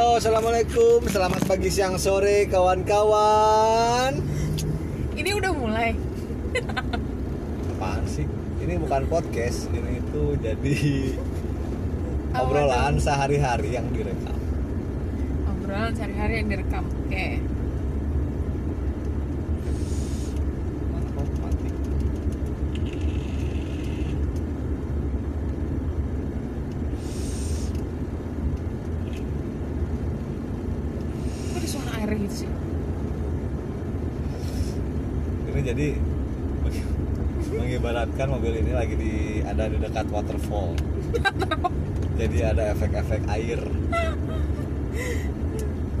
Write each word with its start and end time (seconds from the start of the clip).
Halo, 0.00 0.16
assalamualaikum. 0.16 1.04
Selamat 1.12 1.44
pagi, 1.44 1.68
siang, 1.68 2.00
sore, 2.00 2.48
kawan-kawan. 2.48 4.16
Ini 5.12 5.30
udah 5.36 5.52
mulai. 5.52 5.92
Apaan 7.76 8.08
sih? 8.08 8.24
Ini 8.64 8.80
bukan 8.80 9.04
podcast. 9.12 9.68
Ini 9.68 10.00
itu 10.00 10.40
jadi 10.40 10.76
Apa 12.32 12.48
obrolan 12.48 12.96
sehari-hari 12.96 13.76
yang 13.76 13.92
direkam. 13.92 14.40
Obrolan 15.52 15.92
sehari-hari 15.92 16.34
yang 16.40 16.48
direkam. 16.48 16.84
Oke. 17.04 17.44
Mana 20.96 21.08
kok 21.12 21.28
mati? 21.44 21.68
Kok 31.50 31.58
ada 31.58 31.68
suara 31.68 31.90
air 31.98 32.10
gitu 32.14 32.46
sih? 32.46 32.50
Ini 35.50 35.60
jadi 35.66 35.86
mengibaratkan 37.50 38.26
mobil 38.30 38.62
ini 38.62 38.72
lagi 38.72 38.94
ada 39.60 39.68
di 39.68 39.76
dekat 39.76 40.08
waterfall. 40.08 40.72
jadi 42.20 42.56
ada 42.56 42.72
efek-efek 42.72 43.20
air. 43.28 43.60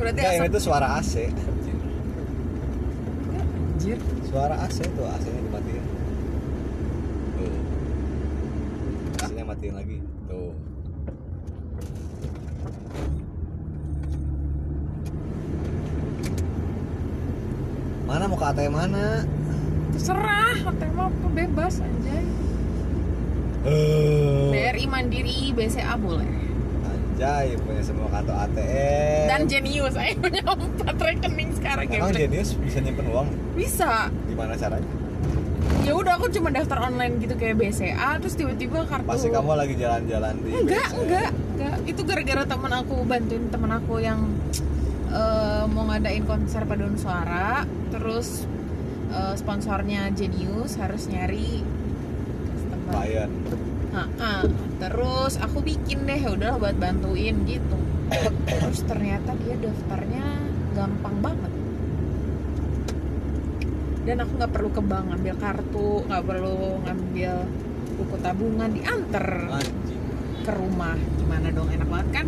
Berarti 0.00 0.16
Enggak, 0.16 0.32
ini 0.32 0.48
asap. 0.48 0.54
tuh 0.56 0.62
suara 0.64 0.88
AC. 0.96 1.14
Anjir. 3.76 4.00
Suara 4.32 4.54
AC 4.64 4.78
tuh, 4.96 5.04
AC-nya 5.04 5.40
dimatiin. 5.44 5.84
Tuh. 7.36 7.56
AC-nya 9.28 9.44
matiin 9.44 9.74
lagi. 9.76 9.98
Tuh. 10.24 10.52
Mana 18.08 18.24
mau 18.24 18.40
ke 18.40 18.46
ATM 18.48 18.72
mana? 18.72 19.28
Terserah, 19.92 20.56
mau 20.96 21.12
apa 21.12 21.28
bebas 21.28 21.84
anjay. 21.84 22.24
Eh, 23.60 24.48
BRI 24.48 24.84
Mandiri, 24.86 25.52
BCA 25.52 25.94
boleh. 25.94 26.24
Anjay, 26.82 27.52
punya 27.60 27.82
semua 27.84 28.08
kartu 28.08 28.32
ATM. 28.32 29.24
Dan 29.28 29.40
Genius, 29.44 29.92
saya 29.92 30.16
punya 30.16 30.40
empat 30.40 30.96
rekening 30.96 31.50
sekarang. 31.52 31.84
Emang 31.86 32.08
udah. 32.08 32.16
Genius 32.18 32.56
bisa 32.56 32.80
nyimpen 32.80 33.06
uang? 33.06 33.28
Bisa. 33.52 34.08
Gimana 34.24 34.56
caranya? 34.56 34.88
Ya 35.84 35.92
udah 35.92 36.16
aku 36.16 36.28
cuma 36.30 36.48
daftar 36.48 36.80
online 36.82 37.20
gitu 37.20 37.36
kayak 37.36 37.56
BCA 37.56 38.16
terus 38.16 38.32
tiba-tiba 38.32 38.84
kartu 38.84 39.04
Pasti 39.06 39.28
kamu 39.28 39.52
lagi 39.54 39.74
jalan-jalan 39.76 40.34
di 40.38 40.48
enggak 40.54 40.86
BCA. 40.86 40.96
enggak 40.96 41.30
enggak 41.50 41.74
itu 41.84 42.00
gara-gara 42.02 42.42
teman 42.46 42.72
aku 42.74 42.96
bantuin 43.02 43.44
teman 43.48 43.70
aku 43.70 43.94
yang 43.98 44.20
eh, 45.08 45.64
mau 45.66 45.84
ngadain 45.84 46.24
konser 46.24 46.64
paduan 46.64 46.96
suara 46.96 47.64
terus 47.90 48.44
eh, 49.10 49.34
sponsornya 49.34 50.08
Genius 50.10 50.76
harus 50.76 51.04
nyari 51.06 51.60
Klien. 52.90 53.30
Ha-ha. 53.90 54.46
terus 54.78 55.34
aku 55.42 55.66
bikin 55.66 56.06
deh 56.06 56.22
udah 56.22 56.62
buat 56.62 56.78
bantuin 56.78 57.42
gitu 57.42 57.78
terus 58.46 58.86
ternyata 58.86 59.34
dia 59.42 59.58
daftarnya 59.58 60.24
gampang 60.78 61.18
banget 61.18 61.52
dan 64.06 64.16
aku 64.22 64.32
nggak 64.38 64.52
perlu 64.54 64.70
ke 64.70 64.82
bank 64.82 65.04
ngambil 65.10 65.34
kartu 65.42 65.90
nggak 66.06 66.22
perlu 66.22 66.80
ngambil 66.86 67.34
buku 67.98 68.16
tabungan 68.22 68.70
diantar 68.72 69.28
Anjing. 69.58 70.02
ke 70.46 70.52
rumah 70.54 70.96
gimana 71.18 71.46
dong 71.50 71.68
enak 71.74 71.88
banget 71.90 72.08
kan 72.22 72.26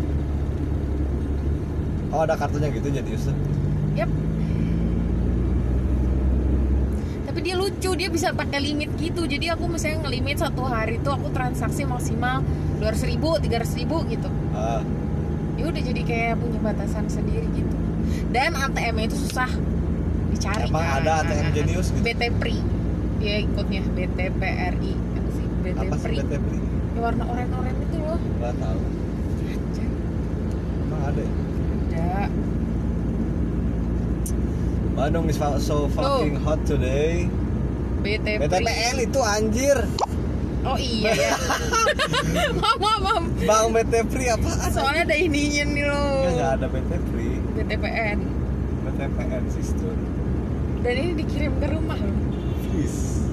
Oh 2.13 2.21
ada 2.21 2.37
kartunya 2.37 2.69
gitu 2.69 2.93
Genius 2.93 3.25
tuh? 3.25 3.37
yep 3.97 4.11
tapi 7.33 7.49
dia 7.49 7.57
lucu 7.57 7.97
dia 7.97 8.13
bisa 8.13 8.29
pakai 8.29 8.61
limit 8.61 8.93
gitu. 9.01 9.25
Jadi 9.25 9.49
aku 9.49 9.65
misalnya 9.65 10.05
ngelimit 10.05 10.37
satu 10.37 10.69
hari 10.69 11.01
tuh 11.01 11.17
aku 11.17 11.33
transaksi 11.33 11.81
maksimal 11.81 12.45
200 12.77 13.09
ribu 13.09 13.41
300 13.41 13.73
ribu 13.73 14.05
gitu. 14.05 14.29
Ah, 14.53 14.85
ya 15.57 15.65
udah 15.65 15.81
jadi 15.81 16.01
kayak 16.05 16.37
punya 16.37 16.61
batasan 16.61 17.09
sendiri 17.09 17.49
gitu. 17.57 17.73
Dan 18.29 18.53
ATM 18.53 19.09
itu 19.09 19.17
susah 19.17 19.49
dicari 20.29 20.69
Emang 20.69 20.85
kan. 20.85 21.01
ada 21.01 21.25
ATM 21.25 21.47
Genius 21.57 21.89
gitu? 21.89 22.05
BT 22.05 22.21
Pri 22.37 22.61
dia 23.17 23.41
ikutnya 23.41 23.81
BTPRI 23.81 24.93
apa 24.93 25.29
sih? 25.33 25.45
BT 25.65 25.77
apa 25.81 25.95
sih 25.97 26.05
Pri 26.05 26.15
BTP? 26.21 26.45
ya 26.93 26.99
warna 27.01 27.23
oranye-oranye 27.25 27.81
itu 27.81 27.97
loh. 27.97 28.21
Gak 28.37 28.53
tahu. 28.61 28.77
Anjay, 29.41 29.89
Emang 30.85 31.01
ada 31.01 31.17
ya? 31.17 31.33
ada 31.89 32.29
Bandung 35.03 35.27
is 35.27 35.35
so 35.59 35.91
fucking 35.91 36.39
hot 36.39 36.63
today. 36.63 37.27
BT 38.07 38.23
Pri 38.23 38.47
BTPN 38.47 38.95
itu 39.03 39.19
anjir. 39.19 39.75
oh 40.63 40.79
iya 40.79 41.11
ya 41.11 41.35
mam 42.55 42.77
mam 42.79 42.99
mam 43.03 43.23
Bang 43.43 43.75
BTPRI 43.75 44.31
apaan? 44.31 44.71
soalnya 44.71 45.03
ada 45.03 45.15
ininya 45.19 45.63
nih 45.67 45.83
loh 45.83 46.23
Ya 46.23 46.29
nggak 46.31 46.51
ada 46.55 46.67
BTPRI. 46.71 47.31
BTPN 47.51 48.17
BTPN 48.87 49.43
sister. 49.51 49.91
dan 50.79 50.93
ini 50.95 51.11
dikirim 51.19 51.51
ke 51.59 51.67
rumah 51.67 51.99
loh 51.99 52.15
Please. 52.63 53.27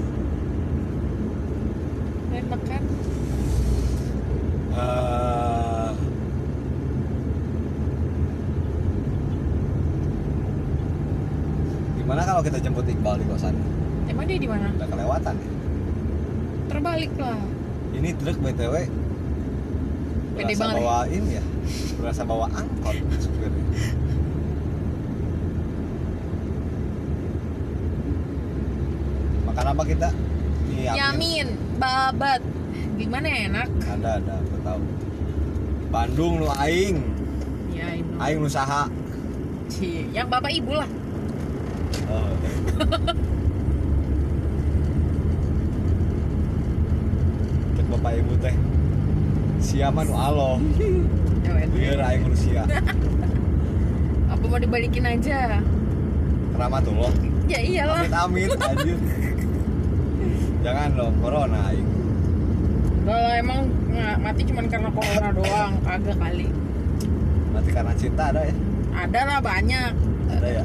enak 2.35 2.61
kan 2.67 2.83
Eh, 4.71 5.89
kalau 12.41 12.49
kita 12.49 12.65
jemput 12.65 12.89
Iqbal 12.89 13.21
di 13.21 13.25
kosan? 13.29 13.53
emang 14.09 14.25
dia 14.25 14.41
di 14.41 14.49
mana 14.49 14.73
Udah 14.73 14.89
kelewatan 14.89 15.33
ya? 15.37 15.49
terbalik 16.65 17.13
lah 17.21 17.37
Ini 17.93 18.09
truk 18.17 18.37
BTW 18.41 18.75
Pede 20.33 20.41
berasa 20.49 20.57
banget 20.57 20.73
ya. 20.73 20.81
bawa 20.81 20.97
ini 21.05 21.29
ya 21.37 21.43
berasa 22.01 22.21
bawa 22.25 22.45
angkot 22.49 22.97
supirnya 23.21 23.65
makan 29.45 29.65
apa 29.67 29.83
kita 29.85 30.09
Mie 30.63 30.87
Yamin, 30.87 31.47
babat. 31.77 32.41
Gimana 32.95 33.27
enak? 33.27 33.67
ada 33.83 34.17
ada 34.17 34.33
aku 34.39 34.55
tahu 34.63 34.81
Bandung 35.91 36.33
lu 36.39 36.49
aing 36.57 36.97
Ya, 37.69 37.85
aing 37.97 38.39
lu 38.39 38.49
saha 38.49 38.87
Cie, 39.67 40.03
Yang 40.09 40.27
bapak 40.27 40.51
ibu 40.51 40.73
lah. 40.73 40.89
Cek 47.71 47.85
bapak 47.87 48.11
ibu 48.17 48.33
teh 48.37 48.55
siapa 49.61 50.01
nu 50.01 50.13
alo 50.13 50.57
biar 51.71 51.99
aing 52.03 52.23
nu 52.25 52.35
sia 52.35 52.65
Apa 54.31 54.47
mau 54.47 54.57
dibalikin 54.57 55.03
aja? 55.03 55.59
Rahmatullah 56.55 57.11
Ya 57.45 57.59
iyalah. 57.59 57.99
amit 58.01 58.13
amit 58.15 58.49
anjir 58.57 58.97
jangan 60.65 60.89
dong 60.95 61.13
corona 61.21 61.69
aing 61.69 61.85
Kalau 63.01 63.31
emang 63.33 63.59
mati 64.17 64.41
cuman 64.45 64.65
karena 64.65 64.89
corona 64.89 65.29
doang, 65.33 65.73
kagak 65.81 66.15
kali. 66.15 66.47
Nanti 67.49 67.69
karena 67.69 67.93
cinta 67.93 68.29
ada 68.29 68.41
ya 68.45 68.53
Ada 68.93 69.19
lah 69.25 69.39
banyak. 69.41 69.91
ada 70.31 70.47
ya 70.47 70.63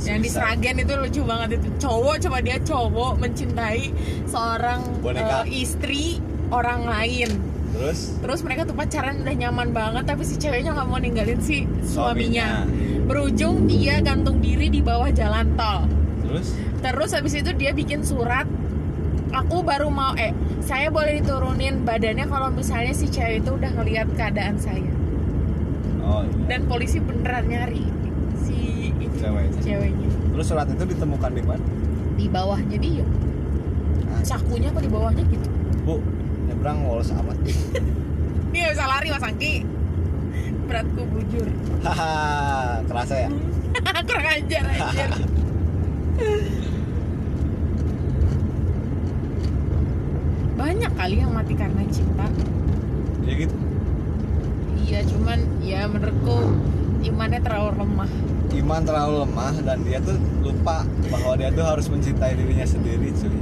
Yang 0.00 0.20
di 0.24 0.30
Sragen 0.32 0.76
itu 0.80 0.92
lucu 0.96 1.20
banget 1.22 1.60
itu 1.60 1.68
cowok 1.76 2.14
coba 2.24 2.38
dia 2.40 2.56
cowok 2.60 3.12
mencintai 3.20 3.82
seorang 4.24 4.80
Boneka. 5.04 5.44
eh, 5.44 5.60
istri 5.60 6.18
orang 6.50 6.88
lain. 6.88 7.30
terus 7.70 8.18
Terus 8.18 8.40
mereka 8.42 8.66
tuh 8.66 8.74
pacaran 8.74 9.22
udah 9.22 9.36
nyaman 9.36 9.70
banget 9.70 10.04
tapi 10.08 10.22
si 10.26 10.34
ceweknya 10.34 10.74
nggak 10.74 10.88
mau 10.88 10.98
ninggalin 10.98 11.38
si 11.38 11.68
suaminya. 11.86 12.66
Berujung 13.06 13.68
dia 13.68 14.00
gantung 14.00 14.42
diri 14.42 14.66
di 14.70 14.80
bawah 14.82 15.10
jalan 15.12 15.54
tol. 15.54 15.86
terus 16.26 16.54
Terus 16.80 17.10
habis 17.12 17.34
itu 17.36 17.50
dia 17.52 17.76
bikin 17.76 18.00
surat 18.00 18.48
Aku 19.30 19.62
baru 19.62 19.86
mau 19.94 20.10
eh 20.18 20.34
saya 20.58 20.90
boleh 20.90 21.22
diturunin 21.22 21.86
badannya 21.86 22.26
kalau 22.26 22.50
misalnya 22.50 22.90
si 22.90 23.06
cewek 23.06 23.46
itu 23.46 23.54
udah 23.54 23.70
ngelihat 23.78 24.10
keadaan 24.18 24.58
saya 24.58 24.90
oh 26.02 26.26
iya 26.26 26.46
dan 26.50 26.66
polisi 26.66 26.98
beneran 26.98 27.46
nyari 27.46 27.86
itu 29.38 29.58
Ceweknya. 29.62 30.08
terus 30.34 30.46
surat 30.46 30.66
itu 30.66 30.84
ditemukan 30.84 31.30
di 31.30 31.42
mana? 31.46 31.64
Di 32.18 32.26
bawahnya 32.26 32.76
dia. 32.76 33.04
Ah, 34.10 34.22
sakunya 34.26 34.68
apa 34.74 34.80
di 34.82 34.90
bawahnya 34.90 35.22
gitu? 35.30 35.46
Bu 35.86 36.02
nyebrang 36.48 36.82
wolos 36.82 37.14
amat. 37.14 37.38
Dia 38.52 38.66
bisa 38.74 38.82
lari 38.82 39.08
mas 39.14 39.22
Angki. 39.22 39.62
Beratku 40.66 41.02
bujur. 41.06 41.46
Haha 41.86 42.12
kerasa 42.84 43.14
ya? 43.26 43.30
Kurang 44.10 44.26
ajar 44.26 44.64
ajar 44.66 45.10
banyak 50.60 50.92
kali 50.92 51.16
yang 51.24 51.32
mati 51.32 51.54
karena 51.56 51.82
cinta. 51.88 52.26
Ya 53.24 53.34
gitu? 53.34 53.56
Iya 54.84 55.00
cuman 55.08 55.38
ya 55.64 55.88
menurutku 55.88 56.36
imannya 57.00 57.40
terlalu 57.40 57.80
lemah 57.80 58.12
iman 58.50 58.80
terlalu 58.82 59.14
lemah 59.22 59.54
dan 59.62 59.78
dia 59.86 59.98
tuh 60.02 60.16
lupa 60.42 60.82
bahwa 61.08 61.32
dia 61.38 61.50
tuh 61.50 61.64
harus 61.64 61.86
mencintai 61.86 62.34
dirinya 62.34 62.66
sendiri 62.66 63.10
cuy. 63.14 63.38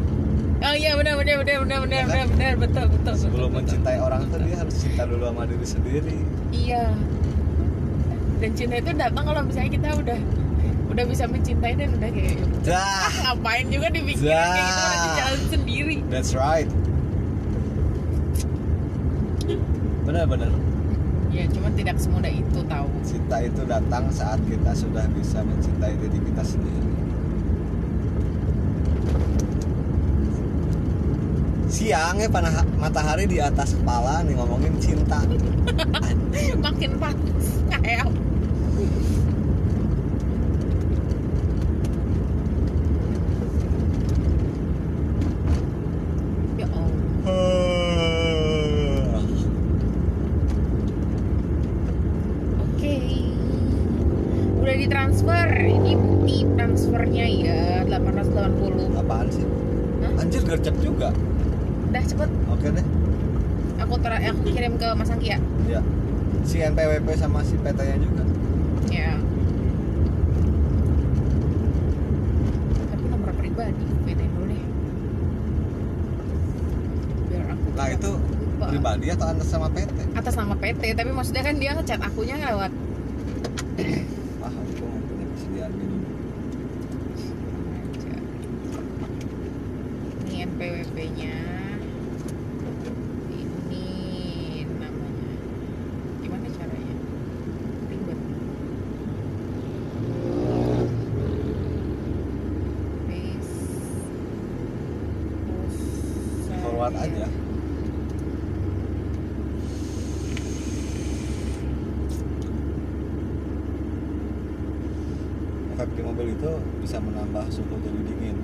Oh 0.58 0.74
iya 0.74 0.98
benar 0.98 1.14
benar 1.14 1.36
benar 1.46 1.56
benar 1.62 1.78
benar 1.86 1.98
Ya 1.98 2.02
kan? 2.02 2.10
benar 2.10 2.26
benar 2.34 2.54
betul 2.58 2.84
betul 2.90 3.14
sebelum 3.14 3.30
betul, 3.30 3.46
betul. 3.46 3.56
mencintai 3.62 3.98
orang 4.02 4.22
tuh 4.26 4.38
dia 4.42 4.56
harus 4.58 4.74
cinta 4.74 5.02
dulu 5.06 5.24
sama 5.30 5.42
diri 5.46 5.66
sendiri. 5.66 6.18
Iya. 6.50 6.84
Dan 8.38 8.50
cinta 8.54 8.74
itu 8.78 8.90
datang 8.94 9.24
kalau 9.26 9.42
misalnya 9.46 9.70
kita 9.70 9.88
udah 9.94 10.18
udah 10.88 11.04
bisa 11.06 11.24
mencintai 11.30 11.72
dan 11.78 11.88
udah 11.94 12.10
kayak 12.10 12.36
dah. 12.66 13.10
Ngapain 13.22 13.66
juga 13.70 13.86
dipikirin 13.92 14.34
kayak 14.34 14.66
gitu 14.66 14.82
harus 14.82 15.12
jalan 15.14 15.40
sendiri. 15.46 15.96
That's 16.10 16.32
right. 16.34 16.68
Benar-benar 20.02 20.50
ya 21.28 21.44
cuman 21.52 21.72
tidak 21.76 21.96
semudah 22.00 22.32
itu 22.32 22.60
tahu 22.66 22.87
cinta 23.08 23.40
itu 23.40 23.64
datang 23.64 24.12
saat 24.12 24.36
kita 24.44 24.76
sudah 24.76 25.08
bisa 25.16 25.40
mencintai 25.40 25.96
diri 25.96 26.20
kita 26.20 26.44
sendiri. 26.44 26.92
Siangnya 31.72 32.28
panah 32.28 32.64
matahari 32.76 33.24
di 33.24 33.40
atas 33.40 33.72
kepala 33.72 34.20
nih 34.28 34.36
ngomongin 34.36 34.76
cinta. 34.76 35.24
Makin 36.64 37.00
panas 37.00 37.46
kayak 37.72 38.04
ya 46.58 46.66
Allah 46.74 47.08
Oke. 52.78 52.94
Udah 54.78 54.86
ditransfer. 54.86 55.48
Ini 55.58 55.92
bukti 55.92 56.46
transfernya 56.54 57.26
ya 57.26 57.58
880. 57.82 58.94
apaan 58.94 59.26
sih 59.26 59.42
Hah? 59.98 60.22
anjir 60.22 60.42
gercep 60.44 60.74
juga 60.78 61.10
Udah 61.84 62.02
cepet 62.04 62.30
oke 62.46 62.66
deh 62.68 62.86
aku 63.78 63.94
ter 63.96 64.12
aku 64.20 64.40
kirim 64.44 64.74
ke 64.74 64.86
Mas 64.92 65.08
Angki 65.08 65.32
ya. 65.32 65.38
ya 65.66 65.80
si 66.44 66.60
NPWP 66.60 67.10
sama 67.16 67.42
si 67.42 67.56
PT 67.56 67.74
nya 67.80 67.98
juga 67.98 68.22
Ya. 68.88 69.18
Tapi 72.86 73.04
nomor 73.04 73.34
pribadi 73.34 73.82
beda 74.04 74.24
dulu 74.28 74.44
deh. 74.46 74.62
Biar 77.26 77.44
aku 77.48 77.66
nah 77.72 77.88
itu 77.88 78.10
lupa. 78.14 78.66
pribadi 78.68 79.06
atau 79.08 79.26
atas 79.28 79.46
sama 79.48 79.66
PT 79.68 79.90
atas 80.12 80.34
nama 80.34 80.54
PT, 80.54 80.82
tapi 80.92 81.10
maksudnya 81.10 81.42
kan 81.42 81.54
dia 81.56 81.70
ngechat 81.72 81.98
akunya 82.00 82.38
lewat 82.38 82.70
wah 84.38 84.50
aku 84.50 84.84
nggak 84.84 85.02
punya 85.04 85.26
persediaan 85.28 85.72
minum 85.72 86.00
ini 90.24 90.36
NPWP-nya 90.44 91.34
ini 93.30 93.84
namanya 94.72 95.32
gimana 96.18 96.46
caranya 96.50 96.94
ribet 97.86 98.18
Paste. 103.06 103.56
Terus 105.46 105.76
forward 106.60 106.92
saya- 106.92 107.06
aja 107.08 107.26
vape 115.76 115.92
di 115.94 116.02
mobil 116.02 116.26
itu 116.34 116.50
bisa 116.82 116.98
menambah 116.98 117.44
suhu 117.48 117.74
jadi 117.78 118.00
dingin 118.02 118.36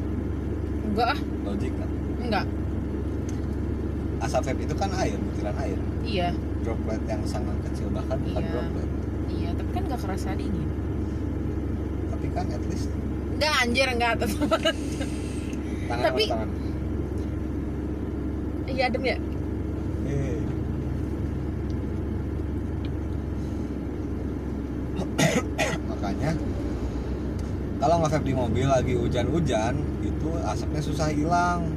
enggak 0.87 1.19
ah 1.19 1.21
logik 1.43 1.73
kan 1.75 1.91
enggak 2.23 2.45
asap 4.23 4.24
vape 4.41 4.61
itu 4.61 4.75
kan 4.75 4.91
air 4.95 5.15
butiran 5.15 5.57
air. 5.61 5.79
Iya. 6.03 6.29
Droplet 6.63 7.03
yang 7.05 7.23
sangat 7.25 7.55
kecil 7.65 7.87
bahkan 7.91 8.19
bukan 8.19 8.41
Iya. 8.41 8.51
droplet. 8.51 8.89
Iya 9.29 9.51
tapi 9.53 9.71
kan 9.71 9.83
enggak 9.85 10.01
kerasa 10.01 10.29
dingin. 10.33 10.69
Tapi 12.09 12.27
kan 12.31 12.47
at 12.49 12.65
least 12.67 12.89
enggak 13.35 13.53
anjir 13.61 13.87
enggak 13.87 14.13
tetap 14.17 14.49
tangan 15.85 16.05
Tapi- 16.05 16.29
tangan? 16.29 16.51
Iya 18.65 18.85
adem 18.89 19.05
ya? 19.05 19.17
Eh. 20.05 20.41
makanya 25.85 26.31
kalau 27.79 27.97
nge-vape 28.01 28.25
di 28.25 28.35
mobil 28.35 28.67
lagi 28.67 28.95
hujan-hujan 28.97 29.75
itu 30.01 30.29
asapnya 30.43 30.81
susah 30.81 31.09
hilang. 31.11 31.69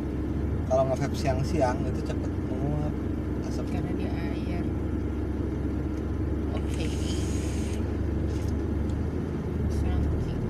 Kalau 0.67 0.83
nge-vape 0.85 1.15
siang-siang 1.15 1.79
itu 1.83 1.99
cepet 2.01 2.31
menguap 2.47 2.93
asap 3.43 3.65
karena 3.71 3.91
dia 3.93 4.11
air 4.13 4.63
oke 6.53 6.85
Saking. 9.73 10.41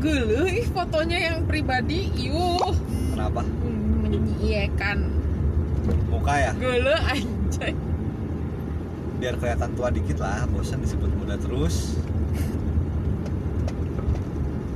Gelu, 0.00 0.42
ih 0.44 0.68
fotonya 0.68 1.18
yang 1.32 1.48
pribadi, 1.64 2.12
yuh 2.28 2.76
kenapa? 3.16 3.40
Menyiyekan 4.04 5.00
muka 6.12 6.36
ya? 6.36 6.52
Gelu 6.60 6.92
anjay. 6.92 7.72
Biar 9.16 9.40
kelihatan 9.40 9.72
tua 9.72 9.88
dikit 9.88 10.20
lah 10.20 10.44
bosan 10.52 10.84
disebut 10.84 11.08
muda 11.16 11.40
terus. 11.40 11.96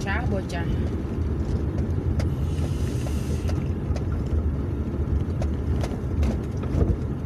Bocah, 0.00 0.24
bocah 0.32 0.64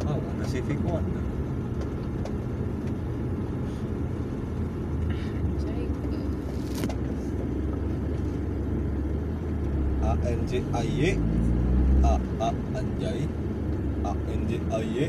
oh 0.03 0.19
ada 0.19 0.45
Civic 0.51 0.75
Wonder 0.83 1.23
Anjay 5.23 5.87
A 10.03 10.11
N 10.27 10.39
J 10.43 10.59
A 10.75 10.81
Y 10.83 11.15
A 12.03 12.19
A 12.43 12.49
Anjay 12.75 13.31
A 14.03 14.11
N 14.11 14.41
J 14.51 14.51
A 14.75 14.79
Y 14.83 15.07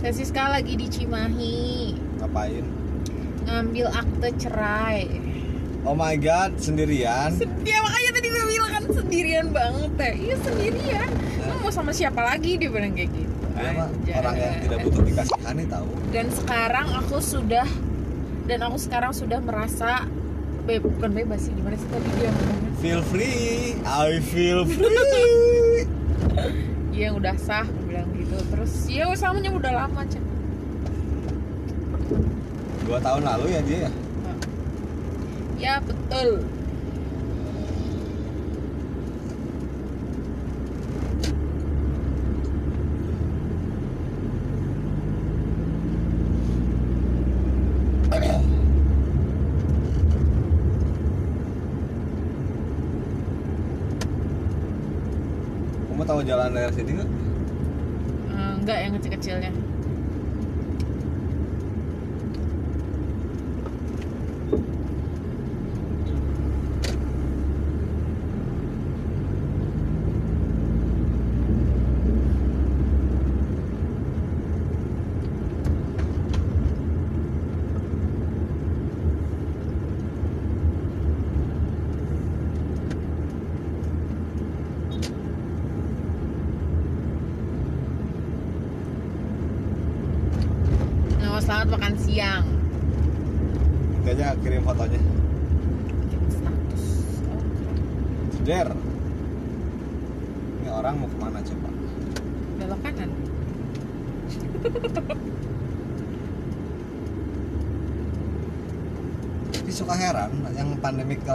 Teh 0.00 0.11
Siska 0.22 0.54
lagi 0.54 0.78
di 0.78 0.86
Cimahi 0.86 1.98
ngapain? 2.22 2.62
Ngambil 3.42 3.90
akte 3.90 4.30
cerai. 4.38 5.10
Oh 5.82 5.98
my 5.98 6.14
god 6.14 6.54
sendirian? 6.62 7.34
Ya 7.66 7.82
makanya 7.82 8.10
tadi 8.14 8.30
gue 8.30 8.44
bilang 8.46 8.70
kan 8.70 8.84
sendirian 8.86 9.50
banget 9.50 9.90
teh 9.98 10.14
Iya 10.14 10.38
sendirian. 10.38 11.10
Lu 11.42 11.58
mau 11.58 11.74
sama 11.74 11.90
siapa 11.90 12.22
lagi 12.22 12.54
dia 12.54 12.70
bilang 12.70 12.94
kayak 12.94 13.10
gitu? 13.10 13.34
Anjay. 13.58 14.14
orang 14.14 14.34
yang 14.38 14.54
tidak 14.62 14.78
butuh 14.86 15.02
dikasihani 15.02 15.64
tahu. 15.66 15.90
Dan 16.14 16.26
sekarang 16.30 16.86
aku 16.94 17.18
sudah 17.18 17.66
Dan 18.46 18.58
aku 18.62 18.78
sekarang 18.78 19.10
sudah 19.10 19.42
merasa 19.42 20.06
be 20.62 20.78
Bukan 20.78 21.18
bebas 21.18 21.50
sih 21.50 21.52
gimana 21.52 21.74
sih 21.74 21.90
tadi 21.90 22.06
dia 22.14 22.30
ngomongnya? 22.30 22.70
Feel 22.78 23.02
free. 23.02 23.74
I 23.82 24.22
feel 24.22 24.62
free. 24.70 25.82
Iya 26.94 27.10
udah 27.10 27.34
sah 27.34 27.66
gitu. 28.32 28.44
Terus 28.48 28.72
ya 28.88 29.04
samanya 29.12 29.52
udah 29.52 29.72
lama 29.84 30.02
cek 30.08 30.24
dua 32.88 32.98
tahun 32.98 33.22
lalu 33.24 33.46
ya 33.52 33.60
dia 33.62 33.78
ya? 33.86 33.90
Ya 35.60 35.74
betul. 35.84 36.42
Kamu 55.92 56.08
tahu 56.08 56.26
jalan 56.26 56.50
daerah 56.50 56.74
sini 56.74 56.98
nggak 56.98 57.11
kecil-kecilnya 59.02 59.50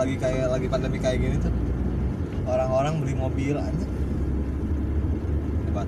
lagi 0.07 0.23
kayak 0.23 0.47
lagi 0.47 0.67
pandemi 0.71 1.03
kayak 1.03 1.19
gini 1.19 1.35
tuh 1.35 1.51
orang-orang 2.47 3.03
beli 3.03 3.11
mobil 3.11 3.59
aja 3.59 3.87
hebat. 5.67 5.83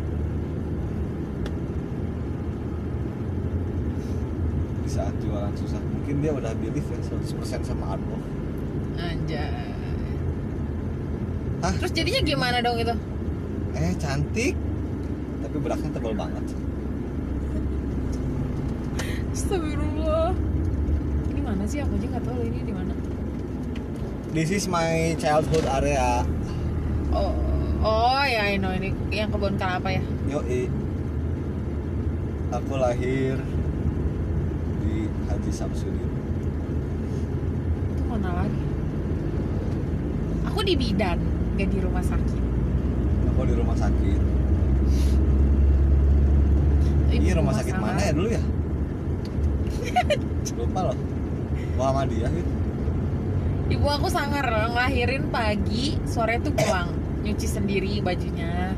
Di 4.83 4.89
saat 4.91 5.15
jualan 5.23 5.55
susah. 5.55 5.79
Mungkin 5.79 6.19
dia 6.19 6.35
udah 6.35 6.51
believe 6.59 6.83
ya 6.83 6.99
100% 6.99 7.63
sama 7.63 7.95
Adolf 7.95 8.19
anjay. 8.99 9.71
Hah? 11.63 11.71
terus 11.79 11.95
jadinya 11.95 12.19
gimana 12.19 12.59
dong 12.59 12.75
itu? 12.75 12.91
Eh 13.71 13.95
cantik. 14.03 14.51
Tapi 15.47 15.55
beraknya 15.63 15.95
tebal 15.95 16.11
banget. 16.11 16.43
Astagfirullah. 19.31 20.35
Ini 21.31 21.39
mana 21.39 21.63
sih? 21.63 21.79
Aku 21.79 21.95
aja 21.95 22.19
tahu 22.19 22.43
ini 22.43 22.58
this 24.33 24.49
is 24.51 24.67
my 24.67 25.15
childhood 25.17 25.65
area. 25.65 26.25
Oh 27.09 27.33
oh 27.81 28.21
ya 28.23 28.45
I 28.45 28.57
know. 28.57 28.69
Ini 28.69 28.93
yang 29.09 29.29
kebun 29.33 29.57
kelapa 29.57 29.89
ya? 29.89 30.01
Yoi. 30.29 30.69
Aku 32.49 32.73
lahir 32.77 33.37
di 34.81 34.95
Haji 35.29 35.51
Samsudin. 35.53 36.09
Itu 37.93 38.03
mana 38.09 38.45
lagi? 38.45 38.61
Aku 40.49 40.59
di 40.65 40.73
bidan 40.73 41.17
gak 41.57 41.69
di 41.69 41.79
rumah 41.81 42.01
sakit. 42.01 42.43
Aku 43.33 43.41
di 43.45 43.53
rumah 43.53 43.77
sakit. 43.77 44.21
Iya 47.09 47.33
rumah 47.41 47.53
sakit 47.57 47.73
sama- 47.73 47.93
mana 47.93 48.01
ya? 48.01 48.11
Dulu 48.13 48.29
ya? 48.29 48.41
Lupa 50.57 50.81
loh. 50.89 50.97
Muhammadiyah 51.77 52.31
gitu 52.33 52.58
ibu 53.69 53.85
aku 53.85 54.09
sangar 54.09 54.43
ngelahirin 54.73 55.29
pagi 55.29 55.95
sore 56.09 56.41
tuh 56.41 56.51
pulang. 56.57 56.89
Nyuci 57.21 57.47
sendiri 57.47 58.01
bajunya. 58.01 58.73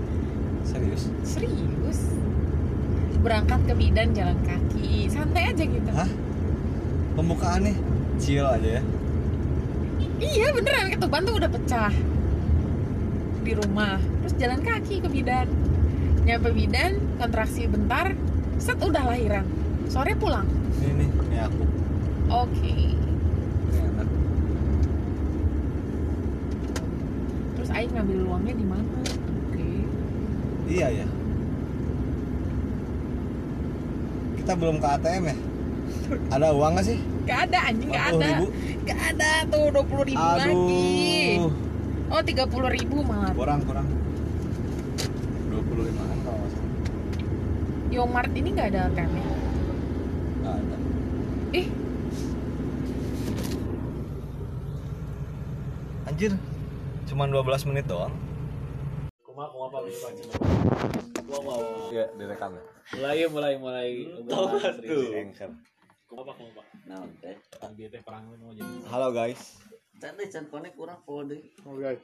Serius? 0.67 1.07
serius. 1.23 1.99
Berangkat 3.23 3.63
ke 3.65 3.73
bidan 3.73 4.11
jalan 4.11 4.37
kaki. 4.43 5.07
Santai 5.07 5.55
aja 5.55 5.63
gitu. 5.63 5.91
Hah? 5.95 6.11
Pembukaannya? 7.15 7.75
Chill 8.19 8.43
aja 8.43 8.79
ya. 8.79 8.83
Iya 10.21 10.47
beneran. 10.53 10.91
Ketuban 10.91 11.23
tuh 11.23 11.35
udah 11.39 11.49
pecah. 11.49 11.93
Di 13.41 13.51
rumah. 13.55 13.97
Terus 14.25 14.35
jalan 14.37 14.61
kaki 14.61 15.01
ke 15.01 15.09
bidan 15.09 15.47
nyampe 16.21 16.53
bidan 16.53 17.01
kontraksi 17.17 17.65
bentar 17.65 18.13
set 18.61 18.77
udah 18.77 19.09
lahiran. 19.09 19.45
Sore 19.89 20.13
pulang. 20.13 20.45
Ini 20.77 20.93
nih, 21.01 21.09
ini 21.09 21.37
aku. 21.41 21.63
Oke. 22.29 22.73
Ini 23.73 23.77
enak 23.81 24.07
terus 27.61 27.77
Aing 27.77 27.93
ngambil 27.93 28.25
uangnya 28.25 28.57
di 28.57 28.65
mana 28.65 28.81
oke 29.05 29.69
Iya 30.71 30.87
ya 31.03 31.07
Kita 34.39 34.51
belum 34.55 34.79
ke 34.79 34.87
ATM 34.87 35.23
ya? 35.27 35.37
Ada 36.31 36.47
uang 36.55 36.79
gak 36.79 36.87
sih? 36.87 36.99
gak 37.21 37.51
ada 37.51 37.59
anjing 37.69 37.91
gak 37.93 38.05
40 38.09 38.17
ada. 38.17 38.27
ribu? 38.33 38.45
gak 38.81 38.99
ada 39.13 39.31
tuh 39.45 39.63
dua 39.69 39.83
puluh 39.85 40.03
ribu 40.03 40.17
lagi. 40.25 40.57
Aduh. 41.37 41.53
Oh 42.09 42.21
tiga 42.25 42.43
puluh 42.49 42.67
ribu 42.67 42.97
malah 43.05 43.31
Kurang, 43.31 43.61
kurang. 43.63 43.87
25 45.51 45.61
an 45.91 46.17
kalau 46.25 46.37
nggak 46.39 46.51
salah. 46.51 46.69
Yomart 47.91 48.31
ini 48.33 48.49
gak 48.51 48.67
ada 48.73 48.89
ATM-nya 48.89 49.23
Nggak 50.41 50.55
ada. 50.57 50.75
Ih. 51.53 51.67
Anjir 56.07 56.31
Cuman 57.07 57.27
12 57.29 57.69
menit 57.69 57.85
doang 57.85 58.11
Apa 59.41 59.67
baca? 59.73 59.91
Kuma 61.25 61.37
apa? 61.41 61.53
Iya, 61.89 62.05
direkam 62.13 62.51
ya 62.53 62.63
Mulai 62.93 63.25
mulai 63.25 63.53
mulai. 63.57 63.89
Serius. 64.61 64.85
tuh 64.85 65.17
Anchor. 65.17 65.51
Kuma 66.05 66.21
apa 66.21 66.31
kuma 66.37 66.49
apa? 66.53 66.63
Nah, 66.85 67.01
teh. 67.17 67.37
Dia 67.73 67.87
teh 67.89 68.01
perang 68.05 68.29
mau 68.29 68.53
jadi. 68.53 68.73
Halo 68.85 69.09
guys 69.09 69.57
can 70.01 70.45
konek 70.49 70.73
kurang 70.77 71.01
poho 71.05 71.25
deui. 71.25 71.53
Oke. 71.61 71.97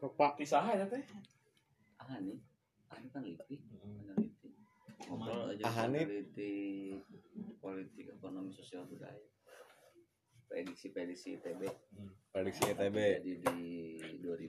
Sok 0.00 0.12
Pak. 0.16 0.36
Pisah 0.36 0.64
aja 0.64 0.84
teh. 0.84 1.00
Ah 2.00 2.20
nih. 2.20 2.36
Ah 2.92 3.00
kan 3.08 3.24
lipi, 3.24 3.60
peneliti. 3.64 4.48
Ngobrol 5.08 5.56
aja 5.56 5.62
Ah, 5.64 5.88
nih. 5.88 6.04
peneliti 6.04 6.52
politik, 7.60 8.12
ekonomi, 8.12 8.52
sosial 8.52 8.84
budaya. 8.88 9.20
Prediksi-prediksi 10.44 11.40
ITB 11.40 11.66
Prediksi 12.30 12.62
E 12.62 12.72
ITB 12.76 12.96
jadi 13.26 13.32
di 13.40 14.48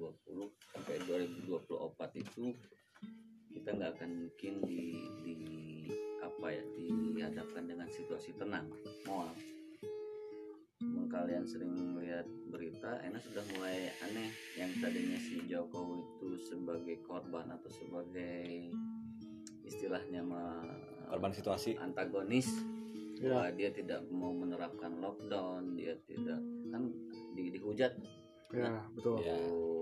2020 0.00 0.72
sampai 0.72 0.96
2024 1.04 2.24
itu 2.24 2.44
kita 3.52 3.68
nggak 3.76 3.90
akan 4.00 4.10
mungkin 4.24 4.54
di, 4.64 4.82
di 5.20 5.36
apa 6.24 6.46
ya 6.48 6.64
dihadapkan 6.80 7.64
dengan 7.68 7.88
situasi 7.92 8.32
tenang 8.40 8.64
mual 9.04 9.28
Mungkin 10.80 11.12
kalian 11.12 11.44
sering 11.44 11.76
melihat 11.76 12.24
berita 12.48 13.04
enak 13.04 13.20
sudah 13.20 13.44
mulai 13.52 13.92
aneh. 14.00 14.32
Yang 14.56 14.80
tadinya 14.80 15.18
si 15.20 15.44
Jokowi 15.44 16.00
itu 16.00 16.28
sebagai 16.48 16.96
korban 17.04 17.52
atau 17.52 17.68
sebagai 17.68 18.72
istilahnya 19.60 20.24
mah 20.24 20.64
Korban 21.12 21.36
situasi. 21.36 21.76
antagonis 21.76 22.48
Ya. 23.20 23.36
bahwa 23.36 23.52
dia 23.52 23.68
tidak 23.68 24.00
mau 24.08 24.32
menerapkan 24.32 24.96
lockdown 24.96 25.76
dia 25.76 25.92
tidak 26.08 26.40
kan 26.72 26.88
di, 27.36 27.52
dihujat 27.52 27.92
Ya, 28.50 28.82
betul. 28.92 29.16
Ya, 29.22 29.36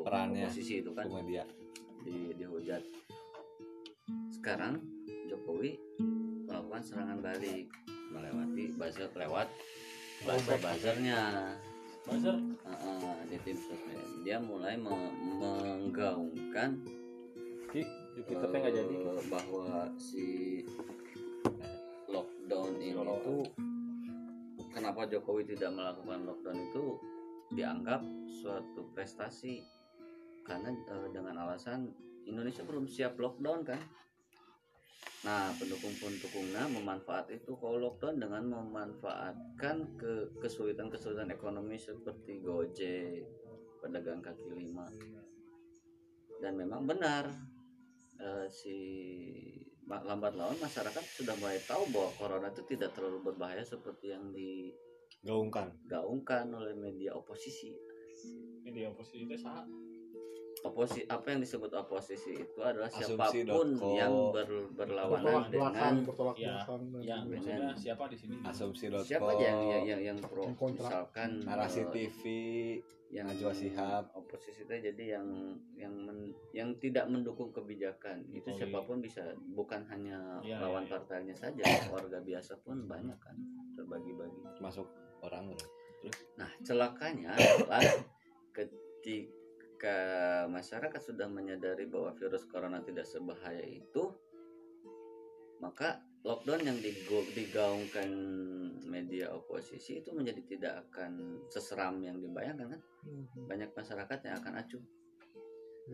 perannya 0.04 0.44
oposisi 0.44 0.84
itu 0.84 0.90
kan 0.92 1.08
media 1.08 1.44
di 2.04 2.36
dihujat. 2.36 2.84
Sekarang 4.28 4.80
Jokowi 5.26 5.80
melakukan 6.44 6.82
serangan 6.84 7.18
balik 7.20 7.68
melewati 8.12 8.72
buzzer 8.76 9.08
lewat 9.12 9.48
buzzer 10.22 10.56
buzzernya. 10.60 11.20
Buzzer. 12.04 12.36
Heeh, 12.40 13.16
di 13.28 13.36
tim 13.40 13.56
sosmed. 13.56 14.00
Dia 14.24 14.36
mulai 14.40 14.76
me- 14.76 15.16
menggaungkan 15.40 16.80
Ki, 17.68 17.84
kita 18.24 18.44
teh 18.48 18.58
nggak 18.58 18.74
jadi. 18.74 18.94
eh, 18.96 19.24
bahwa 19.28 19.92
si 19.96 20.26
lockdown 22.08 22.80
ini 22.80 22.96
tuh 22.96 23.44
kenapa 24.72 25.04
Jokowi 25.04 25.44
tidak 25.46 25.72
melakukan 25.72 26.24
lockdown 26.24 26.58
itu 26.58 26.84
dianggap 27.52 28.04
suatu 28.28 28.92
prestasi. 28.92 29.64
Karena 30.44 30.72
eh, 30.72 31.08
dengan 31.12 31.44
alasan 31.44 31.92
Indonesia 32.24 32.64
belum 32.64 32.88
siap 32.88 33.16
lockdown 33.16 33.60
kan. 33.64 33.80
Nah 35.26 35.50
pendukung-pendukungnya 35.58 36.70
memanfaat 36.70 37.28
itu 37.34 37.58
kalau 37.58 37.80
lockdown 37.82 38.22
dengan 38.22 38.44
memanfaatkan 38.48 39.98
ke 39.98 40.38
kesulitan-kesulitan 40.38 41.34
ekonomi 41.34 41.74
seperti 41.74 42.38
Gojek 42.40 43.26
pedagang 43.82 44.22
kaki 44.22 44.46
lima. 44.54 44.86
Dan 46.38 46.54
memang 46.54 46.86
benar 46.86 47.28
eh, 48.22 48.46
si 48.48 48.78
lambat 49.88 50.36
laun 50.36 50.56
masyarakat 50.60 51.00
sudah 51.16 51.32
mulai 51.40 51.56
tahu 51.64 51.88
bahwa 51.88 52.12
corona 52.20 52.48
itu 52.52 52.60
tidak 52.68 52.92
terlalu 52.92 53.32
berbahaya 53.32 53.64
seperti 53.64 54.12
yang 54.12 54.28
Gaungkan 55.20 55.66
digaungkan 55.82 56.46
oleh 56.50 56.72
media 56.72 57.12
oposisi. 57.12 57.74
Ini 58.62 58.86
oposisi 58.86 59.24
teh 59.24 59.36
sah. 59.36 59.64
Oposi 60.58 61.06
apa 61.06 61.30
yang 61.30 61.38
disebut 61.38 61.70
oposisi 61.70 62.34
itu 62.34 62.58
adalah 62.58 62.90
Asumsi 62.90 63.46
siapa 63.46 63.46
pun 63.46 63.68
yang 63.94 64.10
ber- 64.34 64.66
berlawanan 64.74 65.22
Bertolak 65.22 65.46
belakang, 65.48 65.70
dengan 65.70 65.94
bertolak 66.02 66.34
Ya, 66.36 66.54
sebagainya. 66.58 67.16
maksudnya 67.22 67.70
siapa 67.78 68.04
di 68.10 68.16
sini? 68.18 68.34
Asumsi.com 68.42 69.06
siapa 69.06 69.28
aja 69.30 69.44
yang 69.44 69.60
yang 69.62 69.84
yang, 69.86 70.00
yang 70.02 70.18
pro 70.18 70.42
Yang 70.42 70.56
kontra. 70.58 70.82
misalkan 70.82 71.30
Narasi 71.46 71.80
eh, 71.80 71.88
TV 71.88 72.22
yang 73.08 73.24
Najwa 73.24 73.52
Shihab. 73.54 74.04
oposisi 74.12 74.60
itu 74.60 74.74
jadi 74.82 75.04
yang 75.14 75.26
yang 75.72 75.94
men- 75.96 76.34
yang 76.50 76.74
tidak 76.76 77.06
mendukung 77.06 77.48
kebijakan 77.48 78.26
itu 78.28 78.42
Jokowi. 78.44 78.58
siapa 78.58 78.78
pun 78.82 78.96
bisa 78.98 79.22
bukan 79.48 79.86
hanya 79.86 80.42
Ya, 80.42 80.58
lawan 80.58 80.82
ya, 80.82 80.90
ya. 80.90 80.92
partainya 80.92 81.34
saja 81.34 81.62
warga 81.86 82.18
biasa 82.18 82.58
pun 82.60 82.82
banyak 82.84 83.16
kan 83.16 83.38
terbagi-bagi 83.72 84.58
Masuk 84.58 84.90
orang 85.22 85.54
nah 86.38 86.50
celakanya 86.62 87.34
adalah 87.38 87.82
ketika 88.54 89.96
masyarakat 90.50 91.00
sudah 91.02 91.26
menyadari 91.30 91.86
bahwa 91.86 92.14
virus 92.14 92.46
corona 92.46 92.82
tidak 92.82 93.06
sebahaya 93.06 93.62
itu 93.62 94.10
maka 95.58 95.98
lockdown 96.22 96.62
yang 96.66 96.78
digaungkan 97.34 98.10
media 98.86 99.30
oposisi 99.34 100.02
itu 100.02 100.10
menjadi 100.14 100.42
tidak 100.46 100.72
akan 100.86 101.42
seseram 101.50 101.98
yang 102.02 102.18
dibayangkan 102.18 102.78
kan? 102.78 102.80
Banyak 103.46 103.70
masyarakat 103.74 104.18
yang 104.26 104.34
akan 104.38 104.54
acuh. 104.58 104.82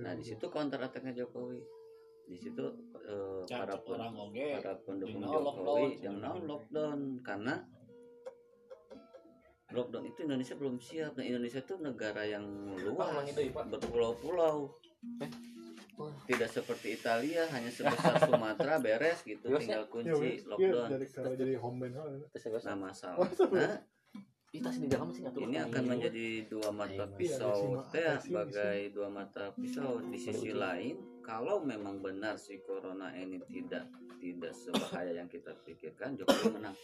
Nah 0.01 0.13
di 0.17 0.25
situ 0.25 0.45
counter 0.49 0.81
attacknya 0.81 1.17
Jokowi. 1.17 1.61
Di 2.25 2.37
situ 2.41 2.65
eh, 3.05 3.43
para 3.49 3.77
pen- 3.85 4.01
para 4.61 4.73
pendukung 4.85 5.23
Jokowi 5.23 5.45
lockdown. 5.45 6.05
yang 6.05 6.17
mau 6.21 6.37
lockdown 6.41 6.99
karena 7.21 7.55
lockdown 9.75 10.07
itu 10.07 10.19
Indonesia 10.25 10.55
belum 10.55 10.79
siap. 10.79 11.19
Dan 11.19 11.35
Indonesia 11.35 11.61
itu 11.61 11.75
negara 11.83 12.23
yang 12.23 12.47
luas 12.79 13.27
Pak. 13.51 13.65
berpulau-pulau. 13.77 14.79
Eh? 15.21 15.31
tidak 16.27 16.51
seperti 16.51 16.99
Italia 16.99 17.47
hanya 17.55 17.71
sebesar 17.71 18.19
Sumatera 18.27 18.83
beres 18.83 19.23
gitu 19.23 19.47
Terus, 19.47 19.63
tinggal 19.63 19.87
kunci 19.87 20.11
wes. 20.11 20.43
Iya, 20.59 20.91
lockdown. 20.91 21.39
jadi 21.39 21.55
home 21.63 21.87
band 21.87 21.95
nah 21.95 22.19
sih 25.11 25.23
ngatur. 25.27 25.51
ini 25.51 25.59
akan 25.59 25.83
menjadi 25.83 26.27
dua 26.47 26.71
mata 26.71 27.05
Iya, 27.11 27.19
pisau 27.19 27.83
teh 27.91 28.07
sebagai 28.23 28.79
dua 28.95 29.11
mata 29.11 29.51
pisau. 29.51 29.99
Di 30.07 30.19
sisi 30.19 30.55
lain 30.55 30.95
kalau 31.27 31.59
memang 31.63 31.99
benar 31.99 32.39
si 32.39 32.63
corona 32.63 33.11
ini 33.19 33.43
tidak 33.51 33.91
tidak 34.23 34.55
sebahaya 34.55 35.11
yang 35.11 35.27
kita 35.27 35.51
pikirkan 35.67 36.15
Jokowi 36.15 36.55
menang 36.55 36.77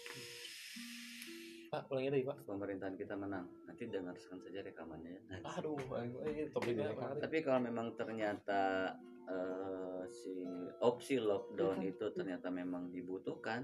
Pak, 1.70 1.86
ulangi 1.86 2.10
deui, 2.10 2.26
Pak. 2.26 2.42
pemerintahan 2.50 2.98
kita 2.98 3.14
menang 3.14 3.46
nanti 3.62 3.86
dengarkan 3.86 4.42
saja 4.42 4.58
rekamannya 4.58 5.10
ya. 5.14 5.22
Nah, 5.38 5.54
Aduh, 5.54 5.78
ini 6.26 6.50
topiknya 6.50 6.90
menarik. 6.90 7.22
tapi 7.22 7.36
kalau 7.46 7.60
memang 7.62 7.94
ternyata 7.94 8.90
eh, 9.30 10.02
si 10.10 10.34
opsi 10.82 11.22
lockdown 11.22 11.78
itu 11.86 12.10
ternyata 12.10 12.50
memang 12.50 12.90
dibutuhkan 12.90 13.62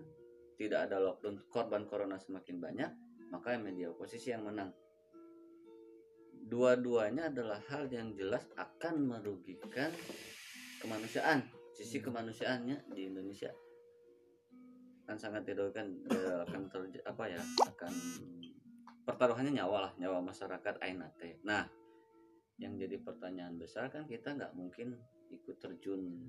tidak 0.54 0.86
ada 0.86 1.02
lockdown 1.02 1.42
korban 1.50 1.82
corona 1.90 2.14
semakin 2.22 2.62
banyak 2.62 2.90
maka 3.34 3.58
media 3.58 3.90
oposisi 3.90 4.30
yang 4.30 4.46
menang 4.46 4.70
dua-duanya 6.46 7.34
adalah 7.34 7.58
hal 7.74 7.90
yang 7.90 8.14
jelas 8.14 8.46
akan 8.54 9.02
merugikan 9.02 9.90
kemanusiaan 10.78 11.42
sisi 11.74 11.98
kemanusiaannya 11.98 12.86
di 12.94 13.10
Indonesia 13.10 13.50
kan 15.06 15.16
sangat 15.16 15.46
dirugikan 15.46 15.86
eh, 16.10 16.42
akan 16.44 16.66
terjadi 16.66 17.06
apa 17.06 17.24
ya 17.30 17.42
akan 17.70 17.92
pertaruhannya 19.06 19.54
nyawa 19.54 19.88
lah 19.88 19.92
nyawa 20.02 20.18
masyarakat 20.20 20.82
ainate 20.82 21.38
nah 21.46 21.64
yang 22.58 22.74
jadi 22.74 22.98
pertanyaan 22.98 23.54
besar 23.56 23.88
kan 23.88 24.04
kita 24.10 24.34
nggak 24.34 24.52
mungkin 24.58 24.98
ikut 25.30 25.56
terjun 25.62 26.26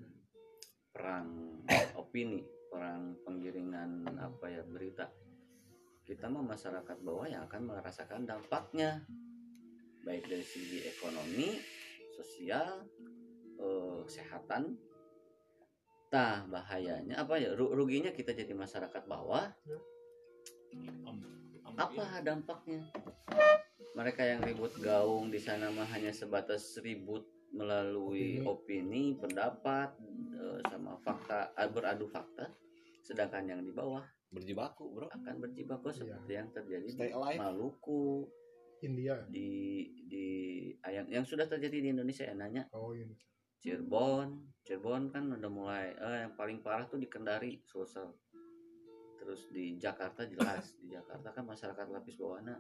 perang 0.93 1.61
opini 2.01 2.57
perang 2.67 3.15
penggiringan 3.23 4.05
apa 4.19 4.45
ya 4.51 4.61
berita. 4.67 5.07
Kita 6.03 6.31
mah 6.31 6.43
masyarakat 6.43 6.97
bawah 7.03 7.27
yang 7.27 7.47
akan 7.47 7.73
merasakan 7.73 8.23
dampaknya. 8.23 9.03
Baik 10.07 10.23
dari 10.27 10.45
segi 10.45 10.87
ekonomi 10.87 11.59
sosial 12.15 12.87
eh, 13.59 13.99
kesehatan 14.07 14.77
Nah, 16.07 16.47
bahayanya 16.47 17.19
apa 17.19 17.35
ya? 17.35 17.51
Ru- 17.51 17.75
Ruginya 17.75 18.15
kita 18.15 18.31
jadi 18.31 18.53
masyarakat 18.55 19.03
bawah. 19.07 19.51
Apa 21.77 22.23
dampaknya? 22.23 22.81
Mereka 23.93 24.21
yang 24.23 24.41
ribut 24.45 24.73
gaung 24.79 25.29
di 25.33 25.41
sana 25.41 25.73
mah 25.73 25.85
hanya 25.93 26.13
sebatas 26.13 26.77
ribut 26.81 27.25
melalui 27.53 28.41
opini, 28.45 29.17
pendapat, 29.17 29.93
eh, 30.37 30.59
sama 30.69 30.97
fakta, 31.01 31.53
eh, 31.57 31.69
beradu 31.69 32.05
fakta. 32.09 32.49
Sedangkan 33.01 33.45
yang 33.49 33.61
di 33.65 33.73
bawah 33.73 34.03
berjibaku 34.27 34.91
bro 34.91 35.07
akan 35.07 35.39
berjibaku 35.39 35.87
seperti 35.95 36.35
yang 36.35 36.51
terjadi 36.51 36.87
Stay 36.91 37.09
di 37.09 37.15
alive. 37.15 37.39
Maluku, 37.39 38.27
India 38.83 39.23
di 39.31 39.49
di 40.05 40.27
yang 40.83 41.07
yang 41.07 41.25
sudah 41.25 41.47
terjadi 41.47 41.79
di 41.79 41.89
Indonesia 41.95 42.27
ya 42.27 42.35
nanya 42.35 42.67
oh 42.75 42.91
ini 42.93 43.15
Cirebon. 43.67 44.47
Cirebon 44.63 45.11
kan 45.11 45.27
udah 45.27 45.51
mulai 45.51 45.91
eh 45.91 46.23
yang 46.23 46.39
paling 46.39 46.63
parah 46.63 46.87
tuh 46.87 46.95
di 46.95 47.11
Kendari 47.11 47.59
Sulsel. 47.67 48.07
Terus 49.19 49.51
di 49.51 49.75
Jakarta 49.75 50.23
jelas. 50.23 50.79
Di 50.79 50.95
Jakarta 50.95 51.35
kan 51.35 51.43
masyarakat 51.43 51.85
lapis 51.91 52.15
bawahnya 52.15 52.55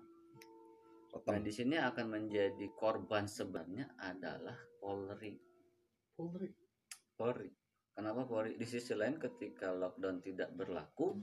nah 1.25 1.39
di 1.39 1.49
sini 1.49 1.79
akan 1.79 2.05
menjadi 2.19 2.67
korban 2.75 3.25
sebenarnya 3.25 3.95
adalah 3.97 4.55
Polri. 4.77 5.33
Polri? 6.13 6.51
Polri. 7.15 7.49
Kenapa 7.95 8.27
Polri? 8.27 8.59
Di 8.59 8.67
sisi 8.67 8.93
lain 8.93 9.17
ketika 9.17 9.73
lockdown 9.73 10.21
tidak 10.21 10.53
berlaku 10.53 11.17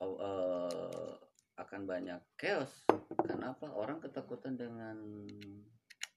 oh, 0.00 0.16
eh, 0.16 1.12
akan 1.60 1.80
banyak 1.84 2.20
chaos. 2.38 2.86
Kenapa? 3.20 3.68
Orang 3.74 4.00
ketakutan 4.00 4.56
dengan 4.56 4.96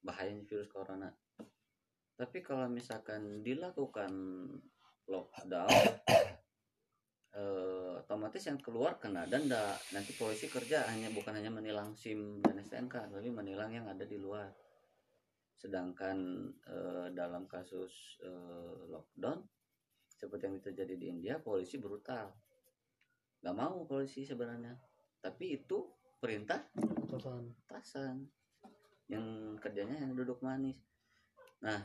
bahayanya 0.07 0.47
virus 0.47 0.71
corona. 0.71 1.11
Tapi 2.15 2.39
kalau 2.39 2.71
misalkan 2.71 3.43
dilakukan 3.43 4.09
lockdown 5.05 5.69
eh, 7.37 7.91
otomatis 8.01 8.41
yang 8.47 8.57
keluar 8.63 8.95
kena 8.97 9.27
denda. 9.27 9.75
Nanti 9.91 10.15
polisi 10.15 10.47
kerja 10.47 10.87
hanya 10.89 11.11
bukan 11.11 11.35
hanya 11.35 11.51
menilang 11.51 11.93
SIM 11.93 12.39
dan 12.39 12.57
STNK 12.63 13.11
tapi 13.11 13.29
menilang 13.29 13.69
yang 13.75 13.85
ada 13.85 14.07
di 14.07 14.17
luar. 14.17 14.49
Sedangkan 15.59 16.17
eh, 16.65 17.07
dalam 17.11 17.45
kasus 17.45 18.23
eh, 18.23 18.79
lockdown 18.87 19.43
seperti 20.17 20.43
yang 20.49 20.57
terjadi 20.63 20.93
di 20.97 21.05
India 21.11 21.35
polisi 21.37 21.77
brutal. 21.77 22.33
Nggak 23.45 23.57
mau 23.59 23.85
polisi 23.85 24.25
sebenarnya. 24.25 24.73
Tapi 25.21 25.53
itu 25.53 25.85
perintah 26.17 26.65
atasan. 26.73 27.53
atasan 27.69 28.15
yang 29.07 29.55
kerjanya 29.59 30.03
yang 30.03 30.13
duduk 30.15 30.39
manis. 30.43 30.79
Nah 31.63 31.79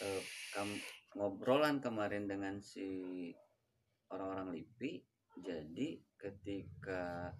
eh, 0.00 0.22
kam- 0.54 0.82
ngobrolan 1.14 1.82
kemarin 1.82 2.30
dengan 2.30 2.62
si 2.62 3.30
orang-orang 4.10 4.54
LIPI 4.54 4.92
jadi 5.42 5.88
ketika 6.18 7.34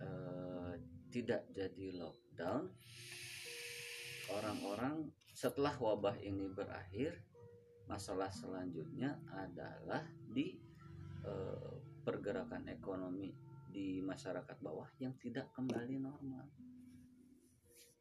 eh, 0.00 0.72
tidak 1.12 1.44
jadi 1.52 1.86
lockdown 2.00 2.72
orang-orang 4.32 5.12
setelah 5.32 5.76
wabah 5.76 6.16
ini 6.24 6.48
berakhir 6.48 7.20
masalah 7.84 8.32
selanjutnya 8.32 9.20
adalah 9.36 10.00
di 10.32 10.56
eh, 11.28 11.74
pergerakan 12.00 12.64
ekonomi 12.72 13.32
di 13.72 14.00
masyarakat 14.00 14.56
bawah 14.60 14.88
yang 15.00 15.16
tidak 15.20 15.48
kembali 15.52 16.00
normal 16.00 16.48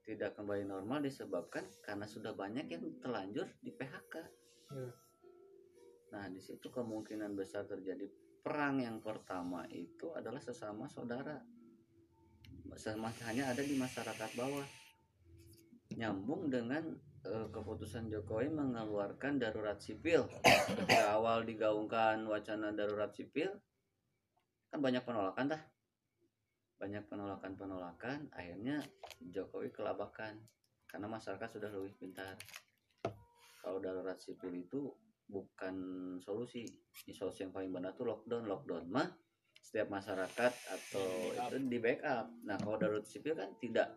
tidak 0.01 0.33
kembali 0.33 0.65
normal 0.65 1.05
disebabkan 1.05 1.65
karena 1.85 2.09
sudah 2.09 2.33
banyak 2.33 2.65
yang 2.67 2.83
terlanjur 3.01 3.47
di 3.61 3.71
PHK. 3.73 4.13
Ya. 4.73 4.89
Nah, 6.11 6.25
di 6.27 6.41
situ 6.43 6.67
kemungkinan 6.67 7.37
besar 7.37 7.63
terjadi 7.69 8.09
perang 8.41 8.81
yang 8.81 8.99
pertama 8.99 9.63
itu 9.69 10.11
adalah 10.11 10.41
sesama 10.41 10.89
saudara. 10.89 11.39
Sama 12.75 13.13
hanya 13.29 13.51
ada 13.51 13.61
di 13.61 13.77
masyarakat 13.77 14.29
bawah. 14.35 14.67
Nyambung 15.95 16.49
dengan 16.49 16.83
eh, 17.27 17.47
keputusan 17.51 18.09
Jokowi 18.09 18.51
mengeluarkan 18.51 19.39
darurat 19.39 19.79
sipil. 19.79 20.25
Ketika 20.43 21.15
awal 21.15 21.45
digaungkan 21.45 22.25
wacana 22.25 22.73
darurat 22.73 23.11
sipil, 23.13 23.51
kan 24.71 24.79
banyak 24.79 25.03
penolakan 25.03 25.51
dah 25.51 25.61
banyak 26.81 27.05
penolakan-penolakan 27.05 28.33
akhirnya 28.33 28.81
Jokowi 29.21 29.69
kelabakan 29.69 30.41
karena 30.89 31.05
masyarakat 31.05 31.49
sudah 31.53 31.69
lebih 31.69 31.93
pintar. 32.01 32.33
Kalau 33.61 33.77
darurat 33.77 34.17
sipil 34.17 34.65
itu 34.65 34.89
bukan 35.29 35.75
solusi. 36.25 36.65
Ini 37.05 37.13
solusi 37.13 37.45
yang 37.45 37.53
paling 37.53 37.69
benar 37.69 37.93
tuh 37.93 38.09
lockdown. 38.09 38.49
Lockdown 38.49 38.89
mah 38.89 39.07
setiap 39.61 39.93
masyarakat 39.93 40.51
atau 40.51 41.07
itu 41.37 41.55
di 41.69 41.77
backup. 41.77 42.33
Nah 42.49 42.57
kalau 42.57 42.81
darurat 42.81 43.05
sipil 43.05 43.37
kan 43.37 43.53
tidak. 43.61 43.93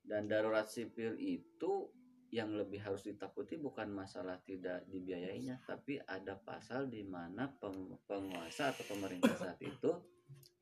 Dan 0.00 0.32
darurat 0.32 0.64
sipil 0.64 1.14
itu 1.20 1.92
yang 2.34 2.56
lebih 2.56 2.82
harus 2.82 3.06
ditakuti 3.06 3.54
bukan 3.54 3.86
masalah 3.94 4.42
tidak 4.42 4.82
dibiayainya 4.90 5.62
tapi 5.62 6.02
ada 6.02 6.34
pasal 6.34 6.90
di 6.90 7.06
mana 7.06 7.46
peng- 7.46 8.02
penguasa 8.02 8.74
atau 8.74 8.82
pemerintah 8.90 9.30
saat 9.38 9.62
itu 9.62 9.94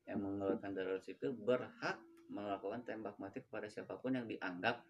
yang 0.05 0.21
mengeluarkan 0.21 0.71
darurat 0.73 1.01
sipil 1.01 1.33
berhak 1.33 1.97
melakukan 2.29 2.81
tembak 2.85 3.17
mati 3.21 3.41
kepada 3.41 3.69
siapa 3.69 3.97
pun 4.01 4.17
yang 4.17 4.25
dianggap 4.25 4.81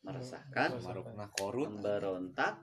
meresahkan, 0.00 0.80
memberontak, 1.52 2.56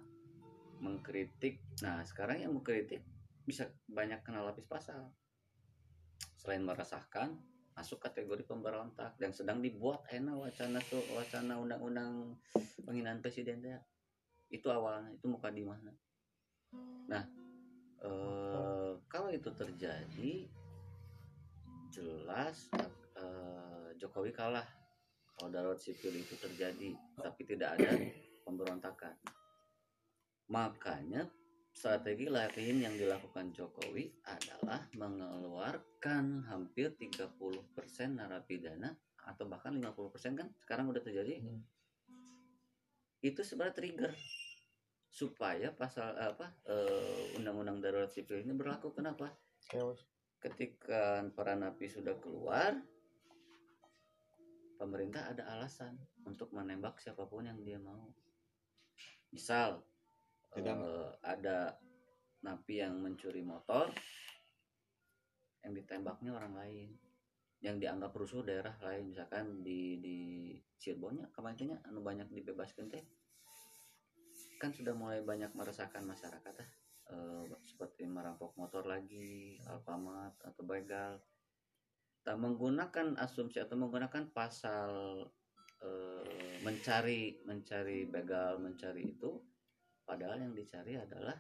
mengkritik. 0.81 1.62
Nah, 1.86 2.01
sekarang 2.01 2.41
yang 2.41 2.53
mengkritik 2.57 3.05
bisa 3.45 3.69
banyak 3.86 4.25
kena 4.25 4.41
lapis 4.41 4.65
pasal. 4.65 5.13
Selain 6.41 6.65
meresahkan, 6.65 7.38
masuk 7.77 8.01
kategori 8.01 8.41
pemberontak 8.49 9.13
dan 9.21 9.29
sedang 9.29 9.62
dibuat 9.62 10.01
enak 10.10 10.49
wacana 10.49 10.81
tuh 10.89 11.01
wacana 11.13 11.62
undang-undang 11.62 12.33
penghinaan 12.81 13.21
presiden 13.21 13.62
ya. 13.62 13.77
Itu 14.49 14.73
awalnya, 14.73 15.13
itu 15.13 15.29
muka 15.29 15.53
di 15.53 15.62
mana. 15.62 15.93
Nah, 17.05 17.23
eh, 18.01 18.91
kalau 19.05 19.29
itu 19.29 19.53
terjadi 19.53 20.49
jelas 21.97 22.69
eh, 23.17 23.89
Jokowi 23.97 24.29
kalah 24.29 24.65
kalau 25.33 25.49
darurat 25.49 25.81
sipil 25.81 26.13
itu 26.13 26.38
terjadi 26.38 26.93
tapi 27.17 27.41
tidak 27.45 27.77
ada 27.77 27.97
pemberontakan. 28.45 29.17
Makanya 30.53 31.25
strategi 31.73 32.29
lain 32.29 32.86
yang 32.86 32.93
dilakukan 32.93 33.53
Jokowi 33.53 34.10
adalah 34.25 34.86
mengeluarkan 34.97 36.45
hampir 36.49 36.93
30% 36.97 37.38
narapidana 38.17 38.93
atau 39.27 39.45
bahkan 39.49 39.75
50% 39.75 40.38
kan 40.38 40.47
sekarang 40.62 40.89
udah 40.93 41.01
terjadi. 41.01 41.41
Hmm. 41.41 41.65
itu 43.17 43.41
sebenarnya 43.41 43.73
trigger 43.73 44.13
supaya 45.10 45.73
pasal 45.73 46.13
apa 46.21 46.53
eh, 46.69 47.33
undang-undang 47.33 47.81
darurat 47.81 48.13
sipil 48.13 48.45
ini 48.45 48.53
berlaku. 48.53 48.93
Kenapa? 48.93 49.33
Chaos 49.65 50.05
ketika 50.38 51.26
para 51.34 51.58
napi 51.58 51.89
sudah 51.89 52.13
keluar 52.21 52.78
pemerintah 54.78 55.34
ada 55.34 55.50
alasan 55.58 55.97
untuk 56.23 56.54
menembak 56.54 57.02
siapa 57.02 57.26
pun 57.26 57.50
yang 57.50 57.58
dia 57.65 57.82
mau 57.82 58.13
misal 59.34 59.82
Tidak. 60.54 60.78
eh, 60.78 61.10
ada 61.26 61.73
napi 62.45 62.80
yang 62.86 63.02
mencuri 63.02 63.41
motor 63.41 63.89
yang 65.65 65.73
ditembaknya 65.73 66.32
orang 66.38 66.54
lain 66.54 66.89
yang 67.65 67.82
dianggap 67.82 68.13
rusuh 68.13 68.45
daerah 68.45 68.78
lain 68.86 69.10
misalkan 69.10 69.65
di 69.65 69.97
di 69.97 70.17
Cirebonnya 70.78 71.34
kemarinnya 71.34 71.82
anu 71.89 72.06
banyak 72.06 72.30
dibebaskan 72.30 72.86
teh 72.93 73.02
kan 74.62 74.69
sudah 74.69 74.93
mulai 74.93 75.26
banyak 75.26 75.50
meresahkan 75.58 76.06
masyarakat 76.06 76.54
ah. 76.62 76.69
Eh, 77.08 77.43
seperti 77.63 78.04
merampok 78.04 78.52
motor 78.60 78.84
lagi 78.84 79.56
alfamart 79.63 80.36
atau 80.43 80.63
begal. 80.67 81.15
Tak 82.20 82.36
menggunakan 82.36 83.15
asumsi 83.15 83.63
atau 83.63 83.80
menggunakan 83.80 84.28
pasal 84.36 85.24
eh, 85.80 86.60
mencari 86.67 87.39
mencari 87.48 88.12
begal 88.12 88.60
mencari 88.60 89.15
itu 89.15 89.39
padahal 90.04 90.43
yang 90.43 90.52
dicari 90.52 91.00
adalah 91.00 91.36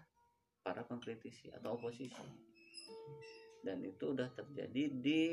para 0.63 0.87
pengkritisi 0.87 1.51
atau 1.51 1.75
oposisi. 1.75 2.23
Dan 3.59 3.83
itu 3.83 4.15
udah 4.15 4.31
terjadi 4.31 4.83
di 4.95 5.23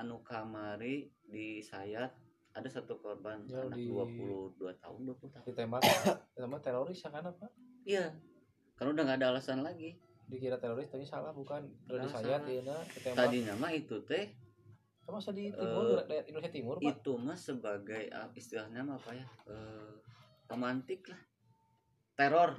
anu 0.00 0.24
kamari 0.24 1.12
di 1.28 1.60
Sayat 1.60 2.12
ada 2.56 2.68
satu 2.72 2.96
korban 3.04 3.44
Ya, 3.44 3.68
anak 3.68 3.76
di- 3.76 3.92
22 3.92 4.56
tahun 4.80 5.00
20 5.12 5.28
tahun. 5.28 5.44
Ditembak 5.52 5.80
ditembak 6.32 6.60
teroris 6.64 7.04
ya 7.04 7.12
kan 7.12 7.28
apa? 7.28 7.46
Iya 7.84 8.16
karena 8.76 8.90
udah 8.92 9.02
nggak 9.04 9.18
ada 9.18 9.28
alasan 9.32 9.60
lagi. 9.60 9.96
Dikira 10.26 10.56
teroris 10.56 10.86
tapi 10.86 11.02
salah 11.02 11.30
bukan. 11.30 11.64
Udah 11.86 12.02
Salah, 12.04 12.20
disayat 12.20 12.26
salah. 12.36 12.46
dia 12.46 12.60
na 12.62 12.76
ditembak. 12.84 13.16
Tadinya 13.16 13.54
mah 13.56 13.72
itu 13.72 13.96
teh 14.02 14.26
masa 15.06 15.30
di 15.30 15.46
timur 15.48 15.86
Eh, 15.86 16.02
daerah 16.02 16.26
Indonesia 16.26 16.50
Timur 16.50 16.76
pak. 16.76 16.86
itu 16.92 17.12
mah 17.14 17.38
sebagai 17.38 18.02
ah, 18.10 18.26
istilahnya 18.32 18.82
mah 18.82 18.96
apa 18.96 19.10
ya 19.12 19.26
eh, 19.46 19.92
pemantik 20.44 21.06
lah. 21.06 21.20
Teror. 22.12 22.50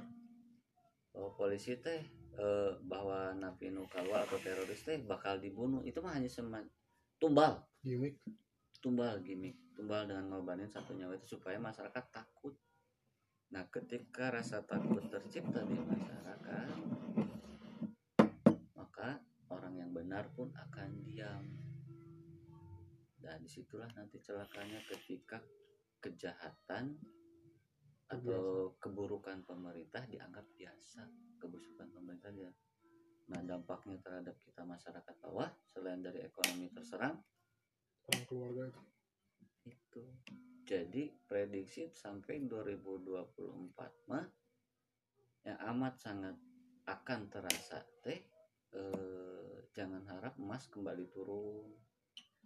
Bahwa 1.12 1.30
polisi 1.34 1.76
teh 1.76 2.00
eh, 2.34 2.72
bahwa 2.82 3.34
napi 3.34 3.68
nu 3.68 3.84
keluar 3.86 4.24
atau 4.24 4.40
teroris 4.40 4.80
teh 4.80 4.96
bakal 4.98 5.36
dibunuh. 5.36 5.84
Itu 5.84 6.00
mah 6.00 6.16
hanya 6.16 6.26
seman 6.26 6.64
tumbal. 7.16 7.60
Gimmick 7.78 8.16
tumbal 8.78 9.18
gimmick 9.20 9.58
tumbal 9.74 10.06
dengan 10.06 10.30
ngorbanin 10.30 10.70
satu 10.70 10.94
nyawa 10.94 11.18
itu 11.18 11.34
supaya 11.34 11.58
masyarakat 11.58 12.04
takut 12.08 12.54
nah 13.48 13.64
ketika 13.72 14.28
rasa 14.28 14.60
takut 14.60 15.04
tercipta 15.08 15.64
di 15.64 15.76
masyarakat 15.76 16.76
maka 18.98 19.22
orang 19.54 19.78
yang 19.78 19.90
benar 19.94 20.26
pun 20.34 20.50
akan 20.50 20.90
diam. 21.06 21.44
Dan 23.18 23.44
di 23.44 23.50
situlah 23.50 23.86
nanti 23.94 24.18
celakanya 24.18 24.82
ketika 24.90 25.38
kejahatan 26.02 26.98
atau 28.08 28.72
keburukan 28.80 29.44
pemerintah 29.46 30.02
dianggap 30.08 30.48
biasa. 30.56 31.06
Kebusukan 31.38 31.94
pemerintah 31.94 32.34
dia. 32.34 32.50
Nah 33.28 33.44
dampaknya 33.44 34.00
terhadap 34.00 34.34
kita 34.40 34.64
masyarakat 34.64 35.14
bawah 35.20 35.52
selain 35.68 36.00
dari 36.00 36.24
ekonomi 36.24 36.72
terserang 36.72 37.20
keluarga. 38.26 38.72
Itu 39.68 40.00
itu 40.02 40.57
jadi 40.68 41.08
prediksi 41.24 41.88
sampai 41.88 42.44
2024 42.44 44.12
mah 44.12 44.26
yang 45.48 45.58
amat 45.72 45.96
sangat 45.96 46.36
akan 46.84 47.20
terasa 47.32 47.80
teh 48.04 48.20
eh, 48.76 49.56
jangan 49.72 50.04
harap 50.12 50.36
emas 50.36 50.68
kembali 50.68 51.08
turun 51.08 51.72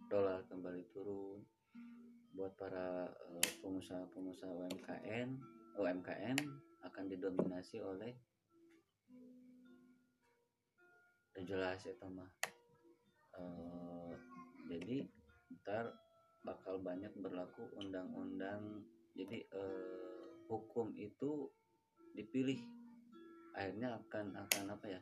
dolar 0.07 0.43
kembali 0.47 0.83
turun. 0.91 1.43
Buat 2.33 2.57
para 2.57 3.09
eh, 3.09 3.49
pengusaha-pengusaha 3.61 4.49
UMKM 4.49 5.29
UMKM 5.77 6.39
akan 6.85 7.05
didominasi 7.09 7.81
oleh 7.81 8.13
udah 11.33 11.43
jelas 11.45 11.81
itu 11.85 12.07
mah. 12.09 12.31
Eh, 13.41 14.13
jadi 14.69 14.97
ntar 15.61 16.02
bakal 16.43 16.77
banyak 16.83 17.09
berlaku 17.17 17.71
undang-undang. 17.79 18.83
Jadi 19.15 19.47
eh, 19.47 20.27
hukum 20.51 20.91
itu 20.99 21.47
dipilih 22.13 22.59
akhirnya 23.55 23.97
akan 23.97 24.37
akan 24.45 24.65
apa 24.75 24.85
ya 24.85 25.01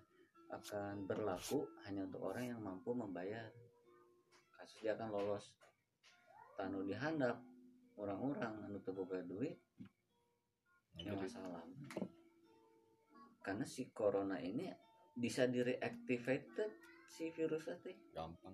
akan 0.51 1.07
berlaku 1.09 1.63
hanya 1.87 2.05
untuk 2.05 2.21
orang 2.21 2.45
yang 2.55 2.61
mampu 2.61 2.93
membayar. 2.93 3.49
Kasus 4.55 4.85
dia 4.85 4.93
akan 4.93 5.09
lolos. 5.09 5.57
Tanu 6.55 6.85
dihandap 6.85 7.41
orang-orang 7.97 8.69
anu 8.69 8.77
teu 8.85 8.93
boga 8.93 9.19
duit 9.25 9.57
ya 11.01 11.17
masalah. 11.17 11.65
Karena 13.41 13.65
si 13.65 13.89
corona 13.89 14.37
ini 14.37 14.69
bisa 15.17 15.49
direactivated 15.49 16.71
si 17.09 17.33
virusnya 17.33 17.81
teh. 17.81 17.97
Gampang. 18.13 18.53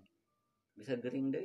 Bisa 0.78 0.96
gering 0.96 1.34
deh 1.34 1.44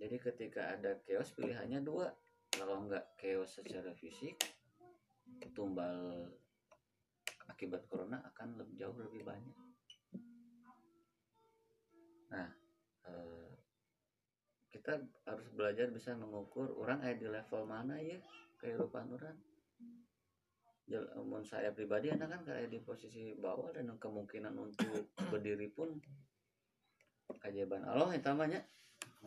jadi 0.00 0.16
ketika 0.16 0.62
ada 0.72 0.96
chaos 1.04 1.36
pilihannya 1.36 1.84
dua. 1.84 2.08
Kalau 2.50 2.88
nggak 2.88 3.20
chaos 3.20 3.60
secara 3.60 3.92
fisik 3.94 4.34
tumbal 5.52 6.26
akibat 7.46 7.84
corona 7.86 8.18
akan 8.32 8.56
lebih 8.56 8.74
jauh 8.80 8.96
lebih 8.96 9.22
banyak. 9.22 9.56
Nah 12.32 12.48
eh, 13.06 13.50
kita 14.72 15.04
harus 15.28 15.48
belajar 15.52 15.92
bisa 15.92 16.16
mengukur 16.16 16.72
orang 16.80 17.04
ada 17.04 17.14
di 17.14 17.28
level 17.28 17.62
mana 17.68 18.00
ya 18.00 18.16
kehidupan 18.58 19.04
orang. 19.12 19.36
Jel- 20.90 21.12
mun 21.22 21.46
saya 21.46 21.70
pribadi 21.70 22.10
anak 22.10 22.34
kan 22.34 22.42
kayak 22.50 22.72
di 22.72 22.82
posisi 22.82 23.36
bawah 23.38 23.70
dan 23.70 23.94
kemungkinan 23.94 24.58
untuk 24.58 25.14
berdiri 25.30 25.70
pun 25.70 25.94
kajaban 27.38 27.86
Allah 27.86 28.10
yang 28.10 28.26
tamanya 28.26 28.60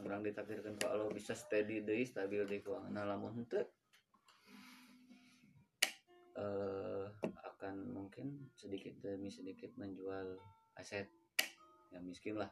orang 0.01 0.25
ditakdirkan 0.25 0.73
ke 0.79 0.85
Allah 0.89 1.09
bisa 1.13 1.37
steady 1.37 1.85
deh 1.85 2.01
stabil 2.05 2.41
di 2.49 2.57
keuangan 2.65 2.89
nah 2.89 3.05
lamun 3.05 3.37
henteu 3.37 3.61
eh 6.33 7.07
akan 7.63 7.95
mungkin 7.95 8.51
sedikit 8.57 8.91
demi 8.99 9.31
sedikit 9.31 9.71
menjual 9.79 10.35
aset 10.75 11.07
yang 11.95 12.03
miskin 12.03 12.35
lah. 12.35 12.51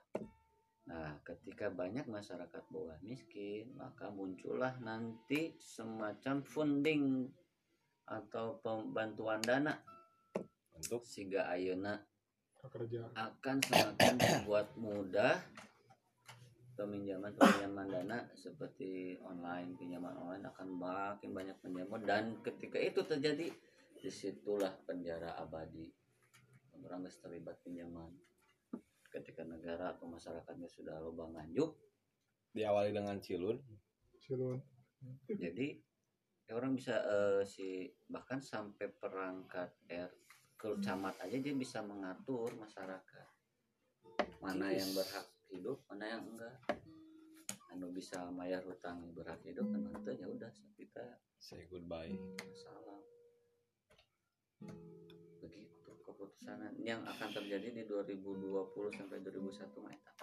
Nah 0.88 1.20
ketika 1.28 1.68
banyak 1.68 2.08
masyarakat 2.08 2.64
bawah 2.72 2.96
miskin 3.04 3.76
maka 3.76 4.08
muncullah 4.08 4.78
nanti 4.80 5.58
semacam 5.60 6.46
funding 6.48 7.28
atau 8.08 8.64
pembantuan 8.64 9.44
dana. 9.44 9.84
Untuk? 10.80 11.04
Sehingga 11.04 11.52
ayeuna 11.52 12.00
kerja 12.72 13.10
akan 13.18 13.58
semakin 13.68 14.16
membuat 14.16 14.72
mudah 14.78 15.44
peminjaman 16.82 17.38
peminjaman 17.38 17.86
dana 17.94 18.18
seperti 18.34 19.22
online 19.22 19.78
pinjaman 19.78 20.18
online 20.18 20.50
akan 20.50 20.68
makin 20.82 21.30
banyak 21.30 21.58
pinjaman 21.62 22.02
dan 22.02 22.42
ketika 22.42 22.82
itu 22.82 23.06
terjadi 23.06 23.54
di 24.02 24.10
situlah 24.10 24.74
penjara 24.90 25.38
abadi. 25.38 25.86
Orang 26.82 27.06
nggak 27.06 27.14
terlibat 27.22 27.62
pinjaman. 27.62 28.10
Ketika 29.14 29.46
negara 29.46 29.94
atau 29.94 30.10
masyarakatnya 30.10 30.66
sudah 30.66 30.98
loba 30.98 31.30
nganjuk 31.30 31.78
diawali 32.58 32.90
dengan 32.90 33.22
cilun 33.22 33.62
silun. 34.18 34.58
jadi 35.30 35.78
ya 36.50 36.58
orang 36.58 36.74
bisa 36.74 36.98
eh, 37.06 37.42
si 37.46 37.86
bahkan 38.10 38.42
sampai 38.42 38.90
perangkat 38.90 39.70
R 39.88 40.10
ke 40.58 40.78
camat 40.82 41.18
aja 41.22 41.38
dia 41.38 41.54
bisa 41.54 41.86
mengatur 41.86 42.58
masyarakat. 42.58 43.30
Mana 44.42 44.74
yang 44.74 44.90
berhak 44.98 45.26
hidup 45.52 45.84
mana 45.92 46.06
yang 46.18 46.24
enggak. 46.24 46.56
Anu 47.72 47.92
bisa 47.92 48.28
bayar 48.36 48.64
hutang 48.68 49.12
berhak 49.16 49.40
hidup 49.48 49.68
kan 49.72 49.84
itu 49.84 50.12
ya 50.20 50.28
udah 50.28 50.52
kita 50.76 51.06
say 51.40 51.68
goodbye. 51.68 52.12
Salam. 52.56 53.00
Begitu 55.44 55.92
keputusan 56.04 56.76
yang 56.84 57.04
akan 57.08 57.30
terjadi 57.32 57.72
di 57.72 57.84
2020 57.88 59.00
sampai 59.00 59.20
2001 59.24 59.84
mah 59.84 59.94
eta. 59.96 60.14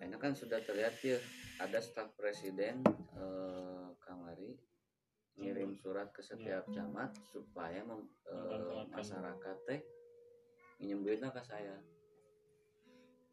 Karena 0.00 0.16
kan 0.16 0.32
sudah 0.32 0.60
terlihat 0.64 0.96
ya 1.04 1.20
ada 1.60 1.76
staf 1.84 2.16
presiden 2.16 2.80
eh, 3.16 3.88
kamari 4.00 4.56
ngirim 5.36 5.76
surat 5.76 6.08
ke 6.12 6.24
setiap 6.24 6.68
camat 6.72 7.12
supaya 7.28 7.84
mem- 7.84 8.12
eh, 8.28 8.84
masyarakat 8.92 9.56
teh 9.68 9.80
nyembuhin 10.80 11.28
ke 11.28 11.42
saya 11.44 11.76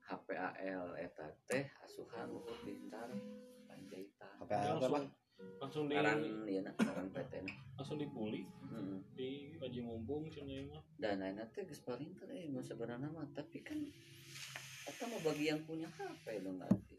HPAL 0.07 0.95
eta 1.03 1.27
teh 1.51 1.67
asuhan 1.83 2.31
luhur 2.31 2.55
pintar 2.63 3.11
panjaitan. 3.67 4.35
Apa 4.39 4.79
apa 4.79 4.87
langsung 4.87 5.11
langsung 5.59 5.83
di 5.91 5.99
aran 5.99 6.23
ieu 6.47 6.63
na 6.63 6.71
aran 6.79 7.11
PT 7.11 7.43
na 7.43 7.53
langsung 7.77 7.99
dipuli 7.99 8.47
Heeh. 8.71 8.97
di 9.13 9.29
Haji 9.59 9.79
Mumpung 9.83 10.31
cenah 10.31 10.63
mah. 10.71 10.81
Dan 10.95 11.19
lainnya 11.19 11.43
teh 11.51 11.67
geus 11.67 11.83
paling 11.83 12.15
teh 12.15 12.25
eh, 12.31 12.47
mah 12.47 12.63
sebenarnya 12.63 13.11
mah 13.11 13.27
tapi 13.35 13.59
kan 13.59 13.77
kita 14.87 15.03
mau 15.11 15.19
bagi 15.19 15.51
yang 15.51 15.61
punya 15.67 15.91
HP 15.91 16.39
dong 16.41 16.63
nanti. 16.63 16.95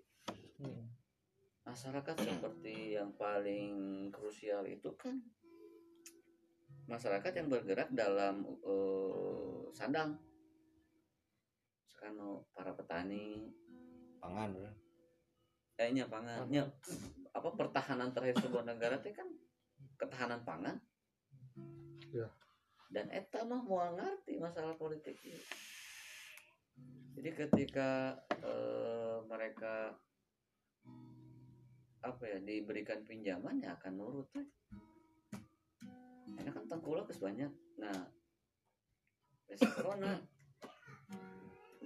Masyarakat 1.65 2.17
seperti 2.21 2.97
yang 3.01 3.17
paling 3.17 4.09
krusial 4.13 4.69
itu 4.69 4.93
kan 5.01 5.17
masyarakat 6.89 7.33
yang 7.33 7.49
bergerak 7.49 7.89
dalam 7.93 8.45
eh, 8.45 9.65
sandang 9.73 10.28
sekarang 11.99 12.47
para 12.55 12.71
petani 12.79 13.51
pangan 14.23 14.55
bro. 14.55 14.71
kayaknya 15.75 16.07
pangannya 16.07 16.63
apa 17.35 17.49
pertahanan 17.59 18.15
terhadap 18.15 18.39
sebuah 18.39 18.65
negara 18.71 19.03
itu 19.03 19.11
kan 19.11 19.27
ketahanan 19.99 20.47
pangan 20.47 20.79
Ya. 22.09 22.25
dan 22.89 23.13
eta 23.13 23.45
mah 23.45 23.61
mau 23.61 23.85
ngerti 23.93 24.41
masalah 24.41 24.73
politik 24.79 25.19
ini 25.27 25.37
jadi 27.19 27.35
ketika 27.35 28.15
eh, 28.31 29.19
mereka 29.27 29.91
apa 31.99 32.23
ya 32.25 32.39
diberikan 32.39 33.03
pinjaman 33.03 33.59
ya 33.59 33.75
akan 33.75 33.93
nurut 33.99 34.31
teh. 34.31 34.47
Karena 36.39 36.51
kan 36.55 36.65
tengkulak 36.71 37.11
banyak. 37.19 37.51
Nah, 37.83 37.99
corona 39.75 40.23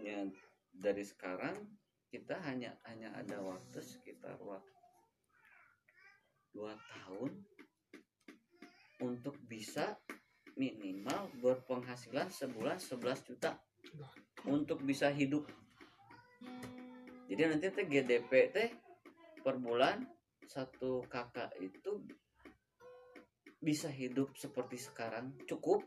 ya 0.03 0.27
dari 0.75 1.07
sekarang 1.07 1.55
kita 2.11 2.37
hanya 2.45 2.75
hanya 2.91 3.15
ada 3.15 3.39
waktu 3.41 3.79
sekitar 3.81 4.37
waktu 4.43 4.69
dua 6.53 6.77
tahun 6.77 7.33
untuk 9.01 9.39
bisa 9.49 9.97
minimal 10.59 11.33
berpenghasilan 11.41 12.29
sebulan 12.29 12.77
11 12.77 13.29
juta 13.33 13.57
untuk 14.45 14.85
bisa 14.85 15.09
hidup. 15.09 15.49
Jadi 17.27 17.41
nanti 17.49 17.73
teh 17.73 17.89
GDP 17.89 18.53
teh 18.53 18.69
per 19.41 19.57
bulan 19.57 20.05
satu 20.45 21.09
kakak 21.09 21.57
itu 21.57 22.05
bisa 23.57 23.89
hidup 23.89 24.37
seperti 24.37 24.77
sekarang 24.77 25.33
cukup. 25.49 25.81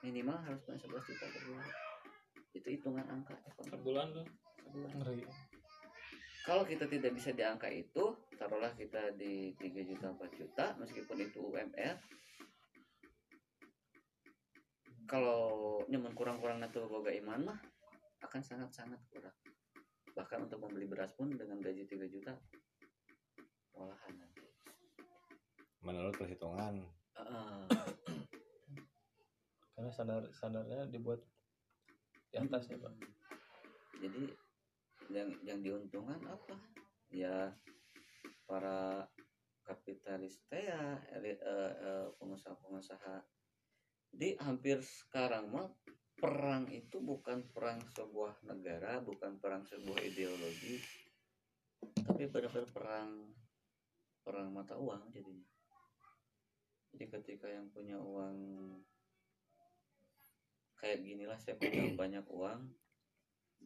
Minimal 0.00 0.40
harus 0.48 0.64
punya 0.64 0.80
11 0.80 1.04
juta 1.04 1.26
per 1.28 1.42
bulan 1.52 1.91
itu 2.52 2.68
hitungan 2.68 3.04
angka 3.08 3.36
per 3.40 3.52
ekonomi 3.56 3.82
bulan 3.84 4.06
tuh. 4.12 4.26
Ngeri. 4.72 5.24
Kalau 6.42 6.66
kita 6.66 6.90
tidak 6.90 7.12
bisa 7.14 7.30
di 7.30 7.42
angka 7.44 7.70
itu 7.70 8.16
taruhlah 8.34 8.74
kita 8.74 9.14
di 9.14 9.54
3 9.54 9.88
juta 9.88 10.10
4 10.10 10.40
juta 10.40 10.64
meskipun 10.80 11.16
itu 11.22 11.38
UMR 11.38 11.96
kalau 15.06 15.78
nyaman 15.86 16.16
kurang-kurang 16.16 16.58
natuh 16.58 16.88
boga 16.88 17.12
iman 17.12 17.52
mah 17.52 17.58
akan 18.24 18.40
sangat-sangat 18.42 18.98
kurang. 19.12 19.36
Bahkan 20.16 20.48
untuk 20.50 20.66
membeli 20.66 20.88
beras 20.88 21.12
pun 21.14 21.30
dengan 21.30 21.60
gaji 21.60 21.84
3 21.86 22.10
juta 22.10 22.32
olahan 23.76 24.14
nanti 24.18 24.42
menurut 25.82 26.14
perhitungan. 26.14 26.74
Heeh. 27.18 27.66
karena 29.72 29.90
standar 29.90 30.22
standarnya 30.30 30.86
dibuat 30.88 31.20
di 32.32 32.36
atas 32.40 32.64
ya 32.72 32.80
pak? 32.80 32.92
Jadi 34.00 34.22
yang 35.12 35.28
yang 35.44 35.60
diuntungkan 35.60 36.24
apa? 36.24 36.56
Ya 37.12 37.52
para 38.48 39.04
kapitalis 39.68 40.40
ya 40.48 40.96
eh, 41.12 41.36
eh, 41.36 42.06
pengusaha-pengusaha. 42.16 43.20
Di 44.12 44.36
hampir 44.40 44.80
sekarang 44.80 45.52
mah 45.52 45.68
perang 46.16 46.68
itu 46.72 47.00
bukan 47.00 47.50
perang 47.50 47.80
sebuah 47.98 48.44
negara 48.46 49.00
bukan 49.02 49.42
perang 49.42 49.66
sebuah 49.66 50.06
ideologi 50.06 50.78
tapi 51.82 52.30
benar-benar 52.30 52.70
perang 52.70 53.10
perang 54.22 54.54
mata 54.54 54.78
uang 54.78 55.10
jadinya. 55.10 55.42
Jadi 56.94 57.04
ketika 57.10 57.50
yang 57.50 57.66
punya 57.74 57.98
uang 57.98 58.38
kayak 60.82 60.98
ginilah 61.06 61.38
saya 61.38 61.54
punya 61.54 61.94
banyak 62.02 62.26
uang. 62.26 62.60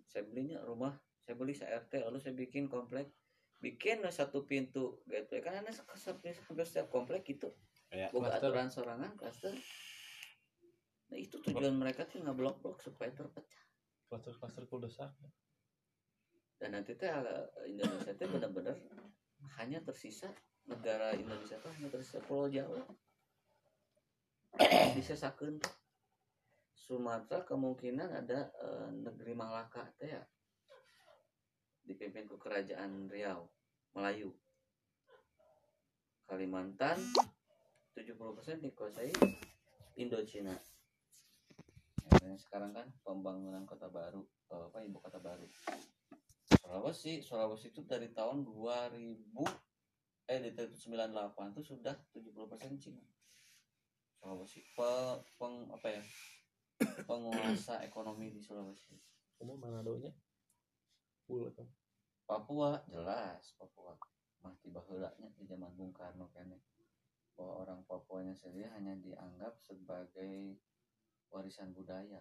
Saya 0.06 0.28
belinya 0.28 0.60
rumah 0.60 0.92
saya 1.24 1.34
beli 1.34 1.56
CRT 1.56 2.04
lalu 2.04 2.20
saya 2.20 2.36
bikin 2.36 2.68
komplek. 2.68 3.08
Bikin 3.56 4.04
satu 4.12 4.44
pintu 4.44 5.00
gitu 5.08 5.40
kan 5.40 5.64
ada 5.64 5.72
hampir 5.72 6.36
setiap 6.68 6.92
komplek 6.92 7.24
gitu 7.24 7.56
Kayak 7.88 8.12
buka 8.12 8.28
cluster. 8.28 8.52
aturan 8.52 8.68
sorangan 8.68 9.12
cluster. 9.16 9.54
Nah 11.08 11.16
itu 11.16 11.40
tujuan 11.40 11.72
mereka 11.72 12.04
tuh 12.04 12.20
nggak 12.20 12.36
blok 12.36 12.60
blok 12.60 12.78
supaya 12.84 13.08
terpecah. 13.16 13.64
Kluster 14.12 14.36
kluster 14.36 14.68
kuldesak 14.68 15.10
dan 16.56 16.72
nanti 16.72 16.96
teh 16.96 17.08
eh, 17.08 17.44
Indonesia 17.68 18.12
teh 18.16 18.28
benar-benar 18.28 18.76
hanya 19.60 19.80
tersisa 19.84 20.32
negara 20.64 21.12
Indonesia 21.12 21.60
tuh 21.60 21.68
hanya 21.76 21.88
tersisa 21.92 22.20
Pulau 22.24 22.48
Jawa. 22.48 22.80
Disesakeun 24.96 25.60
teh. 25.60 25.72
Sumatera 26.76 27.40
kemungkinan 27.48 28.12
ada 28.12 28.52
eh, 28.52 28.88
negeri 28.92 29.32
Malaka 29.32 29.88
teh 29.96 30.12
ya? 30.12 30.22
Dipimpin 31.88 32.28
ku 32.28 32.36
kerajaan 32.36 33.08
Riau 33.08 33.48
Melayu. 33.96 34.36
Kalimantan 36.28 37.00
70% 37.96 38.60
dikuasai 38.60 39.08
Indochina. 39.96 40.52
Ya, 42.20 42.36
sekarang 42.36 42.76
kan 42.76 42.92
pembangunan 43.00 43.64
kota 43.64 43.88
baru 43.88 44.20
eh, 44.52 44.64
apa 44.68 44.84
ibu 44.84 45.00
kota 45.00 45.16
baru. 45.16 45.48
Sulawesi 46.60 47.24
Sulawesi 47.24 47.72
itu 47.72 47.88
dari 47.88 48.12
tahun 48.12 48.44
2000 48.44 49.32
eh 50.26 50.38
di 50.42 50.50
tahun 50.52 50.74
98 50.76 51.54
itu 51.56 51.62
sudah 51.72 51.96
70% 52.12 52.82
Cina. 52.84 53.02
Sulawesi 54.20 54.60
pe, 54.76 54.92
peng 55.40 55.72
apa 55.72 55.88
ya 55.88 56.02
penguasa 57.06 57.80
ekonomi 57.86 58.32
di 58.32 58.40
Sulawesi. 58.42 58.96
Umum 59.40 59.60
Manado-nya 59.60 60.12
full 61.28 61.52
kan 61.52 61.68
Papua 62.26 62.82
jelas 62.90 63.54
Papua. 63.54 63.94
Mah 64.42 64.54
tiba 64.58 64.82
heulanya 64.90 65.30
di 65.38 65.46
zaman 65.46 65.70
Bung 65.78 65.94
Karno 65.94 66.28
kene. 66.34 66.58
Bahwa 67.38 67.62
orang 67.62 67.80
Papuanya 67.86 68.34
sendiri 68.34 68.66
hanya 68.74 68.98
dianggap 68.98 69.60
sebagai 69.62 70.58
warisan 71.30 71.70
budaya 71.76 72.18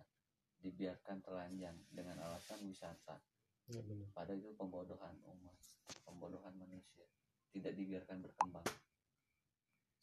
dibiarkan 0.61 1.25
telanjang 1.25 1.77
dengan 1.89 2.21
alasan 2.21 2.61
wisata. 2.69 3.17
Ya 3.65 3.81
benar. 3.81 4.05
Padahal 4.13 4.45
itu 4.45 4.53
pembodohan 4.53 5.17
umat 5.25 5.57
pembodohan 6.05 6.53
manusia. 6.53 7.09
Tidak 7.49 7.73
dibiarkan 7.73 8.21
berkembang 8.21 8.67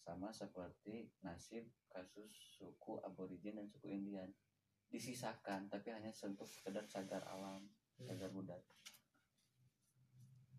sama 0.02 0.34
seperti 0.34 1.08
nasib 1.22 1.70
kasus 1.86 2.58
suku 2.58 2.98
aborigin 3.06 3.56
dan 3.56 3.66
suku 3.70 3.88
Indian. 3.88 4.28
Disisakan 4.92 5.72
tapi 5.72 5.88
hanya 5.88 6.12
sentuh 6.12 6.44
sekedar 6.44 6.84
cagar 6.84 7.24
alam 7.24 7.64
cagar 8.04 8.30
budaya 8.34 8.60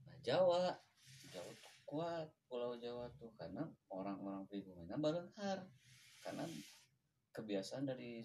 nah 0.07 0.17
Jawa 0.23 0.73
Jawa 1.29 1.51
tuh 1.57 1.73
kuat 1.83 2.29
Pulau 2.49 2.73
Jawa 2.77 3.09
tuh 3.17 3.29
karena 3.37 3.65
orang-orang 3.93 4.45
pribumi 4.49 4.89
barenghar 4.89 5.65
karena 6.23 6.45
kebiasaan 7.33 7.85
dari 7.89 8.21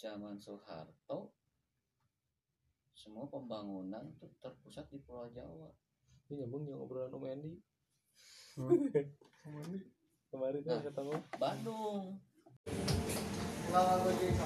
zaman 0.00 0.40
Soeharto 0.40 1.32
semua 2.92 3.28
pembangunan 3.28 4.16
tuh 4.16 4.32
terpusat 4.40 4.88
di 4.88 4.96
Pulau 5.02 5.28
Jawa. 5.28 5.68
Ini 6.24 6.40
nyambung 6.46 6.64
yang 6.64 6.80
obrolan 6.80 7.12
Om 7.12 7.26
Andy 7.28 7.52
Sama 8.56 8.72
ini. 8.72 8.88
Kemarin 10.32 10.60
kan 10.64 10.76
Nah. 10.80 10.84
ketemu. 10.88 11.14
Bandung. 11.36 12.04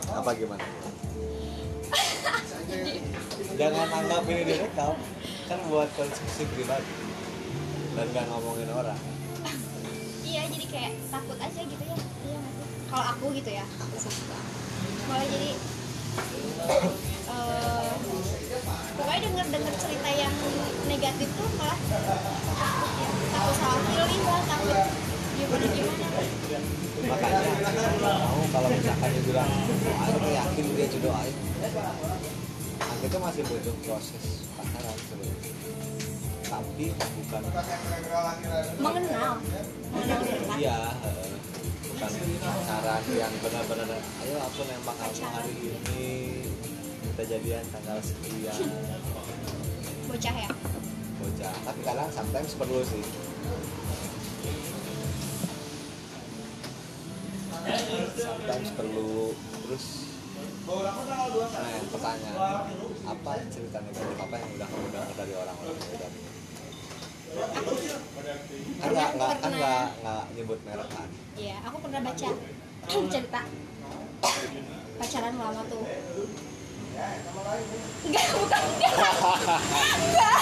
Apa 0.08 0.30
gimana? 0.34 0.64
Jangan 3.58 3.88
anggap 3.88 4.22
ini 4.26 4.42
direkam. 4.44 4.94
Kan 5.48 5.58
buat 5.70 5.88
konsumsi 5.94 6.44
pribadi. 6.52 6.92
Dan 7.96 8.06
gak 8.14 8.26
ngomongin 8.28 8.68
orang. 8.74 8.98
Iya 10.22 10.44
jadi 10.50 10.66
kayak 10.68 10.92
takut 11.08 11.38
aja 11.40 11.60
gitu 11.64 11.84
ya. 11.88 11.96
Iya 11.98 12.40
kalau 12.90 13.04
aku 13.16 13.26
gitu 13.32 13.50
ya 13.54 13.64
aku 13.64 13.96
suka. 13.96 14.38
Malah 15.08 15.26
jadi 15.30 15.50
eh, 17.28 17.87
pokoknya 18.98 19.20
denger 19.30 19.46
denger 19.54 19.74
cerita 19.78 20.10
yang 20.10 20.34
negatif 20.90 21.28
tuh 21.38 21.48
malah 21.54 21.78
takut 22.58 22.92
ya 22.98 23.08
takut 23.30 23.54
salah 23.54 23.80
pilih 23.86 24.22
lah 24.26 24.42
takut 24.42 24.76
gimana 25.38 25.66
gimana 25.70 26.04
makanya 26.98 27.40
mau 28.02 28.42
kalau 28.50 28.68
misalkan 28.74 29.08
dia 29.14 29.22
bilang 29.22 29.46
oh, 29.46 30.02
Aing 30.02 30.18
tuh 30.18 30.32
yakin 30.34 30.64
dia 30.74 30.86
jodoh 30.90 31.14
Aing 31.14 31.36
Aing 32.82 32.98
itu 32.98 33.16
masih 33.22 33.42
butuh 33.46 33.74
proses 33.86 34.42
pacaran 34.58 34.96
sebenarnya. 35.06 35.50
Tapi 36.48 36.86
bukan 36.90 37.42
mengenal. 38.82 39.34
Mengenal 39.94 40.22
iya 40.58 40.78
bukan 41.86 42.10
pacaran 42.42 43.02
yang 43.14 43.34
benar-benar 43.38 44.02
ayo 44.02 44.36
aku 44.42 44.60
nembak 44.66 44.96
kamu 44.98 45.24
hari 45.30 45.54
ini 45.62 46.06
kita 47.18 47.34
jadian 47.34 47.66
tanggal 47.74 47.98
sekian. 47.98 48.62
Bocah 50.06 50.34
ya? 50.38 50.50
Bocah 51.18 51.54
tapi 51.66 51.80
kadang 51.82 52.06
sometimes 52.14 52.54
perlu 52.54 52.78
sih. 52.86 53.02
Sometimes 58.22 58.70
perlu. 58.78 59.34
Terus 59.34 59.86
nah 60.70 61.70
yang 61.74 61.90
pertanyaan 61.90 62.38
apa 63.02 63.30
cerita 63.50 63.78
negatif 63.82 64.14
apa 64.14 64.34
yang 64.38 64.50
udah 64.54 64.68
kamu 64.70 64.86
dengar 64.94 65.10
dari 65.18 65.32
orang-orang 65.34 65.74
itu 65.74 65.94
dan 65.98 66.12
kan 68.78 68.90
nggak 68.94 69.10
nggak 69.18 69.30
kan 69.42 69.52
nggak 69.58 69.86
nggak 70.06 70.24
nyebut 70.38 70.58
merek 70.62 70.86
kan? 70.94 71.08
Iya, 71.34 71.56
aku 71.66 71.76
pernah 71.82 71.98
baca 71.98 72.28
cerita 73.10 73.40
pacaran 75.02 75.34
lama 75.34 75.62
tuh. 75.66 75.82
Enggak, 76.98 78.26
bukan 78.34 78.62
enggak. 78.74 78.96
Enggak. 80.02 80.40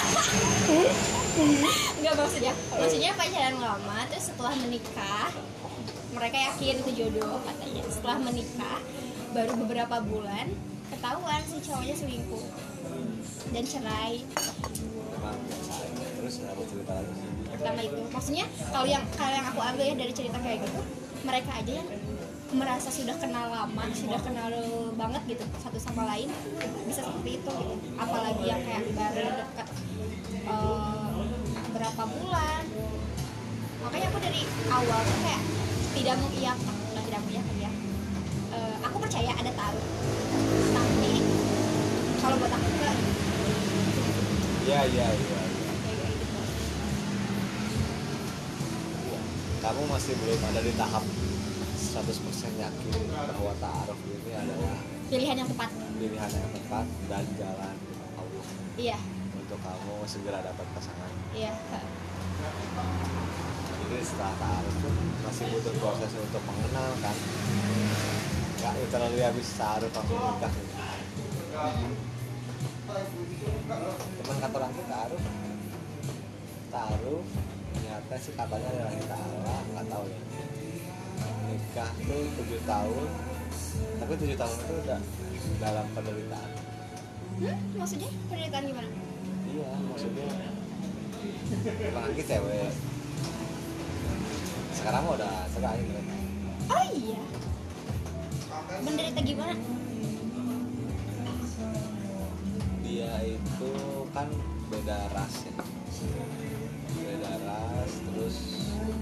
Enggak 1.97 2.13
maksudnya. 2.17 2.53
Maksudnya 2.73 3.11
pacaran 3.13 3.57
lama 3.61 3.97
terus 4.09 4.25
setelah 4.33 4.53
menikah 4.57 5.29
mereka 6.17 6.37
yakin 6.51 6.81
itu 6.81 6.91
jodoh 7.05 7.37
katanya. 7.45 7.83
Setelah 7.93 8.17
menikah 8.21 8.79
baru 9.37 9.53
beberapa 9.59 10.01
bulan 10.01 10.49
ketahuan 10.87 11.41
si 11.45 11.57
cowoknya 11.67 11.95
selingkuh 11.99 12.45
dan 13.51 13.63
cerai 13.67 14.23
terus 16.17 16.41
cerita 16.41 16.91
lagi 16.95 17.11
pertama 17.51 17.81
itu 17.83 18.01
maksudnya 18.11 18.45
kalau 18.71 18.87
yang 18.87 19.03
kalau 19.19 19.33
yang 19.35 19.47
aku 19.51 19.61
ambil 19.61 19.85
ya 19.85 19.95
dari 19.99 20.13
cerita 20.15 20.37
kayak 20.39 20.63
gitu 20.63 20.81
mereka 21.27 21.51
aja 21.59 21.71
yang 21.83 21.89
merasa 22.55 22.87
sudah 22.87 23.11
kenal 23.19 23.51
lama 23.51 23.83
sudah 23.91 24.19
kenal 24.23 24.47
banget 24.95 25.35
gitu 25.35 25.43
satu 25.59 25.75
sama 25.75 26.07
lain 26.07 26.31
bisa 26.87 27.03
seperti 27.03 27.43
itu 27.43 27.51
gitu. 27.51 27.75
Apalagi 27.99 28.43
yang 28.47 28.61
kayak 28.63 28.87
baru 28.95 29.27
dekat 29.43 29.67
eh, 30.47 31.11
berapa 31.75 32.03
bulan. 32.07 32.63
Makanya 33.83 34.07
aku 34.11 34.19
dari 34.23 34.41
awal 34.71 34.99
tuh 35.03 35.19
kayak 35.27 35.43
tidak 35.99 36.15
mengiyakan 36.23 36.75
nah, 36.95 37.03
tidak 37.03 37.21
mengiyakan 37.27 37.55
ya. 37.59 37.71
Eh, 38.55 38.75
aku 38.79 38.97
percaya 39.03 39.31
ada 39.35 39.51
taruh 39.51 39.87
tapi 40.71 41.13
kalau 42.23 42.35
buat 42.39 42.51
aku 42.55 42.67
enggak. 42.79 42.97
Iya 44.67 44.79
iya 44.87 45.07
iya. 45.11 45.15
Gitu. 45.19 45.35
Kamu 49.57 49.83
masih 49.91 50.13
belum 50.15 50.41
ada 50.47 50.61
di 50.63 50.71
tahap 50.79 51.03
100% 51.97 52.61
yakin 52.61 52.93
bahwa 53.09 53.53
ta'aruf 53.57 53.97
ini 54.05 54.31
adalah 54.37 54.77
pilihan 55.09 55.35
yang 55.41 55.49
tepat. 55.49 55.69
pilihan 55.97 56.29
yang 56.29 56.51
tepat 56.53 56.85
dan 57.09 57.25
jalan 57.41 57.75
Allah. 58.13 58.45
Iya. 58.77 58.97
Untuk 59.33 59.57
kamu 59.57 60.05
segera 60.05 60.45
dapat 60.45 60.65
pasangan. 60.77 61.09
Iya. 61.33 61.57
Jadi 63.81 63.97
setelah 64.05 64.33
ta'aruf 64.37 64.75
pun 64.77 64.93
masih 65.25 65.45
butuh 65.57 65.73
proses 65.81 66.11
untuk 66.21 66.43
mengenal 66.45 66.89
kan 67.01 67.17
nggak 68.57 68.73
literally 68.77 69.21
habis 69.25 69.47
ta'aruf 69.57 69.89
langsung 69.89 70.21
nikah. 70.21 70.51
Gitu. 70.53 70.75
teman 74.21 74.37
kantor 74.37 74.61
aku 74.69 74.81
ta'aruf. 74.85 75.23
Ta'aruf 76.69 77.25
ternyata 77.73 78.13
sih 78.21 78.33
katanya 78.37 78.69
dari 78.85 79.01
ta'ala 79.01 79.55
nggak 79.73 79.85
tahu 79.89 80.05
ya 80.13 80.21
nikah 81.47 81.91
tuh 82.03 82.23
tujuh 82.43 82.61
tahun. 82.67 83.07
Tapi 83.97 84.11
tujuh 84.19 84.37
tahun 84.37 84.55
itu 84.59 84.73
udah 84.83 84.99
dalam 85.57 85.85
penderitaan. 85.95 86.51
Hmm, 87.37 87.57
maksudnya? 87.77 88.09
Penderitaan 88.29 88.65
gimana? 88.67 88.89
iya 89.47 89.71
maksudnya 89.89 90.29
emang 91.81 92.03
lagi 92.11 92.23
cewek. 92.23 92.71
Sekarang 94.75 95.01
mah 95.07 95.13
udah 95.17 95.33
cerai 95.55 95.81
mereka. 95.81 96.15
Oh 96.67 96.85
iya. 96.93 97.21
Menderita 98.83 99.21
gimana? 99.23 99.55
dia 102.87 103.19
itu 103.19 103.71
kan 104.15 104.31
beda 104.71 104.97
ras 105.11 105.35
ya. 105.43 105.59
Beda 106.97 107.33
ras 107.45 107.91
terus 108.09 108.37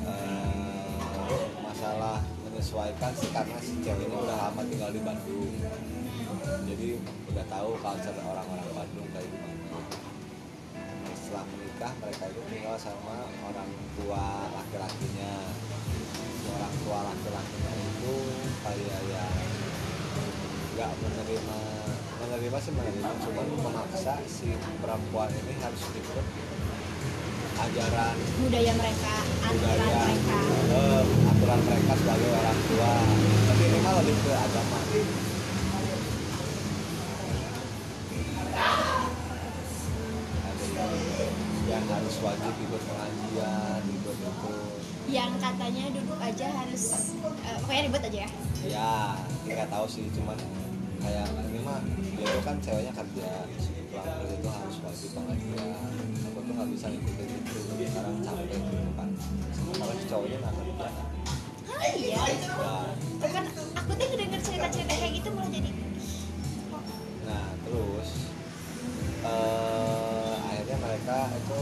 eh, 0.03 1.45
masalah 1.63 2.19
menyesuaikan 2.55 3.11
sih 3.19 3.27
karena 3.35 3.59
si 3.59 3.75
ceweknya 3.83 4.15
udah 4.15 4.47
lama 4.47 4.63
tinggal 4.71 4.87
di 4.95 5.03
Bandung. 5.03 5.51
Jadi 6.63 6.87
udah 7.27 7.45
tahu 7.51 7.75
culture 7.83 8.15
orang-orang 8.15 8.71
Bandung 8.71 9.07
kayak 9.11 9.27
gimana. 9.27 9.79
Setelah 11.19 11.43
menikah 11.51 11.91
mereka 11.99 12.23
itu 12.31 12.41
tinggal 12.47 12.79
sama 12.79 13.27
orang 13.43 13.69
tua 13.99 14.47
laki-lakinya. 14.55 15.35
Orang 16.47 16.73
tua 16.79 16.97
laki-lakinya 17.11 17.71
itu 17.75 18.15
kayak 18.63 18.99
ya 19.03 19.25
nggak 20.79 20.91
menerima 21.03 21.59
menerima 22.23 22.57
sih 22.63 22.71
menerima 22.71 23.11
cuman 23.19 23.47
memaksa 23.51 24.15
si 24.31 24.55
perempuan 24.79 25.27
ini 25.27 25.59
harus 25.59 25.83
ikut 25.91 26.25
ajaran 27.55 28.15
Budaya 28.35 28.73
mereka, 28.75 29.13
aturan 29.41 29.77
budaya 29.77 29.99
mereka. 30.03 30.37
eh, 30.69 31.03
aturan 31.31 31.59
mereka 31.63 31.91
sebagai 31.95 32.29
orang 32.31 32.59
tua 32.67 32.93
tapi 33.45 33.63
ini 33.63 33.77
mah 33.79 33.93
lebih 33.97 34.15
ke 34.19 34.31
agama 34.33 34.79
yang 41.65 41.83
harus 41.89 42.15
wajib 42.21 42.53
ikut 42.53 42.81
pengajian 42.85 43.81
ikut 43.89 44.15
itu 44.21 44.53
Yang 45.05 45.31
katanya 45.37 45.83
duduk 45.93 46.19
aja 46.19 46.47
harus 46.49 46.83
pokoknya 47.61 47.81
ribet 47.89 48.03
aja 48.09 48.19
ya. 48.25 48.29
ya 48.65 48.91
nggak 49.45 49.69
tahu 49.69 49.85
sih 49.85 50.05
cuman 50.13 50.37
kayak 51.01 51.25
ini 51.45 51.59
mah 51.61 51.79
dia 52.17 52.29
kan 52.41 52.57
ceweknya 52.61 52.93
kerja 52.93 53.29
kerja 54.01 54.33
itu 54.33 54.49
harus 54.49 54.75
wajib 54.81 55.09
pengajian 55.13 55.79
aku 56.25 56.39
tuh 56.41 56.53
nggak 56.53 56.67
bisa 56.71 56.85
ngikutin 56.89 57.27
itu 57.29 57.57
sekarang 57.85 58.15
capek 58.19 58.59
gitu 58.59 58.89
kan 58.93 59.09
sementara 59.51 59.93
si 59.95 60.05
cowoknya 60.05 60.37
nggak 60.39 60.55
kerja 60.55 60.87
Ah 61.65 61.87
iya. 61.91 62.21
ya 62.21 62.77
Tuh 63.17 63.29
kan 63.29 63.45
aku 63.73 63.91
tuh 63.91 64.05
ngedenger 64.05 64.39
cerita-cerita 64.39 64.93
kayak 64.95 65.13
gitu 65.17 65.29
malah 65.33 65.49
jadi 65.49 65.69
Nah 67.25 67.45
terus 67.61 68.09
eh 69.25 70.33
akhirnya 70.39 70.77
mereka 70.77 71.17
itu 71.33 71.61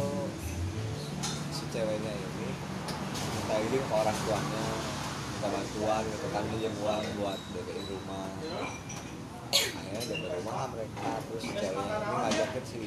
si 1.49 1.63
ceweknya 1.71 2.11
ini 2.11 2.49
minta 3.33 3.55
izin 3.57 3.81
ke 3.81 3.93
orang 3.93 4.17
tuanya 4.19 4.65
minta 5.31 5.47
bantuan 5.49 6.03
gitu 6.03 6.27
kan 6.29 6.43
minjem 6.51 6.73
uang 6.77 7.03
buat 7.17 7.39
DP 7.55 7.67
rumah 7.87 8.27
akhirnya 9.53 10.01
DP 10.09 10.29
rumah 10.41 10.65
mereka 10.73 11.09
terus 11.29 11.43
ceweknya 11.45 11.97
ini 12.01 12.15
ngajakin 12.17 12.63
si 12.65 12.79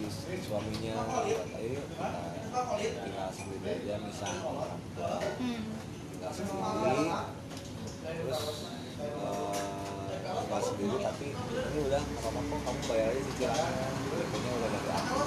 suaminya 0.42 0.94
ayo 1.14 1.38
kita 1.46 2.90
tinggal 3.06 3.30
sendiri 3.30 3.68
aja 3.70 3.94
misal 4.02 4.32
orang 4.42 4.80
tua. 4.98 5.16
Tinggal 5.38 6.32
sendiri 6.34 7.06
terus 8.02 8.42
eh, 8.96 9.54
tinggal 10.26 10.62
sendiri 10.64 10.96
tapi 10.98 11.26
ini 11.30 11.78
udah 11.86 12.00
nggak 12.02 12.20
apa-apa 12.24 12.40
kok 12.42 12.60
kamu 12.66 12.80
bayar 12.90 13.08
aja 13.14 13.20
cicilannya 13.30 13.86
DP-nya 14.10 14.50
udah 14.56 14.68
dari 14.74 14.90
aku 14.90 15.18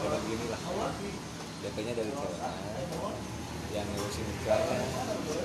udah 0.00 0.20
gini 0.26 0.46
lah. 0.50 0.60
DP-nya 1.60 1.92
dari 1.94 2.12
ceweknya 2.16 2.50
yang 3.70 3.86
ngurusin 3.94 4.26
nikahnya 4.26 4.78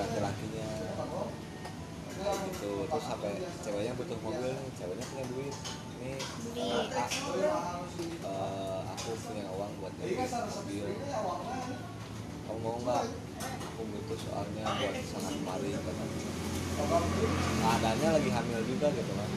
laki-lakinya 0.02 0.68
gitu. 2.24 2.72
Terus 2.88 3.06
sampai 3.06 3.32
ceweknya 3.64 3.94
butuh 4.00 4.18
mobil 4.24 4.54
ceweknya 4.80 5.06
punya 5.12 5.26
duit. 5.32 5.56
Ini 5.96 6.12
Beli. 6.54 6.70
aku, 6.94 7.32
eh, 8.24 8.80
aku 8.94 9.10
punya 9.26 9.46
uang 9.52 9.72
buat 9.82 9.94
beli 10.00 10.16
mobil. 10.24 10.86
Kamu 12.46 12.60
mau 12.62 12.78
nggak 12.78 13.04
aku 13.42 13.82
butuh 13.90 14.18
soalnya 14.22 14.64
buat 14.70 14.96
sana 15.02 15.30
kemari 15.34 15.70
katanya 15.74 16.06
keadaannya 16.76 18.10
lagi 18.22 18.30
hamil 18.30 18.62
juga 18.68 18.88
gitu 18.94 19.12
kan. 19.16 19.30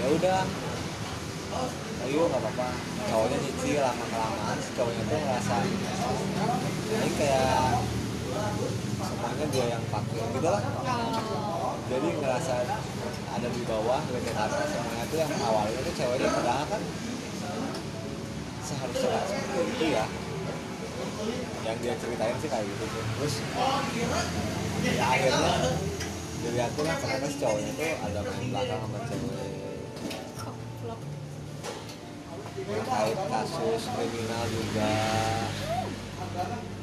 Ya 0.00 0.06
udah. 0.08 0.40
Ayo 2.02 2.20
nggak 2.26 2.40
apa-apa. 2.40 2.68
Cowoknya 3.12 3.38
nyicil 3.42 3.78
lama 3.82 4.04
kelamaan 4.08 4.56
si 4.62 4.70
cowoknya 4.72 5.02
tuh 5.04 5.18
ngerasa 5.20 5.56
ini 6.92 7.10
kayak 7.18 7.82
semuanya 9.02 9.46
dia 9.50 9.66
yang 9.76 9.84
pakai 9.90 10.22
gitu 10.32 10.48
lah. 10.48 10.62
Jadi 11.90 12.08
ngerasa 12.22 12.54
ada 13.32 13.48
di 13.50 13.62
bawah 13.68 14.00
gitu 14.08 14.30
karena 14.32 14.64
semuanya 14.64 15.04
tuh 15.10 15.18
yang 15.20 15.32
awalnya 15.42 15.80
tuh 15.82 15.94
ceweknya 15.98 16.28
padahal 16.30 16.64
kan 16.70 16.82
seharusnya 18.62 19.08
nggak 19.12 19.24
seperti 19.28 19.60
itu 19.76 19.86
ya. 19.92 20.06
Yang 21.62 21.76
dia 21.82 21.94
ceritain 21.98 22.36
sih 22.42 22.48
kayak 22.50 22.64
gitu 22.66 22.84
tuh 22.86 23.04
terus 23.18 23.34
ya 24.82 25.04
akhirnya 25.06 25.54
dilihatin 26.42 26.82
lah 26.82 26.96
ternyata 26.98 27.26
si 27.30 27.36
cowoknya 27.38 27.72
tuh 27.78 27.92
ada 28.02 28.20
main 28.26 28.46
belakang 28.50 28.80
sama 28.82 28.98
cewek. 29.06 29.50
Terkait 32.52 33.16
kasus 33.16 33.82
kriminal 33.96 34.44
juga 34.52 34.90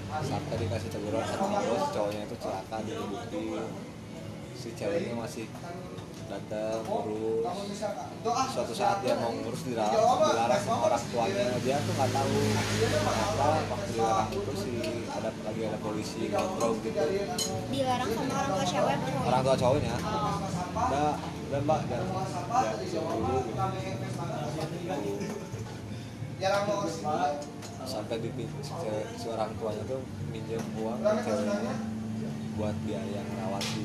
sampai 0.10 0.55
dikasih 0.57 0.89
teguran 0.89 1.22
sama 1.30 1.62
bos 1.62 1.86
cowoknya 1.93 2.22
itu 2.26 2.36
celaka 2.41 2.78
diributin 2.82 3.70
si 4.57 4.70
ceweknya 4.76 5.14
masih 5.16 5.45
datang 6.30 6.86
ngurus. 6.86 7.41
Suatu 8.53 8.74
saat 8.78 9.01
dia 9.01 9.18
mau 9.18 9.34
ngurus 9.34 9.66
dilarang, 9.66 9.97
dilarang 10.30 10.62
sama 10.62 10.93
orang 10.93 11.03
tuanya. 11.10 11.57
Dia 11.66 11.82
tuh 11.82 11.93
nggak 11.97 12.10
tahu 12.14 12.38
ternyata 12.86 13.49
waktu 13.66 13.89
dilarang 13.97 14.30
itu 14.30 14.53
si 14.53 14.74
ada 15.10 15.30
lagi 15.41 15.62
ada 15.66 15.80
polisi 15.82 16.30
kontrol 16.30 16.78
gitu. 16.86 17.01
Dilarang 17.74 18.10
sama 18.14 18.34
orang 18.34 18.51
tua 18.53 18.66
cewek 18.68 18.97
orang 19.26 19.41
tua 19.41 19.55
cowoknya. 19.57 19.95
Udah 20.76 21.18
udah. 21.49 21.62
Mbak 21.66 21.82
jangan 21.89 22.05
siap 22.86 23.10
dulu 23.10 23.41
gitu. 23.49 23.57
Sampai 27.90 28.22
di 28.22 28.30
si, 29.18 29.26
orang 29.34 29.50
tuanya 29.58 29.82
tuh 29.90 29.98
minjem 30.30 30.62
uang 30.78 31.02
ke 31.02 31.10
ceweknya 31.26 31.74
buat 32.54 32.76
biaya 32.86 33.20
ngerawat 33.26 33.64
si 33.66 33.82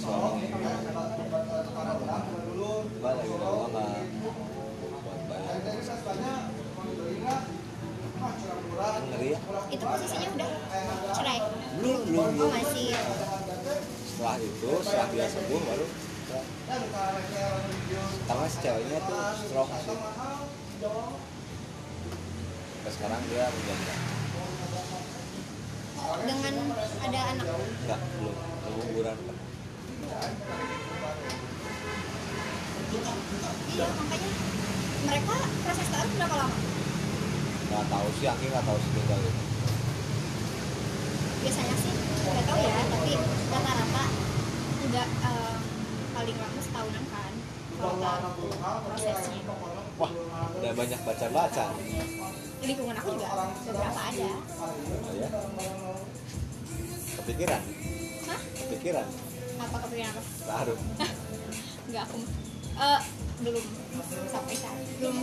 suaminya. 0.00 0.72
Mbak 2.96 3.12
lagi 3.12 3.28
ada 3.28 3.48
uang 3.52 3.70
nggak 3.76 3.92
buat 5.04 5.20
bayar. 5.28 5.56
Ngeri 9.12 9.28
ya? 9.36 9.38
Itu 9.68 9.84
posisinya 9.84 10.28
udah 10.32 10.50
cerai. 11.12 11.38
belum 11.76 12.00
belum 12.08 12.24
Oh 12.24 12.30
belum. 12.32 12.50
masih. 12.56 12.94
setelah 14.06 14.36
itu 14.38 14.70
setelah 14.86 15.06
dia 15.10 15.26
sembuh 15.26 15.60
baru 15.66 15.86
karena 18.22 18.46
si 18.48 18.58
ceweknya 18.62 18.98
tuh 19.04 19.20
stroke. 19.44 19.74
sih 19.82 19.98
Sampai 22.82 22.98
sekarang 22.98 23.22
dia 23.30 23.46
menjaga 23.46 23.94
Dengan 26.26 26.54
ada 26.98 27.20
anak. 27.30 27.46
enggak 27.78 28.00
belum 28.12 28.34
keguguran 28.58 29.16
Iya 33.70 33.86
makanya 33.88 34.30
mereka 35.02 35.34
proses 35.62 35.88
taruh 35.88 36.10
berapa 36.12 36.36
lama? 36.36 36.56
nggak 37.64 37.84
tahu 37.86 38.08
sih 38.18 38.26
Aki 38.26 38.46
nggak 38.50 38.64
tahu 38.66 38.76
sih 38.76 38.90
tinggal 38.92 39.20
itu 39.22 39.42
Biasanya 41.38 41.76
sih 41.78 41.92
nggak 42.20 42.44
tahu 42.44 42.58
ya, 42.60 42.82
tapi 42.84 43.12
rata-rata 43.48 44.04
nggak 44.84 45.08
eh, 45.22 45.54
paling 46.12 46.36
lama 46.36 46.60
setahunan 46.60 47.04
kan 47.08 47.32
kalau 47.78 47.94
prosesnya. 48.84 49.40
wah 49.96 50.12
udah 50.52 50.72
banyak 50.74 51.00
baca 51.00 51.26
baca 51.30 51.64
Di 52.62 52.70
lingkungan 52.70 52.94
aku 52.94 53.18
juga 53.18 53.26
beberapa 53.66 54.00
ada. 54.06 54.30
oh, 54.62 54.70
ya 55.18 55.28
kepikiran? 57.18 57.62
Hah? 58.30 58.40
kepikiran? 58.54 59.06
Apa 59.58 59.76
kepikiran 59.82 60.10
apa? 60.14 60.22
taruh 60.46 60.78
Nggak 61.90 62.02
aku 62.06 62.18
eh 62.72 63.00
belum 63.42 63.64
sampai 64.30 64.54
sana 64.54 64.78
belum 65.02 65.16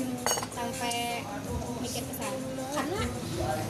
sampai 0.52 0.96
mikir 1.80 2.04
ke 2.04 2.14
sana. 2.20 2.38
Karena 2.76 3.02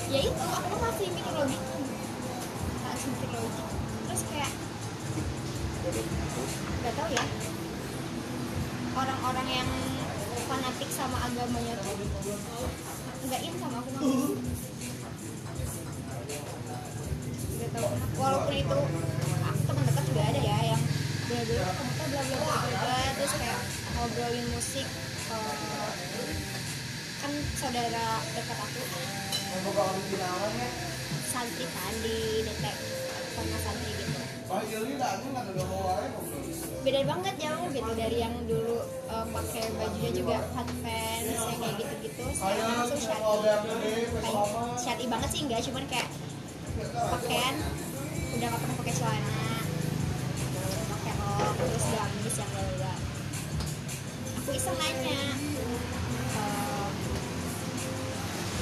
ya 0.10 0.20
itu 0.26 0.46
aku 0.50 0.76
masih 0.82 1.08
mikir 1.14 1.34
logik 1.38 1.62
masih 2.82 3.08
mikir 3.14 3.30
logik 3.38 3.66
terus 4.10 4.22
kayak 4.34 4.52
nggak 6.82 6.94
tahu 6.98 7.10
ya. 7.14 7.26
Orang-orang 8.98 9.48
yang 9.48 9.70
fanatik 10.50 10.90
sama 10.90 11.18
agamanya 11.30 11.78
tuh 11.78 11.94
nggak 13.30 13.46
in 13.46 13.54
sama 13.62 13.78
aku 13.78 13.90
tahu 13.94 14.10
kenapa. 17.62 17.94
walaupun 18.18 18.54
itu 18.58 18.78
aku 19.46 19.62
teman 19.70 19.84
dekat 19.86 20.04
juga 20.10 20.22
ada 20.34 20.42
ya 20.42 20.58
yang 20.74 20.82
bela-bela 21.30 21.70
kamu 21.78 21.92
tuh 21.94 22.10
bla 22.10 23.00
terus 23.22 23.34
kayak 23.38 23.60
ngobrolin 23.94 24.48
musik 24.50 24.88
eh, 25.30 26.34
kan 27.22 27.32
saudara 27.62 28.08
dekat 28.34 28.58
aku 28.58 28.82
santri 31.30 31.66
kan 31.70 31.94
di 32.02 32.42
detek 32.50 32.76
sama 33.38 33.58
santri 33.62 33.92
gitu 33.94 34.20
beda 36.80 37.02
banget 37.04 37.36
jauh 37.44 37.68
gitu 37.76 37.92
dari 37.92 38.18
yang 38.24 38.36
dulu 38.48 38.80
eh, 39.12 39.26
pakai 39.36 39.64
bajunya 39.76 40.12
juga 40.16 40.38
hot 40.56 40.70
pants 40.80 41.42
yang 41.44 41.60
kayak 41.60 41.76
gitu-gitu 41.76 42.24
sekarang 42.32 42.68
langsung 42.72 43.02
kayak 43.04 44.48
syari 44.80 45.06
banget 45.12 45.30
sih 45.30 45.42
enggak. 45.44 45.60
Cuman 45.68 45.84
kayak 45.92 46.08
pakaian 46.88 47.56
udah 48.40 48.48
nggak 48.48 48.62
pernah 48.64 48.78
pakai 48.80 48.94
celana 48.96 49.42
pakai 50.88 51.14
rok 51.20 51.56
terus 51.60 51.86
gamis 51.92 52.36
yang 52.40 52.52
bla 52.56 52.94
aku 54.40 54.50
iseng 54.56 54.78
nanya 54.80 55.20
ehm, 56.40 56.92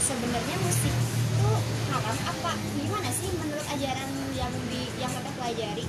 sebenarnya 0.01 0.55
musik 0.65 0.95
itu 1.38 1.51
haram 1.93 2.18
apa? 2.26 2.51
Gimana 2.74 3.09
sih 3.13 3.30
menurut 3.38 3.68
ajaran 3.78 4.09
yang 4.34 4.53
di 4.74 4.82
yang 4.97 5.11
kita 5.13 5.32
pelajari 5.38 5.86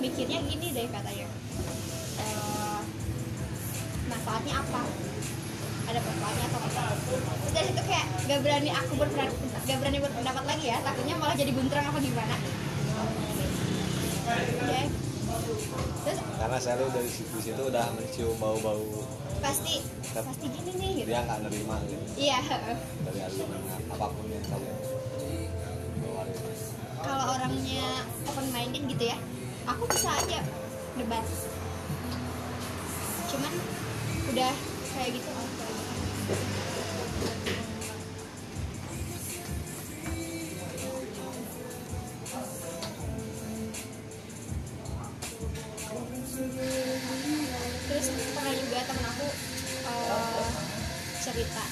mikirnya 0.00 0.38
gini 0.46 0.66
deh 0.74 0.86
katanya. 0.88 1.26
Eh, 2.18 2.80
manfaatnya 4.10 4.54
apa? 4.60 4.82
Ada 5.92 6.00
manfaatnya 6.00 6.46
atau 6.48 6.60
terus 6.62 7.52
dari 7.52 7.66
situ 7.68 7.82
kayak 7.84 8.06
gak 8.24 8.40
berani 8.40 8.70
aku 8.72 8.92
berpendapat 8.96 9.62
gak 9.68 9.78
berani 9.82 9.98
berpendapat 10.00 10.44
lagi 10.48 10.66
ya 10.72 10.78
takutnya 10.80 11.14
malah 11.20 11.36
jadi 11.36 11.52
buntrang 11.52 11.84
apa 11.84 11.98
gimana? 12.00 12.36
Ya 14.70 14.82
terus? 16.02 16.18
Karena 16.18 16.58
saya 16.58 16.76
dari 16.90 17.10
situ, 17.10 17.36
situ 17.38 17.62
udah 17.62 17.86
mencium 17.94 18.34
bau-bau. 18.40 19.06
Pasti 19.42 19.84
pasti 20.12 20.46
gini 20.50 20.70
nih 20.76 20.90
gitu. 21.02 21.08
dia 21.08 21.20
nggak 21.24 21.38
nerima 21.48 21.76
gitu. 21.88 22.04
Iya. 22.20 22.38
Dari 23.06 23.20
argumen 23.24 23.60
apa 23.88 24.06
pun 24.12 24.26
yang 24.28 24.44
kalian 24.44 24.76
keluarin 26.02 26.36
kalau 27.02 27.24
orangnya 27.34 27.86
open 28.30 28.46
minded 28.54 28.82
gitu 28.86 29.04
ya 29.10 29.18
aku 29.66 29.84
bisa 29.90 30.10
aja 30.10 30.40
debat. 30.98 31.26
Cuman 33.30 33.54
udah 34.32 34.54
kayak 34.92 35.10
gitu 35.16 35.30
terus 47.92 48.08
pernah 48.32 48.54
juga 48.56 48.78
temen 48.88 49.04
aku 49.04 49.26
eh, 49.86 50.48
cerita. 51.22 51.64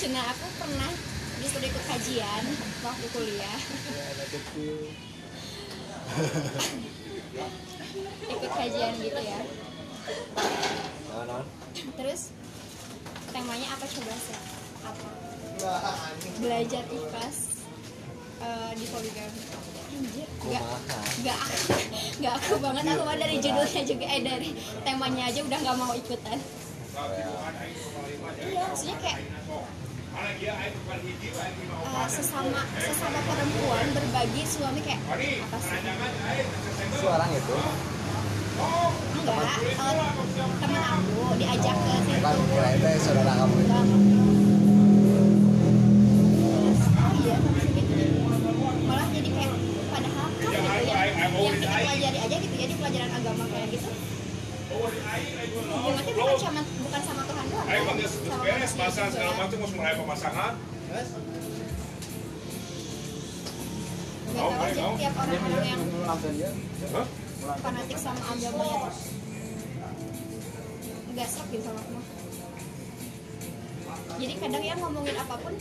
Cina 0.00 0.22
aku 0.32 0.46
pernah 0.56 0.90
disuruh 1.40 1.66
ikut 1.66 1.84
kajian 1.88 2.44
waktu 2.84 3.06
kuliah. 3.16 3.58
Ikut 8.28 8.50
kajian 8.52 8.92
gitu 9.00 9.20
ya. 9.24 9.40
Nah, 11.10 11.24
nah. 11.26 11.44
terus 11.96 12.32
temanya 13.32 13.66
apa 13.72 13.84
coba 13.88 14.12
sih? 14.20 14.38
Apa? 14.84 15.08
Belajar 16.40 16.84
ikhlas 16.88 17.36
eh, 18.40 18.70
di 18.76 18.84
poligami 18.88 19.42
anjir 19.90 20.28
nggak 20.40 20.64
nggak 21.20 21.40
nggak 22.22 22.34
aku 22.40 22.54
banget. 22.62 22.84
Aku 22.94 23.02
mah 23.04 23.16
dari 23.18 23.36
judulnya 23.42 23.82
juga. 23.84 24.06
Eh 24.08 24.20
dari 24.24 24.50
temanya 24.86 25.22
aja 25.28 25.40
udah 25.44 25.58
nggak 25.60 25.76
mau 25.76 25.92
ikutan. 25.92 26.38
Iya 28.40 28.60
maksudnya 28.66 28.96
kayak 28.98 29.18
eh, 30.20 32.08
sesama 32.08 32.60
sesama 32.76 33.18
perempuan 33.24 33.86
berbagi 33.96 34.42
suami 34.44 34.80
kayak 34.84 35.00
apa 35.00 35.56
sih 35.64 35.80
si 36.90 37.04
orang 37.08 37.30
itu 37.32 37.56
enggak 39.16 39.36
eh, 39.40 40.04
teman 40.60 40.82
aku 40.84 41.24
diajak 41.40 41.76
ke 41.76 41.92
situ 42.04 42.20
bukan 42.20 42.36
kirain 42.52 42.76
teh 42.76 42.94
saudara 43.00 43.32
kamu 43.32 43.54
itu. 43.56 43.72
Oh 47.00 47.12
iya, 47.16 47.36
gitu. 47.40 47.96
malah 48.84 49.06
jadi 49.08 49.28
kayak 49.30 49.52
padahal 49.88 50.28
kan 50.28 50.52
gitu 50.60 50.84
ya 50.84 51.00
yang 51.08 51.56
kita 51.56 51.76
pelajari 51.80 52.18
aja 52.20 52.36
gitu 52.36 52.54
ya 52.56 52.66
di 52.68 52.76
pelajaran 52.76 53.10
agama 53.16 53.44
kayak 53.48 53.68
gitu 53.72 53.88
hubungannya 55.70 56.12
bukan 56.12 56.36
sama 56.36 56.60
bukan 56.84 57.02
sama 57.02 57.22
Tuhan 57.24 57.39
Ayo 57.68 57.80
kan? 57.84 57.88
panggil 57.92 58.06
sama 58.08 58.36
beres, 58.40 58.72
pasang 58.78 59.08
segala 59.12 59.32
macam, 59.36 59.58
mau 59.60 59.70
mulai 59.76 59.94
pemasangan. 59.98 60.52
Nggak 64.30 64.40
tahu 64.40 64.50
sih 64.70 64.84
tiap 65.02 65.14
orang-orang 65.18 65.66
yang 65.66 65.82
fanatik 67.40 67.98
sama 67.98 68.22
agamanya 68.30 68.76
tuh 68.78 68.92
nggak 71.10 71.26
serap 71.26 71.48
gitu 71.50 71.68
mah. 71.74 71.84
jadi 74.22 74.34
kadang 74.38 74.62
ya 74.62 74.74
ngomongin 74.78 75.16
apa 75.18 75.34
pun 75.42 75.52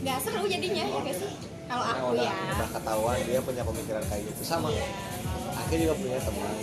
nggak 0.00 0.18
seru 0.24 0.48
jadinya 0.48 0.84
ya 0.88 1.00
guys 1.04 1.20
sih? 1.20 1.32
Kalau 1.68 1.84
aku 1.84 2.16
udah, 2.16 2.24
ya. 2.24 2.32
udah 2.56 2.70
ketahuan 2.72 3.16
dia 3.28 3.40
punya 3.44 3.60
pemikiran 3.60 4.02
kayak 4.08 4.22
gitu. 4.24 4.40
Sama. 4.40 4.72
Aki 5.52 5.74
juga 5.84 5.94
punya 6.00 6.18
teman 6.24 6.56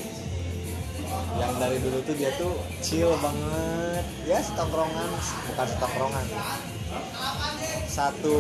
yang 1.40 1.54
dari 1.60 1.78
dulu 1.80 2.00
tuh 2.04 2.16
dia 2.16 2.32
tuh 2.40 2.54
chill 2.80 3.12
banget. 3.20 4.06
Ya 4.28 4.40
setongkrongan. 4.42 5.10
Bukan 5.52 5.68
setongkrongan. 5.76 6.26
Satu 7.90 8.38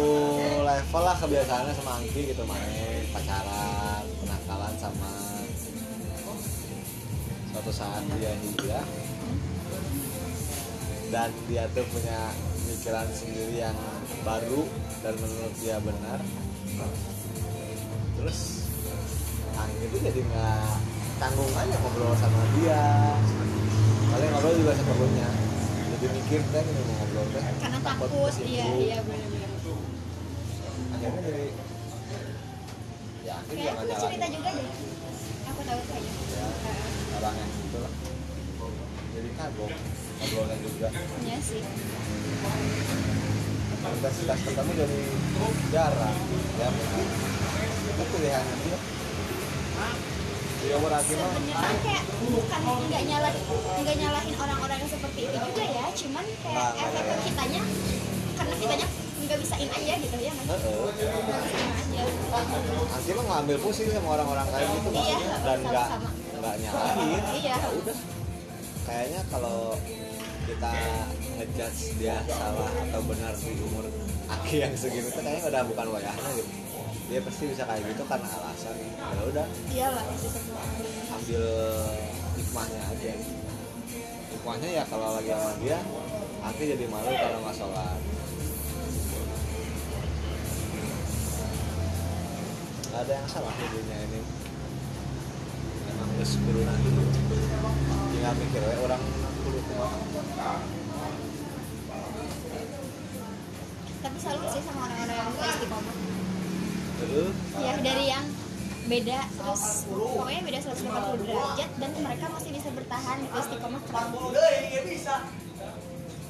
level 0.63 1.01
lah 1.03 1.15
kebiasaannya 1.19 1.73
sama 1.75 1.91
Angki 2.03 2.31
gitu 2.31 2.43
main 2.43 3.03
pacaran 3.15 4.03
kenakalan 4.21 4.73
sama 4.75 5.11
suatu 7.55 7.71
saat 7.71 8.03
dia 8.19 8.35
hijrah 8.35 8.83
dan 11.07 11.31
dia 11.47 11.63
tuh 11.71 11.87
punya 11.87 12.35
pemikiran 12.35 13.07
sendiri 13.15 13.63
yang 13.63 13.77
baru 14.27 14.67
dan 14.99 15.15
menurut 15.15 15.53
dia 15.63 15.79
benar. 15.79 16.19
Terus 18.19 18.39
Anggi 19.55 19.87
itu 19.87 19.97
jadi 20.03 20.19
nggak 20.19 20.67
tanggung 21.15 21.51
aja 21.55 21.75
ngobrol 21.79 22.13
sama 22.19 22.41
dia. 22.59 22.83
Paling 24.11 24.29
ngobrol 24.31 24.53
juga 24.59 24.73
seperlunya 24.75 25.29
jadi 25.95 26.11
mikir 26.11 26.41
teh 26.51 26.59
ini 26.59 26.81
mau 26.85 26.95
ngobrol 26.99 27.25
teh. 27.31 27.43
Karena 27.63 27.79
takut 27.79 28.09
iya 28.11 28.27
kesinggung. 28.29 28.77
iya 28.83 28.97
benar-benar 29.01 29.51
akhirnya 30.95 31.21
jadi 31.27 31.45
ya 33.25 33.35
kayak 33.47 33.73
aku 33.79 33.93
cerita 33.95 34.27
juga 34.27 34.49
deh. 34.59 34.69
Aku 35.49 35.61
tahu 35.63 35.81
kayaknya. 35.87 36.11
Ya 36.35 36.45
orang 37.15 37.35
yang 37.39 37.51
gitu 37.63 37.77
lah. 37.79 37.93
Jadi 39.15 39.29
kagok 39.39 39.71
ngobrolnya 40.19 40.57
juga. 40.67 40.87
Iya 41.23 41.37
sih. 41.39 41.61
Intensitas 43.85 44.39
ketemu 44.43 44.71
jadi 44.83 45.01
jarang. 45.71 46.17
Ya 46.59 46.67
mungkin 46.75 47.07
itu 47.85 48.03
pilihannya 48.11 48.55
dia 48.67 48.79
sebenarnya 50.65 51.77
kayak 51.85 52.03
bukan 52.25 52.61
nggak 52.89 53.03
nyalahin 53.05 53.43
nggak 53.85 53.95
nyalahin 54.01 54.35
orang-orang 54.41 54.77
yang 54.81 54.89
seperti 54.89 55.19
itu 55.29 55.37
juga 55.37 55.63
ya. 55.63 55.85
Cuman 55.93 56.25
kayak 56.41 56.57
Nah, 56.57 56.71
efek 56.73 57.01
ke 57.01 57.13
ya. 57.13 57.17
kitanya 57.25 57.61
karena 58.35 58.55
kitanya 58.57 58.87
nggak 59.25 59.39
bisa 59.41 59.55
in 59.57 59.69
aja 59.73 59.93
gitu 59.97 60.17
ya 60.21 60.31
nggak 60.33 60.57
Nanti 62.85 63.09
mah 63.13 63.25
ngambil 63.25 63.57
pusing 63.61 63.89
sama 63.93 64.09
orang-orang 64.17 64.47
kayak 64.49 64.67
gitu. 64.73 64.89
Iya, 64.91 65.17
dan 65.45 65.57
nggak 65.61 65.87
nggak 66.41 66.55
nyalahin. 66.61 67.21
Iya. 67.37 67.55
ya 67.61 67.69
udah. 67.71 67.97
Kayaknya 68.85 69.21
kalau 69.33 69.57
kita 70.45 70.71
ngejudge 71.41 71.81
dia 71.97 72.17
salah 72.29 72.69
atau 72.69 73.01
benar 73.01 73.33
di 73.33 73.49
umur 73.65 73.85
aki 74.29 74.61
yang 74.61 74.73
segini 74.77 75.09
tuh 75.09 75.21
kayaknya 75.25 75.49
udah 75.49 75.61
bukan 75.65 75.85
wayahnya 75.89 76.29
gitu 76.37 76.64
dia 77.05 77.19
pasti 77.21 77.43
bisa 77.53 77.63
kayak 77.69 77.85
gitu 77.85 78.03
karena 78.09 78.27
alasan. 78.27 78.75
Ya 78.81 79.23
udah. 79.29 79.45
Iyalah 79.69 80.03
semua 80.17 80.63
ambil 81.13 81.45
hikmahnya 82.37 82.81
aja. 82.89 83.11
Hikmahnya 84.33 84.69
ya 84.73 84.83
kalau 84.89 85.13
lagi 85.13 85.29
sama 85.29 85.53
dia 85.61 85.79
Aki 86.45 86.63
jadi 86.77 86.85
malu 86.89 87.09
kalau 87.09 87.39
nggak 87.41 87.55
sholat. 87.57 87.99
Gak 92.95 93.01
ada 93.01 93.13
yang 93.17 93.27
salah 93.27 93.53
di 93.53 93.65
dunia 93.69 93.97
ini. 94.07 94.21
Emang 95.93 96.09
geus 96.17 96.33
kudu 96.41 96.61
nanti. 96.65 96.89
Tinggal 98.13 98.33
mikir 98.39 98.61
we 98.61 98.75
orang 98.81 99.01
kudu 99.45 99.59
kumaha 99.69 99.97
tapi 104.05 104.21
salut 104.21 104.45
sih 104.53 104.61
sama 104.61 104.85
orang-orang 104.85 105.17
yang 105.17 105.33
istiqomah. 105.33 106.04
Ya 107.59 107.73
dari 107.83 108.05
yang 108.07 108.25
beda 108.85 109.19
terus 109.33 109.63
pokoknya 109.89 110.41
beda 110.45 110.59
180 110.61 111.25
derajat 111.25 111.71
dan 111.81 111.91
mereka 112.05 112.25
masih 112.29 112.51
bisa 112.53 112.69
bertahan 112.71 113.17
gitu 113.25 113.35
istiqomah 113.35 113.81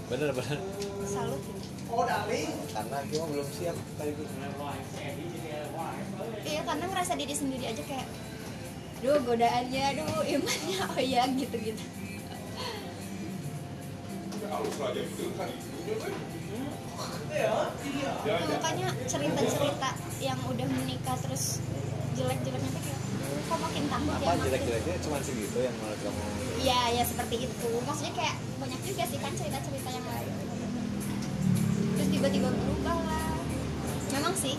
bener 0.05 0.29
bener. 0.37 0.57
Salut. 1.09 1.41
Karena 2.69 2.97
kita 3.09 3.25
belum 3.25 3.47
siap. 3.49 3.73
Kayak 3.97 4.13
gitu 4.21 4.23
iya 6.45 6.61
karena 6.61 6.85
ngerasa 6.87 7.13
diri 7.17 7.33
sendiri 7.35 7.65
aja 7.67 7.83
kayak 7.83 8.07
duh 9.03 9.19
godaannya 9.21 9.85
duh 9.99 10.23
imannya 10.23 10.77
oh 10.93 10.99
iya 11.01 11.21
gitu 11.35 11.57
gitu 11.57 11.83
makanya 18.55 18.87
cerita-cerita 19.03 19.89
yang 20.17 20.39
udah 20.41 20.67
menikah 20.69 21.17
terus 21.19 21.59
jelek-jeleknya 22.13 22.69
tuh 22.69 22.81
kayak 22.81 22.99
"Duh, 23.21 23.41
kok 23.45 23.59
makin 23.59 23.83
takut 23.85 24.13
ya 24.13 24.17
apa 24.17 24.31
makin 24.31 24.45
jelek-jeleknya 24.45 24.95
cuma 24.99 25.17
segitu 25.19 25.57
yang 25.59 25.75
menurut 25.75 25.99
kamu 25.99 26.21
Iya, 26.55 26.81
ya 26.91 27.03
seperti 27.03 27.35
itu. 27.45 27.69
Maksudnya 27.85 28.13
kayak 28.15 28.35
banyak 28.57 28.79
juga 28.81 29.03
sih 29.05 29.19
kan 29.19 29.31
cerita-cerita 29.31 29.89
yang 29.91 30.07
lain. 30.07 30.33
Terus 31.93 32.09
tiba-tiba 32.09 32.49
berubah 32.49 32.97
lah. 33.05 33.37
Memang 34.09 34.33
sih 34.33 34.55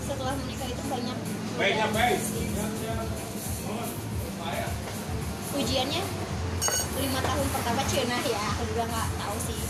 setelah 0.00 0.38
menikah 0.38 0.68
itu 0.68 0.82
banyak 0.84 1.16
Baiknya, 1.58 1.86
baik. 1.90 2.20
sih. 2.20 2.46
Ujiannya 5.50 6.02
lima 6.98 7.20
tahun 7.20 7.46
pertama 7.50 7.82
Cina 7.84 8.18
ya, 8.22 8.42
aku 8.52 8.62
juga 8.68 8.84
nggak 8.86 9.08
tahu 9.18 9.36
sih. 9.42 9.60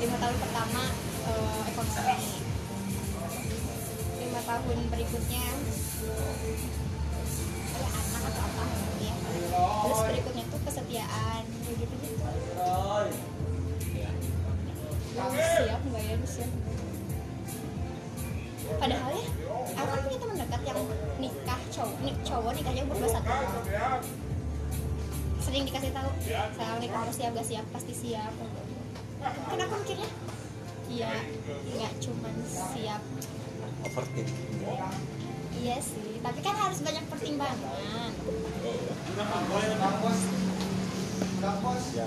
Lima 0.00 0.16
tahun 0.18 0.36
pertama 0.40 0.82
eh, 1.22 1.60
ekonomi. 1.68 2.18
Tahun 4.42 4.78
berikutnya. 4.90 5.44
Ya 7.72 7.88
anak 7.88 8.22
atau 8.30 8.42
apa 8.42 8.62
gitu 8.68 9.00
ya. 9.06 9.14
Terus 9.58 10.00
berikutnya 10.06 10.44
tuh 10.50 10.60
kesetiaan 10.66 11.42
kayak 11.46 11.76
gitu 11.78 11.94
gitu. 12.02 12.26
siap 15.32 15.80
nggak 15.86 16.02
ya 16.02 16.16
siap 16.26 16.50
padahal 18.80 19.12
ya 19.12 19.28
aku 19.78 19.92
punya 20.02 20.18
teman 20.18 20.36
dekat 20.40 20.62
yang 20.66 20.80
nikah 21.20 21.60
cowok 21.70 21.98
nik 22.02 22.16
cowok 22.24 22.52
nikahnya 22.56 22.82
umur 22.88 22.96
21 22.98 23.22
tahun 23.22 24.00
sering 25.42 25.62
dikasih 25.68 25.90
tahu 25.92 26.10
saya 26.56 26.78
nikah 26.80 26.98
harus 27.02 27.16
siap 27.18 27.34
gak 27.34 27.46
siap? 27.46 27.66
Pasti 27.74 27.92
siap. 27.92 28.30
Aku 29.22 29.74
mikirnya? 29.82 30.08
Iya 30.86 31.12
nggak 31.76 31.92
cuman 31.98 32.34
siap 32.46 33.02
overthinking 33.82 34.50
iya 35.62 35.78
sih 35.78 36.18
tapi 36.22 36.38
kan 36.42 36.54
harus 36.58 36.78
banyak 36.82 37.04
pertimbangan. 37.06 38.10
Ya 41.92 42.06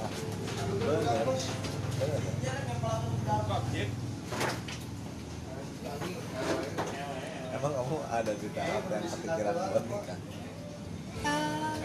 bener 0.75 1.27
emang 7.55 7.71
kamu 7.71 7.97
ada 8.11 8.31
cerita 8.35 8.61
apa 8.61 8.89
yang 8.91 9.07
kepikiran 9.07 9.55
buat 9.55 9.85
nikah? 9.87 10.19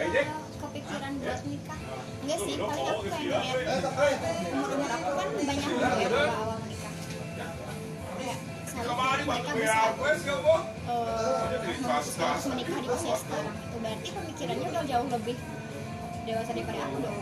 Eh, 0.00 0.26
kepikiran 0.60 1.12
buat 1.22 1.40
nikah? 1.46 1.78
Enggak 2.20 2.38
sih 2.42 2.54
paling 2.58 2.86
aku 2.90 3.02
kayak 3.06 3.22
ngeliat 3.24 3.84
umur 4.50 4.68
umur 4.74 4.90
aku 4.90 5.10
kan 5.14 5.28
banyak 5.30 5.64
umur 5.70 5.92
ya 5.94 6.59
ya, 8.74 9.24
mereka 9.26 9.50
bisa 9.54 9.80
eh, 10.86 11.58
memutuskan 11.70 12.30
untuk 12.36 12.50
menikah 12.54 12.78
di 12.80 12.88
usia 12.90 13.14
sekarang 13.18 13.54
itu 13.54 13.76
berarti 13.82 14.08
pemikirannya 14.14 14.68
jauh 14.86 15.08
lebih 15.10 15.36
dewasa 16.20 16.50
daripada 16.52 16.78
aku 16.84 16.96
dong. 17.00 17.20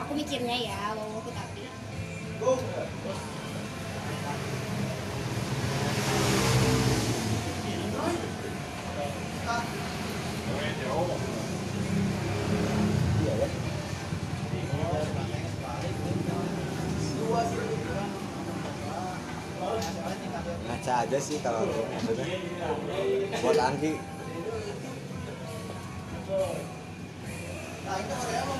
Aku 0.00 0.12
mikirnya 0.14 0.56
ya 0.56 0.80
wow 0.96 1.20
tapi 1.32 1.62
aja 21.02 21.18
sih 21.18 21.38
kalau 21.42 21.66
maksudnya. 21.66 22.26
Buat 23.42 23.58
Angki 23.58 23.92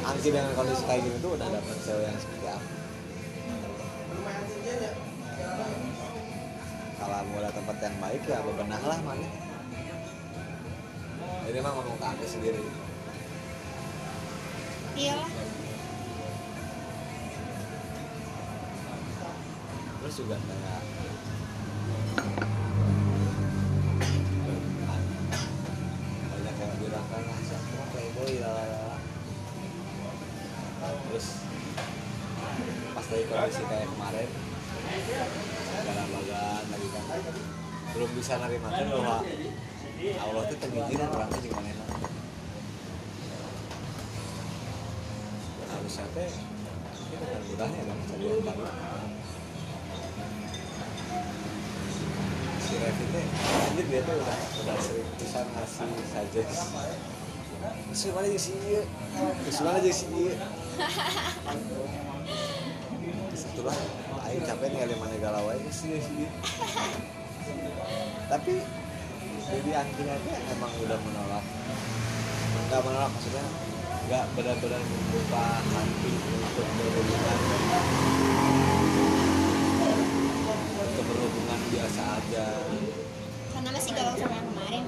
Angki 0.02 0.28
dengan 0.28 0.52
kondisi 0.58 0.82
kayak 0.84 1.00
gini 1.06 1.16
tuh 1.22 1.38
udah 1.38 1.46
dapet 1.48 1.76
cewek 1.86 2.04
yang 2.04 2.18
seperti 2.18 2.46
apa? 2.50 2.68
Kalau 7.02 7.18
ada 7.18 7.50
tempat 7.50 7.76
yang 7.82 7.96
baik 7.98 8.22
ya 8.26 8.38
bebenah 8.42 8.82
lah 8.82 8.98
mana 9.06 9.28
ini 11.42 11.58
mah 11.58 11.72
ngomong 11.74 11.98
ke 11.98 12.06
Angki 12.06 12.26
sendiri. 12.26 12.62
Iyalah 14.92 15.30
terus 20.02 20.18
juga 20.18 20.34
kayak 20.34 20.82
kondisi 33.32 33.62
kayak 33.64 33.88
kemarin. 33.88 34.28
Dalam 35.82 36.06
bagan 36.12 36.64
lagi 36.68 36.88
kan. 36.92 37.04
Belum 37.92 38.10
bisa 38.16 38.32
nerima 38.40 38.68
kan 38.68 38.86
bahwa 38.92 39.16
Allah 40.02 40.42
tuh 40.48 40.56
pengizin 40.60 41.00
orangnya 41.00 41.38
di 41.40 41.50
mana 41.52 41.70
harusnya 45.72 46.06
teh 46.14 46.30
ini 46.30 47.16
dengan 47.20 47.40
mudahnya 47.42 47.80
kan 47.84 47.96
cari 48.06 48.24
yang 48.24 48.40
baru 48.46 48.64
si 52.62 52.72
Revi 52.80 53.04
teh 53.12 53.24
anjir 53.66 53.86
dia 53.90 54.00
tuh 54.06 54.14
udah 54.16 54.38
udah 54.62 54.76
sering 54.80 55.08
pisan 55.20 55.46
ngasih 55.52 55.90
suggest. 56.06 56.70
Mana 58.14 58.26
aja 58.26 58.38
sih 58.40 58.54
mana 59.62 59.78
aja 59.78 59.90
sih 59.92 60.08
itulah 63.62 63.78
Aing 64.26 64.42
capek 64.42 64.74
nih 64.74 64.98
mana 64.98 65.16
galau 65.22 65.46
aja 65.54 65.70
sih 65.70 65.94
sih 66.02 66.26
Tapi 68.26 68.54
Jadi 69.42 69.70
akhirnya 69.74 70.16
emang 70.54 70.72
udah 70.80 70.98
menolak. 71.02 71.44
Gak 72.72 72.80
menolak 72.82 73.10
maksudnya 73.14 73.46
Gak 74.10 74.24
benar-benar 74.34 74.82
membuka 74.82 75.46
hati 75.62 76.12
untuk 76.42 76.66
berhubungan. 76.74 77.38
Untuk 80.82 81.04
berhubungan 81.06 81.60
biasa 81.70 82.02
aja. 82.18 82.46
Karena 83.54 83.70
masih 83.70 83.90
galau 83.94 84.14
sama 84.18 84.34
yang 84.34 84.48
kemarin. 84.50 84.84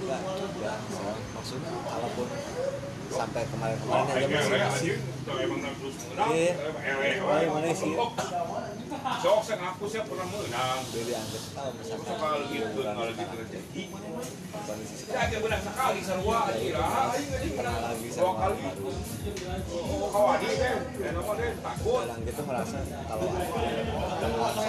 Enggak 0.00 0.20
juga 0.38 0.72
so, 0.94 1.02
maksudnya 1.34 1.72
kalaupun 1.90 2.28
sampai 3.10 3.42
kemarin-kemarin 3.50 4.06
aja 4.14 4.26
masih 4.30 4.58
masih 4.70 4.94
Oh? 8.00 8.10
Sok 9.20 9.40
saya 9.44 9.56
ngaku 9.60 9.84
saya 9.88 10.02
pernah 10.08 10.26
menang. 10.32 10.80
beli 10.90 11.12
angkat 11.12 11.42
gitu, 11.44 12.66
liburan 12.72 12.94
kalau 12.96 13.12
sama 13.12 13.44
jadi. 13.52 13.82
kondisi 14.60 14.94
sekarang 15.04 15.28
dia 15.28 15.40
benar 15.44 15.60
sekali 15.60 16.00
sarua 16.00 16.40
itu 16.56 16.72
kira. 17.52 17.72
Dua 18.00 18.32
kali. 18.32 18.60
Oh, 20.10 20.32
deh. 20.40 20.76
Dan 21.00 21.14
apa 21.20 21.32
deh 21.36 21.50
takut. 21.60 22.04
gitu 22.20 22.42
merasa 22.44 22.78
kalau 23.08 23.26
ketemu 23.28 24.38
sama 24.40 24.62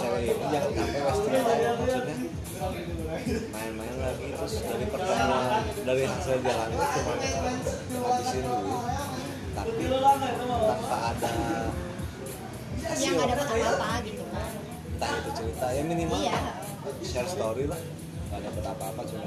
cewek 0.00 0.20
ini 0.24 0.44
jangan 0.48 0.70
sampai 0.72 1.40
time 1.44 1.76
maksudnya 1.78 2.16
main-main 3.54 3.96
lagi 4.02 4.26
terus 4.34 4.54
dari 4.66 4.86
pertemuan 4.90 5.62
dari 5.86 6.02
hasil 6.10 6.38
jalan 6.42 6.68
itu 6.74 6.86
cuma 6.96 7.12
habisin 8.02 8.42
duit 8.42 9.17
tapi 9.64 9.84
tanpa 10.68 10.96
ada 11.10 11.30
yang 12.98 13.14
nggak 13.14 13.28
dapat 13.34 13.46
apa-apa 13.48 13.88
gitu 14.06 14.22
entah 14.94 15.12
itu 15.14 15.30
cerita 15.34 15.66
ya 15.70 15.82
minimal 15.82 16.18
Iya. 16.18 16.38
share 17.02 17.28
story 17.28 17.64
lah. 17.66 17.78
Nggak 18.28 18.40
dapet 18.44 18.64
apa-apa 18.66 19.00
cuma 19.06 19.24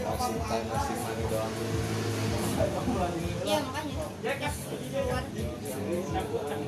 wasting 0.00 0.40
time 0.40 0.66
wasting 0.70 0.98
money 1.00 1.24
doang. 1.28 1.52
Iya 3.44 3.58
makanya. 3.60 3.94
Keluar 4.90 5.24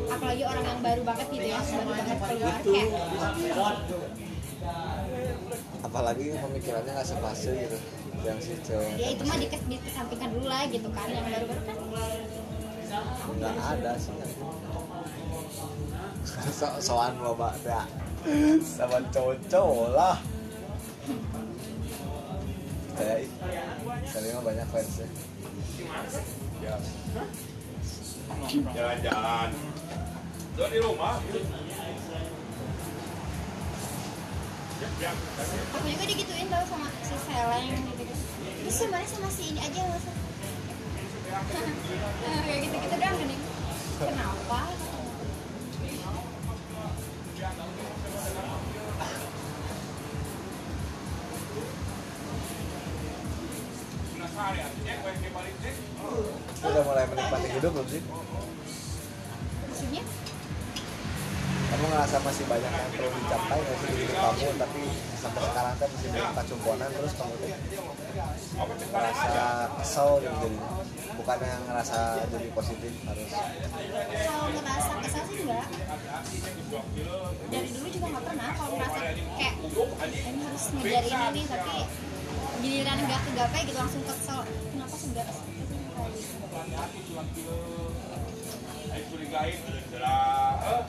apalagi 0.08 0.42
orang 0.44 0.64
yang 0.64 0.80
baru 0.80 1.02
banget 1.04 1.26
gitu 1.30 1.46
ya 1.46 1.58
baru 1.60 1.84
banget 1.84 2.16
keluar 2.22 2.56
kayak 2.62 2.88
apalagi 5.82 6.24
pemikirannya 6.32 6.92
nggak 6.94 7.08
sepase 7.08 7.50
gitu 7.58 7.78
yang 8.22 8.38
si 8.38 8.54
cewek 8.62 8.94
ya 8.98 9.08
itu 9.14 9.22
mah 9.26 9.36
dikes 9.38 9.62
dikesampingkan 9.66 10.28
dulu 10.34 10.46
lah 10.46 10.62
gitu 10.70 10.88
kan 10.94 11.06
yang 11.10 11.26
baru-baru 11.26 11.62
kan 11.66 11.76
nggak 13.32 13.54
ada 13.56 13.92
sih 13.98 14.14
so 16.54 16.68
soan 16.78 17.14
loba 17.18 17.50
ya 17.66 17.82
sama 18.62 19.02
cowok-cowok 19.10 19.88
lah 19.94 20.16
saya 22.94 23.26
saya 24.06 24.30
mah 24.38 24.44
banyak 24.46 24.68
fans 24.70 25.02
ya 25.02 25.08
Ya. 26.62 26.78
Jalan-jalan. 28.70 29.50
Di 30.54 30.78
rumah. 30.78 31.18
Ya, 34.82 34.88
ya. 34.98 35.10
aku 35.74 35.86
juga 35.90 36.04
digituin 36.10 36.46
tau 36.50 36.62
sama 36.66 36.86
si 37.06 37.14
Seleng 37.14 37.66
gitu 37.70 38.01
terus 38.62 38.78
sebenarnya 38.78 39.10
sama 39.10 39.28
si 39.34 39.42
ini 39.50 39.60
aja 39.60 39.82
Nah, 41.32 42.38
kayak 42.46 42.60
gitu-gitu 42.62 42.96
doang 43.00 43.16
gini 43.18 43.36
kenapa? 43.98 44.60
Ya. 54.52 54.68
Udah 56.62 56.82
mulai 56.86 57.04
menikmati 57.10 57.48
hidup 57.50 57.70
belum 57.74 57.86
sih 57.90 58.02
kamu 61.72 61.88
ngerasa 61.88 62.16
masih 62.20 62.44
banyak 62.52 62.68
yang 62.68 62.92
perlu 62.92 63.08
dicapai 63.16 63.58
nggak 63.64 63.76
sih 63.80 63.88
di 63.88 63.96
hidup 64.04 64.16
kamu 64.20 64.48
tapi 64.60 64.82
sampai 65.16 65.40
sekarang 65.40 65.72
tuh 65.80 65.88
masih 65.88 66.08
banyak 66.12 66.32
kacumponan 66.36 66.90
terus 66.92 67.12
kamu 67.16 67.32
tuh 67.40 67.48
ngerasa 68.92 69.32
kesel 69.80 70.08
gitu 70.20 70.34
jadinya 70.36 70.70
bukannya 71.16 71.48
yang 71.48 71.64
ngerasa 71.64 71.98
jadi 72.28 72.48
positif 72.52 72.92
harus 73.08 73.30
kalau 74.20 74.46
ngerasa 74.52 74.92
kesal 75.00 75.22
sih 75.32 75.38
enggak 75.48 75.66
dari 77.48 77.68
dulu 77.72 77.88
juga 77.88 78.06
nggak 78.12 78.24
pernah 78.28 78.48
kalau 78.52 78.70
ngerasa 78.76 78.98
kayak 79.40 79.54
ini 80.12 80.40
harus 80.44 80.64
ngejar 80.76 81.04
ini 81.08 81.28
nih 81.40 81.44
tapi 81.48 81.76
giliran 82.60 82.98
nggak 83.00 83.20
kegapai 83.32 83.60
gitu 83.64 83.78
langsung 83.80 84.02
kesel 84.04 84.40
kenapa 84.44 84.94
sih 85.00 85.08
enggak 85.08 85.28
Ayo 88.92 89.08
curigain. 89.08 89.56
Jalan. 89.88 90.84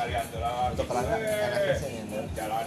Eh, 0.00 0.08
Kalian 0.08 0.26
jalan. 0.32 0.72
untuk 0.72 0.88
sih 1.76 1.88
nyender 1.92 2.24
Jalan. 2.32 2.64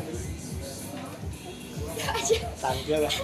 aja. 2.61 2.97
Lah. 3.01 3.15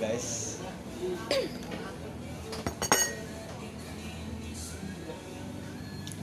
Guys. 0.00 0.56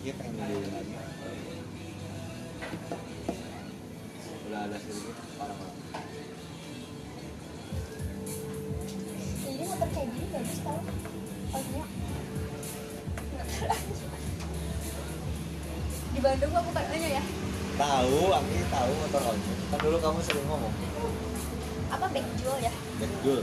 Dia 0.02 0.14
pengen 0.18 0.34
beli 0.34 0.66
lagi. 0.66 0.96
Udah 4.50 4.62
ada 4.66 4.78
sedikit 4.82 5.14
ini. 5.14 5.62
Motor 9.62 9.88
kayak 9.94 10.21
di 16.12 16.20
Bandung 16.20 16.52
mah 16.52 16.64
bukan 16.68 16.84
Onyo 16.92 17.10
ya. 17.10 17.24
Tahu 17.80 18.20
Anggi 18.36 18.60
tahu 18.68 18.92
motor 18.94 19.22
ojek 19.32 19.58
kan 19.72 19.80
dulu 19.80 19.98
kamu 19.98 20.20
sering 20.22 20.46
ngomong. 20.46 20.74
Apa 21.90 22.06
backjul 22.12 22.56
ya? 22.62 22.74
Bekjul 23.00 23.40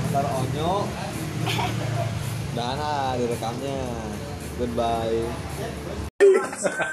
motor 0.00 0.24
onyo. 0.30 0.72
Dana 2.56 3.18
direkamnya. 3.18 3.78
Goodbye 4.54 5.26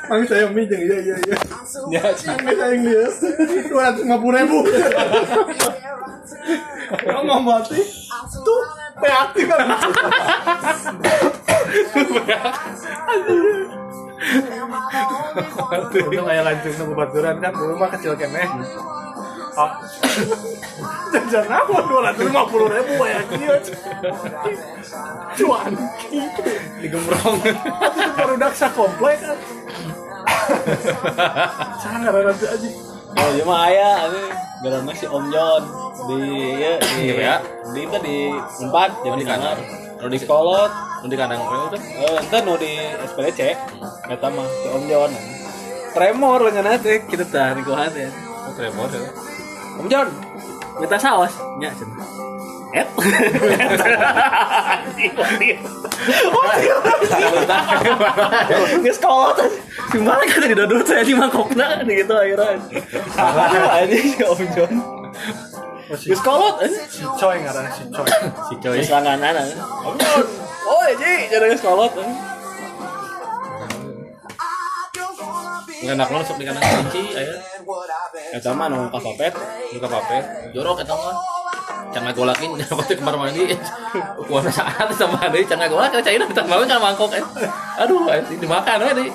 Mami 0.09 0.23
saya 0.27 0.47
mie 0.51 0.67
jeung 0.67 0.83
iya 0.83 0.97
iya 0.99 1.15
iya. 1.23 1.35
Ya, 1.91 2.03
saya 2.15 2.75
yang 2.75 2.83
lihat. 2.83 3.13
Dua 3.71 3.81
ratus 3.87 4.03
lima 4.03 4.17
puluh 4.19 4.35
ribu. 4.39 4.59
Ngomong 7.07 7.41
mati. 7.47 7.79
Tuh 8.43 8.61
reaktif 8.99 9.47
kan. 9.47 9.67
Untung 15.97 16.25
kayak 16.27 16.43
lancung 16.45 16.75
nunggu 16.77 16.93
baturan 16.93 17.35
kan 17.41 17.51
dulu 17.55 17.73
mah 17.79 17.89
kecil 17.95 18.13
keneh. 18.19 18.49
Oh. 19.51 19.71
Jajan 21.11 21.51
apa 21.51 21.75
dua 21.91 21.99
ratus 22.07 22.23
lima 22.23 22.43
puluh 22.47 22.71
ribu 22.71 23.03
ya 23.03 23.19
kieu. 23.27 23.55
Cuan. 25.43 25.71
digembrong 26.79 27.35
Itu 27.43 28.09
baru 28.15 28.35
daksa 28.39 28.71
komplek 28.71 29.19
kan. 29.19 29.37
Sangat 31.83 32.11
nanti 32.15 32.45
aja. 32.47 32.69
oh 33.11 33.29
iya 33.35 33.43
mah 33.43 33.59
aya 33.67 33.89
ini 34.07 34.23
garana 34.63 34.91
si 34.95 35.03
Om 35.03 35.25
John 35.35 35.63
di 36.07 36.19
ya 36.63 36.79
di 36.79 37.11
Iya, 37.11 37.13
ya. 37.19 37.35
di 37.75 37.79
itu 37.83 37.97
di 37.99 38.17
empat 38.63 38.89
jadi 39.03 39.15
di 39.19 39.19
di 39.19 39.25
kandang. 39.27 39.59
kamar 39.59 39.99
nu 39.99 40.07
di 40.07 40.19
sekolot 40.19 40.71
nu 41.03 41.05
di 41.11 41.17
kandang 41.19 41.39
kowe 41.43 41.67
teh 41.75 41.81
eh 41.99 42.15
ente 42.23 42.37
nu 42.47 42.53
di 42.55 42.71
SPDC 43.03 43.39
kata 44.07 44.27
mah 44.31 44.47
si 44.47 44.67
Om 44.71 44.83
John 44.87 45.11
tremor 45.91 46.39
lah 46.47 46.51
nyana 46.55 46.79
teh 46.79 47.03
kita 47.03 47.27
tah 47.27 47.51
di 47.51 47.61
kuhat 47.67 47.91
ya 47.99 48.07
oh 48.47 48.53
tremor 48.55 48.87
ya 48.95 49.03
Om 49.79 49.87
John 49.87 50.07
minta 50.79 50.97
saus. 50.97 51.33
Nya 51.59 51.69
cenah 51.75 52.21
et 52.71 52.87
Nggak 58.81 58.95
sekolah 58.95 59.35
Gimana 59.91 60.23
kan 60.23 60.47
di 60.47 60.55
dodot 60.55 60.87
saya 60.87 61.03
di 61.03 61.11
mangkokna 61.11 61.83
di 61.83 61.99
gitu 61.99 62.15
akhirnya. 62.15 62.55
Aja 63.19 63.85
si 63.91 64.23
Om 64.23 64.41
John. 64.55 64.73
Oh, 65.91 65.97
si, 65.99 66.07
Nggak 66.07 66.19
sekolah 66.23 66.51
si 66.87 67.03
Coy 67.19 67.37
ngaran 67.43 67.65
si 67.75 67.83
Coy. 67.91 68.07
si 68.47 68.53
coy 68.63 68.79
Geus 68.79 68.89
langanan 68.89 69.35
Om 69.83 69.95
John. 69.99 70.25
Oh 70.63 70.87
Ji 70.95 71.27
jadi 71.27 71.51
nggak 75.81 75.95
enak 75.97 76.09
langsung 76.13 76.37
di 76.37 76.45
kandang 76.45 76.63
kunci 76.63 77.03
aya 77.17 77.35
Eta 78.31 78.53
mah 78.53 78.67
nu 78.69 78.85
kapapet 78.93 79.33
buka 79.73 79.87
papet 79.89 80.23
jorok 80.53 80.85
eta 80.85 80.93
mah 80.93 81.15
can 81.91 82.01
ngagolakin 82.07 82.55
dapat 82.55 82.85
di 82.89 82.95
kamar 83.01 83.15
mandi 83.19 83.43
kuana 84.29 84.51
saat 84.53 84.87
sama 84.95 85.27
deui 85.27 85.43
can 85.43 85.59
ngagolak 85.59 85.91
caina 85.99 86.23
kita 86.23 86.45
mau 86.47 86.63
kan 86.63 86.79
mangkok 86.79 87.11
eh. 87.17 87.23
aduh 87.81 88.07
eh, 88.13 88.23
dimakan 88.39 88.87
we 88.87 88.91
deui 88.95 89.11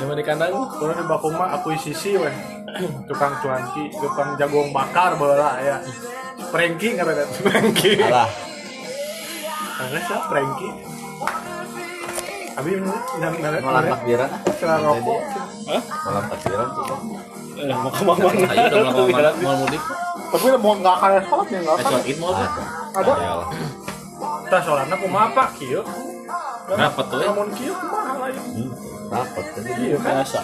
Sama 0.00 0.16
di 0.16 0.24
kandang 0.24 0.48
Kalau 0.52 0.96
di 0.96 1.04
Bakung 1.04 1.36
mah 1.36 1.60
akuisisi 1.60 2.16
weh. 2.16 2.32
Tukang 3.04 3.36
cuanki, 3.44 3.92
tukang 3.92 4.32
jagung 4.40 4.72
bakar 4.72 5.12
bola 5.20 5.60
ya. 5.60 5.76
Pranky 6.48 6.96
ngaran 6.96 7.28
Pranky. 7.44 8.00
Alah, 8.00 8.24
Karena 9.76 10.00
siapa 10.00 10.24
Pranky? 10.32 10.68
Abi 12.60 12.76
yang 12.76 13.32
malam 13.64 13.84
takbiran. 13.88 14.28
Setelah 14.52 14.78
rokok. 14.84 15.20
Malam 15.80 16.24
takbiran 16.28 16.66
tuh. 16.76 16.84
Eh, 17.60 17.76
mau 17.76 17.92
ke 17.92 18.02
mana? 18.04 18.48
ayo 18.56 18.88
udah 18.88 19.32
mau 19.44 19.52
mudik 19.64 19.82
Tapi 20.32 20.46
mau 20.56 20.72
nggak 20.80 20.96
kayak 20.96 21.22
sholat 21.28 21.46
ya 21.52 21.58
nggak 21.60 21.76
eh 21.76 21.84
sholat 21.84 22.04
id 22.08 22.16
mau 22.16 22.32
Ada. 22.32 23.12
Kita 24.44 24.58
sholatnya 24.64 24.96
kumaha 24.96 25.26
pak 25.32 25.48
kieu. 25.60 25.82
Dapat 26.70 27.04
tuh, 27.10 27.18
ya. 27.20 27.28
Namun 27.32 27.48
kieu 27.56 27.74
kumaha 27.76 28.12
lah 28.16 28.28
ya. 28.28 28.42
Dapat 29.08 29.44
tadi. 29.56 29.70
Iya 29.76 29.96
kan. 30.00 30.12
Biasa. 30.20 30.40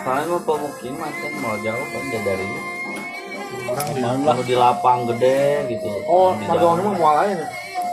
Soalnya 0.00 0.24
mau 0.32 0.40
pemukiman 0.44 1.12
kan 1.12 1.32
mau 1.44 1.56
jauh 1.60 1.86
kan 1.92 2.02
ya 2.08 2.20
dari 2.24 2.46
Orang 3.70 4.24
lah. 4.24 4.34
mau 4.34 4.42
di 4.44 4.56
lapang 4.56 5.00
gede 5.12 5.68
gitu. 5.68 5.88
Oh, 6.08 6.32
mah 6.36 6.92
mual 6.96 7.14
lain 7.24 7.36
ya. 7.36 7.48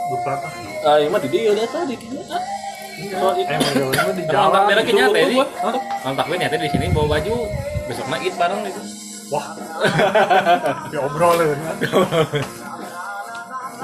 Duplat 0.08 0.40
ah. 0.88 0.96
Ini 0.96 1.08
mah 1.12 1.20
di 1.20 1.28
dia 1.28 1.52
udah 1.52 1.68
tadi. 1.68 1.96
Eh, 2.98 3.58
mah 3.62 4.10
di 4.10 4.22
jalan. 4.26 4.50
takbirnya 4.50 4.82
itu 4.82 4.90
kayaknya 4.90 5.06
tadi 5.14 5.36
malam 6.02 6.14
takbir 6.18 6.36
nyata 6.42 6.56
di 6.58 6.70
sini 6.70 6.86
bawa 6.90 7.06
baju 7.18 7.34
besoknya 7.86 8.16
id 8.26 8.34
bareng 8.34 8.60
gitu 8.66 8.80
Wah. 9.28 9.44
Ya 10.94 10.98
obrolin. 11.04 11.52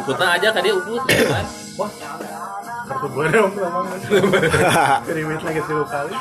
ikutnya 0.01 0.27
aja 0.35 0.49
tadi 0.51 0.69
kan 0.73 1.47
Wah. 1.79 1.91
Kartu 2.85 3.07
gue 3.09 3.25
dong 3.33 3.53
emang. 3.57 3.87
Keriwit 5.09 5.41
lagi 5.47 5.61
tiga 5.65 5.85
kali. 5.89 6.15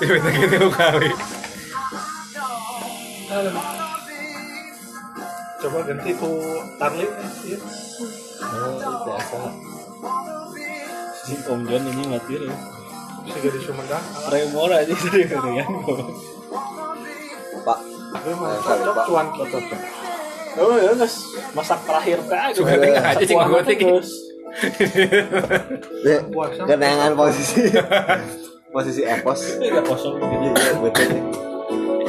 Kita 0.00 0.30
gitu 0.32 0.68
kali 0.74 1.10
Coba 5.60 5.78
ganti 5.84 6.10
ku 6.16 6.30
Tarli. 6.80 7.06
Iya. 7.44 7.58
Oh, 8.50 8.74
biasa. 9.06 9.38
Si 11.30 11.36
Om 11.46 11.60
John 11.70 11.86
ini 11.86 12.02
mati 12.10 12.34
ya. 12.34 12.50
Bisa 13.22 13.38
jadi 13.38 13.58
Sumedang. 13.62 14.02
Tremor 14.26 14.70
aja 14.74 14.90
dari 14.90 15.24
kalian. 15.24 15.70
Pak, 17.62 17.78
Eh, 18.10 18.34
cocok 18.34 18.90
Pak. 18.90 19.04
cuan 19.06 19.26
kita. 19.38 19.58
Oh 20.58 20.74
ya 20.74 20.90
guys, 20.98 21.14
masak 21.54 21.78
terakhir 21.86 22.18
teh. 22.26 22.58
Suka 22.58 22.74
tengah 22.74 23.04
aja 23.06 23.22
cing 23.22 23.38
gue. 23.38 23.60
Dek, 26.02 26.20
kenangan 26.66 27.14
posisi 27.14 27.70
posisi 28.74 29.06
epos. 29.06 29.62
Enggak 29.62 29.86
kosong 29.86 30.18
gitu. 30.18 30.48
Betul 30.82 31.08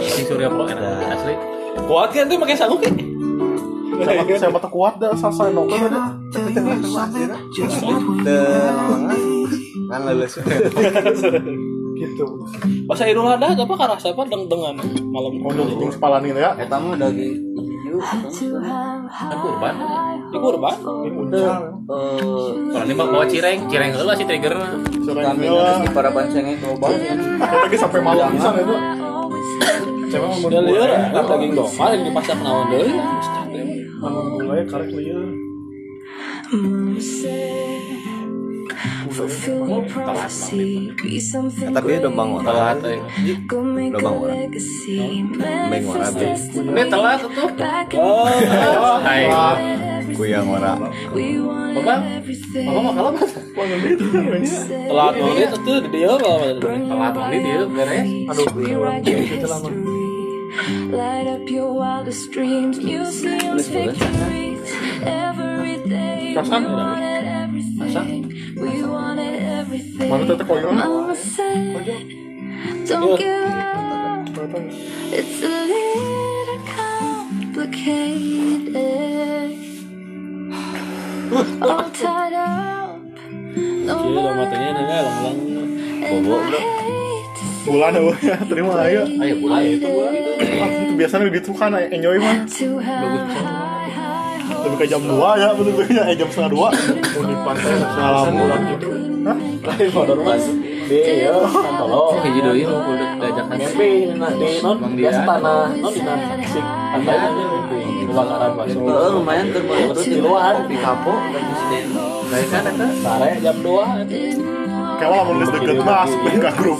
si 0.02 0.26
Surya 0.26 0.50
Pro 0.50 0.66
enak 0.66 1.14
asli 1.14 1.36
Kuat 1.86 2.10
kan 2.12 2.26
tuh 2.28 2.38
pakai 2.38 2.58
sanggup 2.58 2.82
kan? 2.82 2.94
Saya 4.02 4.26
saya 4.38 4.52
mata 4.52 4.70
kuat 4.70 4.97
dah 4.97 5.14
sasa. 5.14 5.49
Tenang, 5.49 6.18
kan 9.91 10.02
lulus. 10.08 10.34
Gitu. 12.02 12.26
Pas 12.89 12.97
Idul 13.06 13.30
Adha 13.30 13.54
apa 13.54 13.74
karasa 13.78 14.10
apa 14.10 14.26
deng 14.26 14.49
dengan 14.49 14.74
malam 15.14 15.38
Untuk 15.38 15.78
jeung 15.78 15.93
sepalan 15.93 16.26
gitu 16.26 16.41
ya. 16.41 16.58
Eta 16.58 16.82
mah 16.82 16.97
daging 16.97 17.38
hiu 17.86 17.99
kan 18.58 19.38
kurban 19.38 19.76
di 20.32 20.38
kurban. 20.39 20.76
Ini 20.82 21.10
muncul. 21.14 21.45
eh 21.91 22.49
kalau 22.72 22.86
ini 22.88 22.93
bawa 22.95 23.26
cireng 23.28 23.68
cireng 23.68 23.91
heula 23.93 24.16
sih 24.16 24.26
trigger 24.26 24.56
kami 25.12 25.45
di 25.84 25.89
para 25.91 26.10
bancengnya 26.10 26.56
coba 26.64 26.88
Lagi 27.38 27.78
sampai 27.78 27.99
malam 28.02 28.32
bisa 28.34 28.49
itu. 28.56 28.76
Coba 30.12 30.28
mau 30.28 30.49
liur, 30.49 30.89
kan 30.89 31.24
daging 31.24 31.52
domba 31.56 31.86
yang 31.93 32.02
dipasang 32.10 32.39
naon 32.41 32.66
deui. 32.72 32.91
Anu. 34.02 34.22
Tapi 41.70 41.89
udah 42.02 42.12
bang 42.12 42.30
orang. 42.32 42.45
Udah 43.91 44.02
bang 44.02 44.16
orang. 44.16 44.38
Bang 45.70 45.86
orang 45.86 46.12
deh. 46.16 46.34
ini 46.66 46.82
telat 46.89 47.20
tuh 47.22 47.30
Oh, 47.93 48.26
hai 49.02 49.24
Ku 50.12 50.24
yang 50.26 50.49
orang. 50.49 50.80
bapak 51.72 51.99
bapak 52.68 52.82
mau 52.84 52.91
kalah 52.91 53.12
mas 53.16 53.32
telat 54.68 55.14
banget 55.16 55.52
itu 55.56 55.74
di 55.80 55.89
dia 55.93 56.12
telat 56.84 57.16
ini 57.30 57.38
dia 57.39 57.62
beres 57.64 58.08
Aduh, 58.28 58.45
gitu 59.30 59.47
lama. 59.47 59.70
Light 60.52 61.28
up 61.28 61.47
your 61.49 61.72
wildest 61.72 62.30
dreams, 62.32 62.78
museums, 62.78 63.68
victories, 63.68 64.60
every 65.02 65.78
day. 65.88 66.34
Kasan? 66.36 66.66
We 66.68 66.74
wanted 66.76 67.24
everything. 67.24 68.28
We 68.60 68.84
wanted 68.84 69.39
everything. 69.43 70.10
Mana 70.12 70.36
koyo? 70.43 70.76
Mama 70.76 71.16
said, 71.16 71.88
don't 72.84 73.16
give 73.16 73.47
up. 73.47 74.28
It's 75.16 75.39
a 75.39 75.56
little 75.72 76.60
complicated. 76.68 79.56
All 81.64 81.88
tied 81.95 82.36
up. 82.36 82.99
No 83.88 84.04
more 84.12 84.36
matanya 84.36 84.76
ini 84.76 84.84
lang-lang. 84.84 85.39
Bobo, 86.12 86.43
Bulan 87.62 87.93
ya, 87.93 88.01
ya. 88.28 88.36
terima 88.41 88.74
aja. 88.76 89.03
ayo 89.05 89.34
pulang 89.38 89.62
Itu 89.62 89.88
gua 89.88 90.07
itu. 90.09 90.32
Ah, 90.57 90.70
Itu 90.82 90.93
biasanya 90.95 91.24
lebih 91.26 91.41
tuh 91.41 91.53
kan 91.53 91.72
enjoy 91.76 92.18
mah. 92.18 92.38
Lebih 94.62 94.78
ke 94.78 94.86
jam 94.88 95.01
2 95.01 95.14
ya 95.36 95.49
bener-bener 95.51 96.03
eh 96.03 96.16
jam 96.16 96.28
setengah 96.28 96.51
2 96.53 96.57
Mau 97.12 97.24
di 97.24 97.36
pantai 97.39 97.74
malam 97.80 98.34
bulan 98.36 98.59
gitu 98.68 98.88
Hah? 99.22 99.38
Lain 99.64 99.89
motor 99.91 100.18
mas. 100.20 100.45
Di 100.84 100.97
ya, 101.24 101.34
kantolo. 101.39 102.20
hiji 102.20 102.39
deui 102.41 102.64
nu 102.64 102.78
kudu 102.80 103.05
diajakan 103.16 103.55
Mimpi 103.55 103.89
nah, 104.12 104.32
di 104.32 104.49
non 104.59 104.78
Dian. 104.91 105.14
tanah 105.24 105.66
non 105.72 105.93
di 105.93 106.01
sik 106.43 106.66
pantai 106.91 107.16
aja 107.16 107.30
mimpi 107.47 107.80
kebakaran 108.03 108.51
Eh, 108.51 108.57
masuk. 108.76 109.14
lumayan 109.16 109.45
tuh 109.47 109.62
terus 109.64 110.03
Di 110.03 110.20
luar. 110.20 110.55
di 110.66 110.76
kapo 110.76 111.14
lagi 111.32 111.53
siden 111.55 111.86
baik 112.28 112.47
kan 112.49 112.64
eta 112.68 112.88
Sare 112.99 113.30
jam 113.39 113.57
2 115.02 115.10
Kayak 115.10 115.10
lah 115.18 115.24
nulis 115.26 115.49
deket 115.49 115.82
mas 115.82 116.12
Ke 116.14 116.52
grup. 116.62 116.80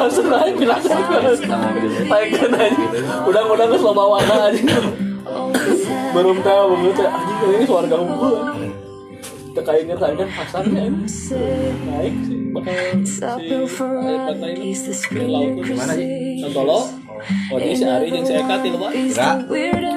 Langsung 0.00 0.26
naik 0.32 0.54
bilang 0.56 0.80
sama 0.80 1.04
mobil 1.04 1.90
Naik 2.08 2.30
kan 2.40 2.52
aja 2.56 2.86
Udah-udah 3.28 3.64
nggak 3.68 3.80
slow 3.80 3.92
bawa 3.92 4.16
aja. 4.24 4.80
Belum 6.14 6.38
tahu 6.40 6.64
belum 6.72 6.92
tahu. 6.96 7.08
Anjing 7.10 7.38
ini 7.60 7.66
warga 7.68 7.96
hukum 8.00 8.34
kita 9.54 9.70
ingat 9.86 9.98
kan 10.02 10.28
pasarnya 10.34 10.90
naik 11.86 12.16
sih 12.26 12.50
bakal 12.50 12.74
si 13.06 13.22
air 13.22 13.62
pantai 14.26 14.50
ini. 14.58 14.74
ke 14.74 15.22
laut 15.30 15.62
Gimana 15.62 15.94
sih? 15.94 16.42
Santolo 16.42 16.90
oh 17.52 17.58
jadi 17.58 17.74
si 17.76 17.84
Ari 17.86 18.08
yang 18.10 18.24
Eka 18.26 18.54
ti 18.60 18.68
lebat 18.74 18.92
Kira 18.94 19.30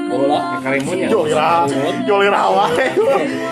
bola. 0.08 0.40
Karimun 0.64 0.96
ya. 0.98 1.08
Joli 1.12 1.34
rawa, 1.36 1.68
joli 2.08 2.28
rawa. 2.32 2.64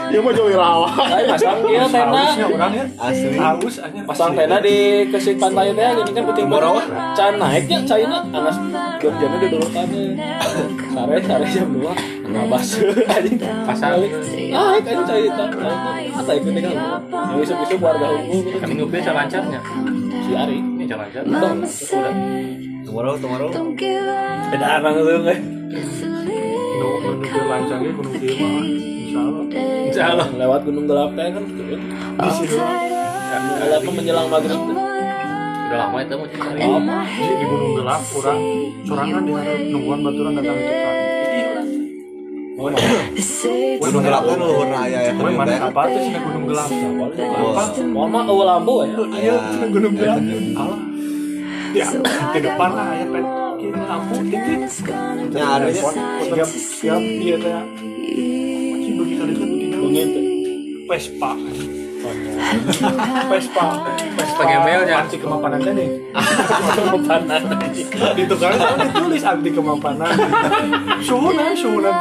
Dia 0.09 0.20
mah 0.22 0.34
joli 0.34 0.55
rawa. 0.55 0.89
Pasang 1.36 1.59
dia 1.68 1.86
tenda 1.91 2.24
ya. 2.36 2.84
asli. 2.95 3.36
Aja. 3.36 4.01
pasang 4.07 4.32
tenda 4.34 4.57
di 4.63 5.07
kesik 5.11 5.36
pantai 5.38 5.76
teh 5.76 5.89
jadi 6.03 6.11
kan 6.16 6.24
penting 6.32 6.47
Borowa. 6.47 6.84
can 7.16 7.36
naiknya 7.39 7.80
caina 7.84 8.20
anas 8.32 8.57
kerjanya 9.01 9.38
di 9.39 9.47
dulu 9.51 9.68
kan 9.72 9.88
sare 10.95 11.18
sare 11.24 11.45
jam 11.51 11.68
dua. 11.76 11.93
Nggak 12.26 12.45
bas. 12.49 12.68
Anjing 13.16 13.38
Pasang. 13.68 13.91
naik 13.99 14.13
aja 14.88 15.03
cai 15.03 15.26
naik 15.30 16.11
apa 16.16 16.32
itu 16.32 16.49
nih 16.55 16.61
kan 16.63 16.76
yang 17.36 17.39
isu 17.43 17.53
isu 17.68 17.76
warga 17.84 18.07
hukum. 18.07 18.59
Kan 18.63 18.68
minggu 18.72 18.86
bisa 18.88 19.11
lancarnya. 19.11 19.59
si 20.26 20.32
Ari 20.34 20.74
Ini 20.86 20.93
lancar. 20.93 21.23
Tuh, 21.25 21.33
udah 21.33 21.65
tomorrow 22.86 23.17
tomorrow 23.17 23.49
beda 24.53 24.67
anak 24.77 24.91
tuh 25.01 25.17
kan 25.25 25.39
Nu 26.75 26.88
menuju 27.01 27.41
lancangnya 27.49 27.91
gunung. 27.97 28.13
Insya 28.21 29.19
Allah. 29.25 29.43
Insya 29.89 30.03
Allah 30.13 30.27
lewat 30.29 30.61
gunung 30.67 30.86
gelap 30.86 31.11
kan 31.17 31.41
Di 31.41 32.29
situ. 32.38 32.55
gelap 33.57 33.81
tuh 33.81 33.93
menjelang 33.95 34.27
maghrib. 34.29 34.61
Udah 34.61 35.77
lama 35.89 35.97
itu 36.05 36.13
mau 36.13 36.27
cari. 36.29 36.59
lama 36.61 36.99
Jadi 37.09 37.33
di 37.33 37.45
gunung 37.49 37.73
gelap 37.81 38.01
kurang 38.13 38.39
sorangan 38.86 39.21
di 39.25 39.33
nungguan 39.73 39.99
baturan 40.05 40.31
datang 40.38 40.57
itu 40.61 40.73
kan. 40.77 40.95
Oh 42.55 42.71
gunung 43.83 44.03
gelap 44.03 44.23
kan 44.23 44.37
luhur 44.39 44.67
ya 44.87 44.99
Woi 45.15 45.33
mana 45.35 45.53
apa 45.67 45.81
tuh 45.91 45.99
sih 45.99 46.13
gunung 46.15 46.45
gelap? 46.47 46.69
Apa? 46.71 47.63
mama 47.83 48.19
ke 48.23 48.33
lampu 48.33 48.73
ya 48.83 48.95
Iya, 49.15 49.35
gunung 49.71 49.93
gelap. 49.95 50.19
Allah. 50.55 50.79
Ya, 51.75 51.87
ke 52.31 52.39
depan 52.39 52.69
lah 52.71 52.87
ya 52.95 53.05
pet. 53.11 53.25
Kiri 53.59 53.81
lampu 53.83 54.15
titik. 54.31 54.87
ya 55.35 55.45
ada 55.59 55.67
ya 55.67 55.83
Siap, 56.23 56.49
siap 56.49 57.01
dia 57.03 57.35
teh. 57.35 57.51
Masih 57.51 58.93
begitu 58.95 59.23
dekat 59.27 59.47
begitu. 59.51 59.75
Bungin 59.75 60.07
tuh 60.15 60.23
Vespa. 62.36 62.91
Vespa. 63.31 63.67
Vespa 64.15 64.39
Pengemelnya. 64.39 64.95
Anti 65.05 65.17
kemapanan 65.19 65.59
nih. 65.63 65.89
kemapanan 66.75 67.41
Di 68.15 68.23
tukang 68.27 68.55
kan 68.55 68.75
ditulis 68.79 69.23
anti 69.23 69.49
kemapanan. 69.51 70.11
Suhunan, 70.99 71.51
suhunan 71.55 71.95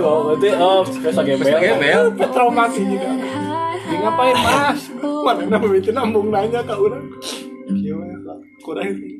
oh 0.00 0.18
berarti 0.32 0.48
oh 0.56 0.80
pesta 0.84 1.22
gembel 1.24 1.56
Gembel. 1.60 2.02
Trauma 2.32 2.64
sih 2.72 2.84
juga. 2.84 3.08
Dia 3.86 3.98
ngapain 4.02 4.36
mas? 4.42 4.80
Mana 4.98 5.42
nama 5.46 5.66
itu 5.70 5.90
nambung 5.94 6.28
nanya 6.34 6.60
ke 6.64 6.74
orang. 6.74 7.06
Gimana? 7.70 8.34
Kurang 8.64 8.86
itu. 8.90 9.14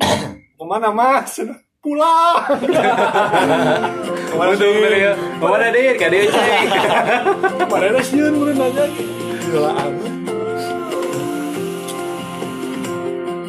Ke 0.57 0.65
mana 0.67 0.91
mas? 0.91 1.39
Pulang. 1.79 2.43
Ke 4.27 4.35
mana 4.35 4.53
ya. 4.59 4.67
sih? 4.99 5.13
Mana 5.39 5.67
deh? 5.71 5.95
Gak 5.95 6.11
dia. 6.11 6.27
Ke 6.27 7.65
mana 7.71 7.87
ada 7.95 8.03
sieun 8.03 8.35
kurang 8.43 8.59
nanya? 9.47 9.55
Gelaan. 9.55 9.93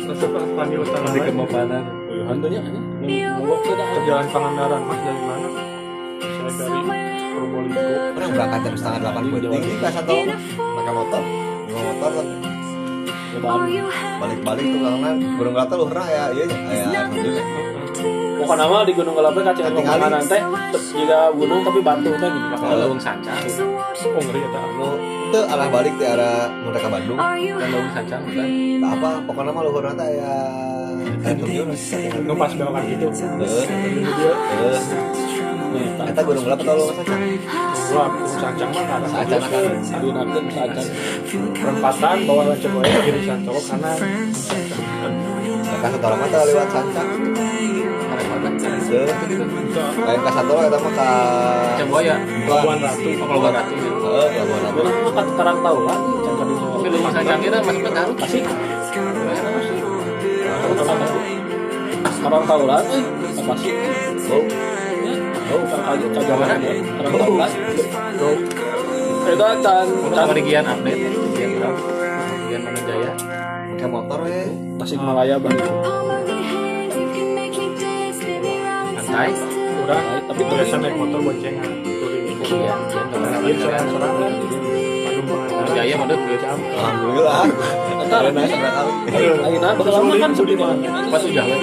Rasa 0.08 0.26
Pani 0.32 0.76
Utara. 0.78 1.08
di 1.12 1.20
kemapanan 1.22 1.84
hantunya 2.28 2.62
ngomong 3.38 3.60
tuh 3.62 3.74
dah 3.78 3.88
Perjalanan 3.94 4.28
Pangandaran 4.34 4.82
mas 4.84 5.00
dari 5.00 5.22
mana? 5.22 5.48
Saya 6.18 6.52
dari 6.58 6.80
Probolinggo. 7.38 7.82
orang 8.18 8.32
berangkat 8.34 8.60
jam 8.66 8.74
setengah 8.74 9.00
delapan 9.00 9.22
penting 9.30 9.62
di 9.62 9.78
Kasatol 9.78 10.22
pakai 10.58 10.94
motor 10.96 11.22
bawa 11.68 11.82
motor 11.86 12.12
kan 12.18 12.28
balik-balik 14.18 14.66
tuh 14.66 14.80
karena 14.82 15.10
gunung 15.38 15.54
gelap 15.54 15.68
tuh 15.70 15.78
luhur 15.78 16.00
ya 16.02 16.24
iya 16.34 16.46
ya 16.50 16.88
alhamdulillah 17.06 17.46
pokoknya 18.42 18.64
nama 18.66 18.78
di 18.82 18.94
gunung 18.98 19.14
gelap 19.14 19.34
kaca 19.38 19.62
ke 19.62 19.82
mana 19.86 20.08
nanti 20.10 20.38
juga 20.98 21.20
gunung 21.30 21.62
tapi 21.62 21.80
batu 21.86 22.10
teh 22.18 22.30
gitu 22.34 22.56
Kalau 22.58 22.86
lung 22.90 23.02
sancang. 23.02 23.38
Oh 24.18 24.22
ngeri 24.26 24.42
ya 24.42 24.50
tak? 24.50 25.17
Itu 25.28 25.40
arah 25.44 25.68
balik 25.68 25.94
di 26.00 26.06
arah 26.08 26.48
mereka 26.64 26.88
Bandung 26.88 27.18
Kan 27.20 27.68
lung 27.68 27.88
sancang 27.92 28.22
kan. 28.24 28.48
tak 28.80 28.92
apa 28.96 29.10
pokoknya 29.28 29.52
mah 29.52 29.64
luhur 29.68 29.84
nanti 29.84 30.08
ya 30.16 30.36
Nu 32.28 32.34
pas 32.36 32.52
belokan 32.52 32.84
gitu. 32.84 33.08
Dia 33.10 34.34
Heeh. 34.52 34.80
Eta 36.08 36.22
gunung 36.24 36.44
gelap 36.48 36.60
atau 36.64 36.76
lu 36.76 36.86
saja? 36.90 37.16
Wah, 37.96 38.10
sancang 38.28 38.70
mah 38.76 38.84
ada 38.88 39.08
Sancang 39.08 39.42
kan. 39.48 39.76
di 40.04 40.10
nanti 40.12 40.40
saja 40.52 40.82
perempatan 41.54 42.18
bawa 42.28 42.42
lancang 42.52 42.72
gue 42.76 42.84
kiri 43.08 43.22
sancang 43.24 43.56
kanan. 43.68 43.98
Maka 45.68 45.88
satu 45.92 46.06
orang 46.08 46.20
mata 46.24 46.40
lewat 46.44 46.68
sancang. 46.72 47.10
Lain 48.88 50.20
satu 50.32 50.54
Coba 51.78 52.00
ya. 52.00 52.16
Pelabuhan 52.48 52.80
Ratu. 52.80 53.10
Oh, 53.20 53.28
kalau 53.28 53.52
ratu. 53.52 53.74
Heeh, 53.76 54.28
Pelabuhan 54.32 54.62
Ratu. 54.64 54.82
Makan 55.08 55.26
sekarang 55.28 55.58
tahu 55.60 55.80
lah 55.84 55.98
di 56.88 57.40
kita 57.44 57.58
masih 57.64 57.82
tahu. 62.48 62.64
Lah. 62.68 62.82
Eh 62.82 62.98
Oh, 64.28 64.44
oh 65.48 65.64
kan 65.72 65.80
kaji 65.88 66.34
mana 66.36 66.56
sekarang 66.60 67.16
tahu. 67.16 67.34
lah 67.40 67.48
itu 67.48 67.84
can 69.40 70.12
sama 70.12 70.34
di 70.36 70.42
Gian 70.44 70.66
update. 70.68 71.00
Pakai 73.78 73.88
motor 73.88 74.20
we. 74.28 74.52
Tasik 74.82 75.00
Malaya 75.00 75.36
balik 75.40 75.64
Santai. 79.18 79.34
Udah, 79.82 80.00
tapi 80.30 80.42
biasa 80.46 80.76
naik 80.78 80.94
motor 80.94 81.20
boncengan. 81.26 81.74
Touring. 81.82 82.38
Iya. 82.38 82.74
Ke 82.86 83.18
mana 83.18 83.38
Iya, 83.42 83.56
sorangan-sorangan. 83.58 84.32
Jaya 85.74 85.94
mah 85.98 86.06
deh. 86.06 86.18
Jam. 86.38 86.60
Alhamdulillah. 86.62 87.42
Entar 87.98 88.22
Ada 88.22 88.30
naik 88.30 88.50
seberapa 88.54 88.78
kali. 88.78 88.94
lagi 89.42 89.58
nah 89.58 89.72
bakal 89.74 89.94
lama 89.98 90.14
kan 90.22 90.32
Sudi 90.38 90.54
sudi 90.54 90.62
mana? 90.62 91.10
Pas 91.10 91.22
udah 91.26 91.46
kan. 91.50 91.60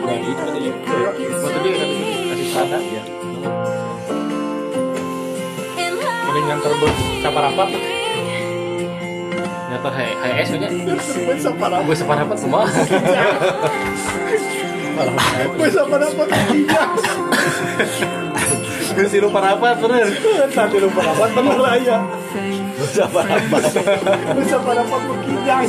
Dari 0.00 0.24
itu 0.24 0.42
tadi 0.48 0.68
Waktu 1.28 1.58
dia 1.60 1.72
kan 1.76 1.88
kasih 2.32 2.48
sana. 2.56 2.78
Iya. 2.80 3.02
Mending 6.24 6.46
yang 6.48 6.60
terbut 6.64 6.92
saparapat. 7.20 7.68
Hai 9.80 10.32
es 10.40 10.48
nya. 10.56 10.68
Saparapat. 11.36 11.84
Gue 11.84 11.96
separapat 12.00 12.36
semua. 12.40 12.64
Gue 15.56 15.68
saparapat. 15.72 16.28
Iya. 16.52 16.82
Gue 18.90 19.06
sih 19.06 19.20
lupa 19.22 19.40
apa 19.40 19.72
bener. 19.78 20.08
Nanti 20.52 20.76
lu 20.76 20.88
saparapat 20.92 21.28
bener 21.32 21.56
ya. 21.80 21.98
Saparapat. 22.90 23.62
Gue 24.34 24.44
saparapat 24.44 25.00
berkijang. 25.08 25.64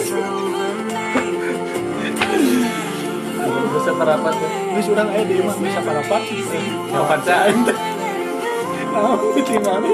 Gue 3.42 3.82
separapat. 3.88 4.36
Ini 4.42 4.82
surang 4.84 5.10
aja 5.12 5.24
di 5.24 5.44
mah 5.44 5.56
bisa 5.56 5.80
saparapat. 5.80 6.22
Yang 6.92 7.06
panca. 7.08 7.38
Nah, 8.92 9.16
itu 9.40 9.56
mana? 9.64 9.92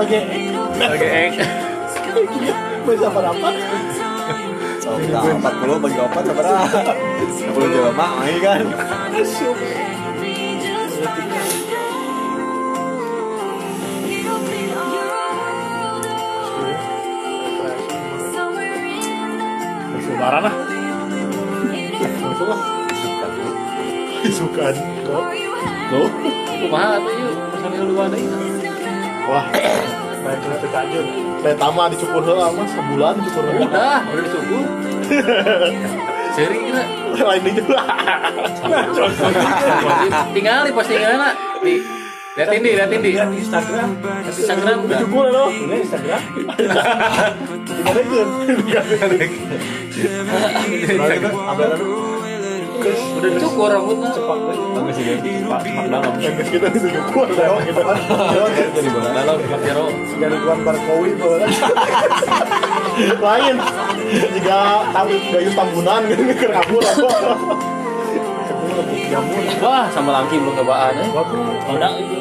Oke. 0.00 0.20
Oke. 0.80 1.08
Gue 2.86 2.94
saparapat. 2.96 3.54
So, 4.80 4.96
kita 4.96 5.20
40 5.20 5.84
bagi 5.84 5.98
4 6.00 6.24
seberapa? 6.24 6.80
10 7.18 7.74
jelema 7.74 8.06
ai 8.22 8.36
kan. 8.38 8.64
Asyuk. 9.18 9.58
Lebaran 20.18 20.42
lah. 20.50 20.54
Langsung 22.26 22.48
lah. 22.50 22.60
Sukan. 24.34 24.74
Loh, 25.06 26.10
Kumaha 26.58 26.98
tuh 26.98 27.14
yuk. 27.22 27.34
Personil 27.54 27.86
luar 27.86 28.06
deh. 28.10 28.22
Wah. 29.30 29.46
Baik 30.26 30.42
lah 30.42 30.58
tekajun. 30.58 31.06
Saya 31.38 31.54
dicukur 31.94 32.22
heula 32.26 32.50
mas 32.50 32.66
sebulan 32.74 33.14
dicukur 33.22 33.46
heula. 33.46 33.62
Udah, 33.70 34.02
udah 34.10 34.22
dicukup. 34.26 34.66
Sering 36.34 36.62
kira. 36.66 37.07
Lain 37.18 37.42
itu 37.44 37.62
lah. 37.72 37.86
Tinggal 40.34 40.66
di 40.66 40.72
postingan 40.72 41.18
nak 41.18 41.34
di 41.64 41.74
liatin 42.38 42.60
di 42.62 42.70
liatin 42.78 43.00
di 43.02 43.10
Lihat 43.18 43.28
di 43.34 43.38
Instagram. 43.42 43.88
Instagram 44.30 44.76
udah. 44.86 44.98
Dicukur 45.02 45.26
loh. 45.34 45.48
Ini 45.50 45.76
Instagram. 45.82 46.22
Update 51.48 51.72
anu 51.74 52.18
udah 52.78 53.30
cukur 53.42 53.68
rambutnya 53.74 54.08
cepat 54.14 54.38
Nggak 54.38 54.94
sih 54.94 55.04
cepat 55.18 55.60
cepat 55.66 55.86
dalam. 55.90 56.12
Kita 56.22 56.66
itu 56.70 56.88
kuat 57.10 57.28
lewat 57.34 57.60
gitu 57.66 57.82
kan 57.82 57.98
Jadi 58.70 58.88
bola 58.94 59.10
dalam 59.10 59.36
cepat 59.42 59.60
jadi 60.18 60.36
tuan 60.42 60.58
Barkowi 60.66 61.10
bahwa 61.14 61.46
lain 63.06 63.54
jika 64.34 64.58
tamu 64.90 65.14
gayu 65.30 65.50
tambunan 65.54 66.02
gitu 66.10 66.22
ke 66.34 66.46
kabur 66.50 66.82
apa 66.82 67.10
jamur 69.08 69.40
Wah, 69.58 69.90
sama 69.90 70.22
laki 70.22 70.38
belum 70.38 70.54
kebaan 70.54 71.02
eh. 71.02 71.08
waduh 71.10 71.50
Ada 71.66 71.98
itu. 71.98 72.14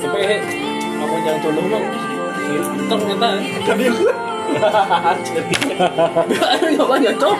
Tapi 0.00 0.18
eh, 0.24 0.40
kamu 0.96 1.14
yang 1.20 1.36
condong 1.44 1.68
dong. 1.68 1.84
Ternyata 2.88 3.26
eh. 3.36 3.44
jadi 3.66 3.84
Aduh, 6.42 6.68
nggak 6.74 6.88
banyak 6.88 7.14
cok. 7.20 7.36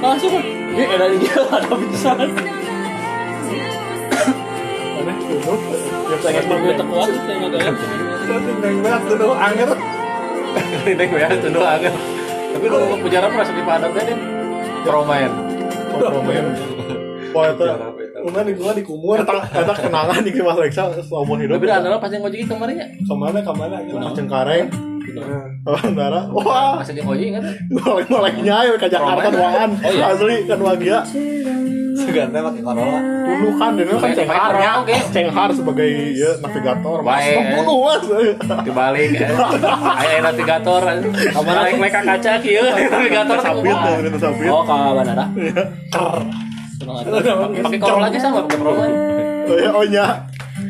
Langsung. 0.00 0.32
Ini 0.74 0.84
ada 0.90 1.06
dia 1.12 1.38
ada 1.44 1.76
bisa. 1.76 2.10
aneh 2.14 2.30
sangat 6.24 6.44
mau 6.48 6.56
terkuat, 6.56 7.12
saya 7.12 7.36
nggak 7.36 7.52
gaya. 7.52 7.72
neng 8.64 8.80
banget 8.80 9.12
tuh 9.20 9.36
angin 9.36 9.68
ini 10.86 11.04
gue 11.04 11.20
ya 11.20 11.28
itu 11.32 11.48
doang 11.50 11.80
kan 11.80 11.94
tapi 12.54 12.64
lu 12.70 12.76
mau 12.78 12.96
penjara 13.02 13.26
merasa 13.30 13.52
di 13.52 13.62
padat 13.66 13.90
kan 13.92 14.18
promain 14.84 15.30
promen 15.90 16.44
Wah, 17.34 17.50
itu 17.50 17.66
Ungan 18.24 18.46
di 18.46 18.54
gua 18.56 18.72
di 18.72 18.80
kumur, 18.80 19.20
eta 19.20 19.74
kenangan 19.76 20.22
di 20.24 20.32
Mas 20.40 20.56
Reksa 20.56 20.96
seumur 21.02 21.36
hidup. 21.36 21.60
tapi 21.60 21.68
adalah 21.68 22.00
pas 22.00 22.08
yang 22.08 22.24
ngojek 22.24 22.46
kemarin 22.48 22.78
ya 22.80 22.86
Ke 22.88 23.12
mana 23.12 23.38
ke 23.42 23.52
mana 23.52 23.76
lah. 23.84 24.12
Cengkareng. 24.16 24.66
Oh, 25.68 25.76
Ndara. 25.92 26.20
Wah, 26.32 26.80
pas 26.80 26.88
yang 26.88 27.04
ngojek 27.04 27.36
kan 27.36 27.44
Nolak 27.68 28.06
nolak 28.08 28.32
nyai 28.40 28.70
ke 28.80 28.86
Jakarta 28.88 29.28
doang. 29.28 29.70
Oh, 29.76 29.92
iya. 29.92 30.04
Asli 30.16 30.36
kan 30.48 30.58
wagia. 30.62 30.98
Seganti 32.14 32.38
pakai 32.38 32.62
Corolla. 32.62 33.00
Dulu 33.26 33.48
kan 33.58 33.70
dia 33.74 33.96
kan 33.98 34.10
Cenghar 34.14 34.52
ya. 34.54 34.72
Cenghar 35.10 35.48
sebagai 35.50 35.88
ya, 36.14 36.30
navigator. 36.38 36.98
Mas, 37.02 37.18
Baik. 37.18 37.36
Membunuh 37.42 37.78
mas. 37.90 38.04
dibalik 38.62 39.10
ya 39.18 39.28
ayah 39.98 40.20
navigator 40.30 40.82
kamar 41.34 41.54
naik 41.66 41.74
mereka 41.80 42.00
kaca 42.06 42.32
kieu 42.38 42.64
navigator 42.64 43.38
Sabit 43.42 43.74
tuh, 43.74 43.94
itu 44.06 44.18
sabit. 44.22 44.48
Oh, 44.48 44.62
ke 44.62 44.76
bandara. 44.94 45.26
Aja. 46.84 47.32
pakai 47.64 47.78
Corolla 47.82 48.06
aja 48.06 48.18
sama 48.22 48.46
pakai 48.46 48.58
promain 48.62 48.94
Oh 49.44 49.56
ya, 49.60 49.68
oh 49.76 49.84
nya. 49.84 50.06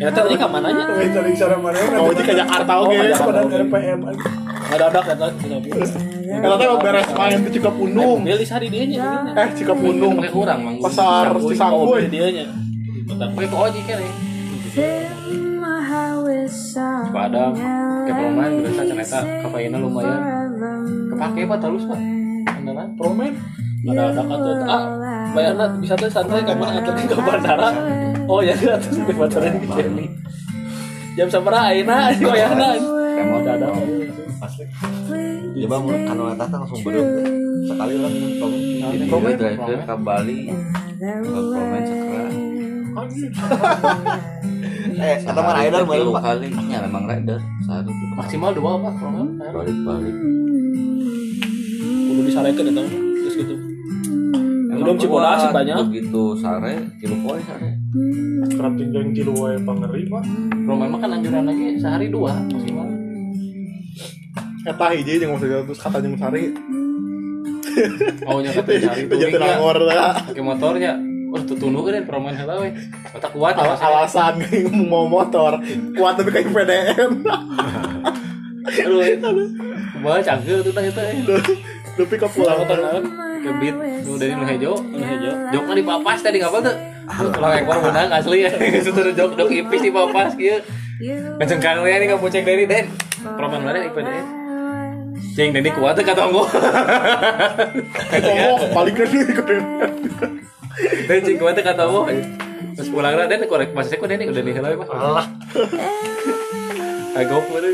Ya 0.03 0.11
tadi 0.11 0.35
ke 0.35 0.47
mana 0.51 0.67
aja? 0.67 0.83
Cari 0.91 1.31
cara 1.39 1.55
mana? 1.55 1.79
Oh, 1.95 2.11
di 2.11 2.23
ke 2.27 2.35
Jakarta 2.35 2.73
oke. 2.83 2.99
Pada 2.99 3.41
oke. 3.47 3.55
RPM. 3.71 3.99
Ada 4.75 4.85
ada 4.91 4.99
kata. 4.99 5.27
Eta 6.35 6.55
teh 6.59 6.69
beres 6.83 7.09
main 7.15 7.39
ke 7.45 7.51
Cikapundung. 7.55 8.19
Mobil 8.25 8.37
di 8.41 8.47
hari 8.49 8.67
dia 8.73 8.85
nya. 8.89 9.09
Eh, 9.37 9.49
Cikapundung. 9.55 10.19
pakai 10.19 10.33
kurang 10.33 10.61
mang 10.65 10.77
Pasar 10.83 11.35
Cisangkuy. 11.39 12.11
dia 12.11 12.27
nya. 12.33 12.47
pakai 13.05 13.47
ke 13.47 13.57
ojek 13.57 13.85
ya 13.85 13.99
padang 17.15 17.55
pakai 17.55 18.15
promain 18.19 18.53
berasa 18.59 18.83
ternyata 18.83 19.19
kafeinnya 19.47 19.79
lumayan 19.79 20.21
kepake 21.15 21.41
pak 21.47 21.59
terus 21.63 21.83
pak 21.87 21.99
beneran 22.59 22.89
Promen. 22.99 23.33
Ada 23.85 24.17
ada 24.17 24.23
kata 24.25 24.53
ah 24.65 24.85
bayarnya 25.37 25.67
bisa 25.77 25.93
tuh 26.01 26.09
santai 26.09 26.41
kamu 26.41 26.65
nganter 26.65 26.95
ke 27.05 27.21
bandara. 27.21 27.69
Oh 28.25 28.41
ya 28.41 28.57
terus 28.57 28.97
ke 28.97 29.13
bandara 29.13 29.53
di 29.53 29.69
sini. 29.69 30.07
Jam 31.21 31.29
sabaraha 31.29 31.77
ayeuna 31.77 32.09
bayarna. 32.17 32.69
Kamu 32.81 33.35
ada 33.45 33.53
ada. 33.61 33.69
Asli. 34.41 34.65
Coba 35.55 35.77
mau 35.79 35.91
kan 35.95 36.19
atas 36.35 36.49
langsung 36.51 36.81
berem. 36.83 37.07
Sekali 37.65 37.95
lah 37.97 38.11
minum 38.11 38.33
promen. 38.37 38.61
Jadi 38.85 39.05
Promen, 39.09 39.31
dia 39.31 39.39
driver 39.41 39.79
ke 39.81 39.95
Bali 39.97 40.39
ke 40.45 41.09
Promen 41.25 41.83
sekarang 41.83 42.35
Eh, 44.95 45.17
kata 45.19 45.41
mah 45.41 45.55
rider 45.57 45.83
baru 45.83 46.11
Pak. 46.13 46.23
kali 46.23 46.49
ya 46.71 46.79
memang 46.87 47.05
rider 47.05 47.41
itu 47.41 47.93
maksimal 48.15 48.55
dua 48.55 48.79
pak 48.79 48.95
promain 48.95 49.29
balik 49.35 49.77
balik 49.83 50.15
Kudu 52.05 52.21
disarekeun 52.23 52.71
eta. 52.71 52.83
Terus 52.87 53.35
gitu. 53.35 53.55
Belum 54.71 54.95
Cibodas 54.95 55.43
kuat, 55.43 55.51
banyak. 55.51 55.77
begitu 55.91 56.23
sare 56.39 56.73
tilu 57.01 57.17
poe 57.27 57.39
sare 57.41 57.75
Kerap 58.47 58.75
tinggal 58.77 59.03
kilo 59.11 59.33
wae 59.35 59.57
pangeri, 59.59 60.07
Pak. 60.07 60.23
promain 60.63 60.89
mah 60.89 61.01
kan 61.03 61.11
anjuran 61.11 61.45
lagi 61.45 61.67
sehari 61.75 62.07
dua 62.07 62.31
maksimal 62.47 62.87
Eta 64.65 64.87
hiji 64.97 65.21
jeung 65.21 65.37
maksudnya 65.37 65.61
terus 65.69 65.81
katanya 65.81 66.05
jeung 66.09 66.17
sari. 66.17 66.43
oh 68.29 68.39
nya 68.39 68.51
kata 68.55 68.71
sehari 68.81 69.03
Itu 69.09 69.15
jadi 69.19 69.37
nangor 69.37 69.77
lah. 69.85 70.25
pakai 70.31 70.45
motornya. 70.45 70.93
Oh 71.35 71.43
tuh 71.43 71.59
tunu 71.59 71.83
kan 71.83 72.07
promain 72.07 72.39
heula 72.39 72.63
we 72.63 72.71
otak 73.11 73.35
kuat 73.35 73.59
Al- 73.59 73.75
alasan 73.75 74.39
mau 74.89 75.11
motor. 75.11 75.59
Kuat 75.99 76.15
tapi 76.17 76.31
kayak 76.31 76.55
PDM 76.55 77.13
aduh 78.65 79.49
bawa 80.01 80.25
cangkel 80.25 80.65
tuh 80.65 80.73
tanya 80.73 80.89
tanya 80.89 81.37
tapi 81.95 82.17
ke 82.17 82.29
pulang 82.33 82.65
motor 82.65 82.79
naon 82.81 83.05
ke 83.45 83.51
beat. 83.61 83.77
Nu 84.09 84.17
dari 84.17 84.33
nu 84.33 84.45
hejo 84.49 84.73
nu 84.81 85.05
hejo 85.05 85.31
jokna 85.53 85.73
di 85.77 85.85
papas 85.85 86.19
tadi 86.25 86.41
ngapa 86.41 86.59
tuh? 86.65 86.77
Kalau 87.05 87.53
ekor 87.53 87.79
menang 87.85 88.09
asli 88.09 88.49
ya. 88.49 88.51
Itu 88.81 88.91
tuh 88.97 89.13
jok 89.13 89.37
jok 89.37 89.49
ipis 89.53 89.81
di 89.85 89.91
papas 89.93 90.33
kieu. 90.35 90.59
Kenceng 91.37 91.61
kan 91.61 91.77
we 91.85 91.93
ini 91.93 92.09
kamu 92.09 92.27
cek 92.33 92.43
dari 92.47 92.65
den? 92.65 92.89
Proman 93.37 93.61
mana 93.63 93.85
IPD 93.85 94.09
Cing, 95.35 95.51
Deni 95.51 95.67
kuat 95.75 95.99
tuh 95.99 96.07
kata 96.07 96.31
ngomong 96.31 96.47
oh 98.47 98.59
balik 98.71 99.03
ke 99.03 99.05
dulu 99.11 99.35
ke 99.35 99.43
Dan 101.11 101.19
cing 101.27 101.37
kuat 101.43 101.59
tuh 101.59 101.65
kata 101.67 101.91
ngomong 101.91 102.07
Terus 102.79 102.87
pulang 102.87 103.19
lah, 103.19 103.27
Den 103.27 103.43
korek 103.51 103.75
Mas 103.75 103.91
saya 103.91 103.99
kok 103.99 104.07
udah 104.07 104.15
nih 104.15 104.55
hello 104.55 104.79
Mas 104.79 104.91
Allah 104.95 105.27
Agak 107.19 107.43
mana 107.51 107.69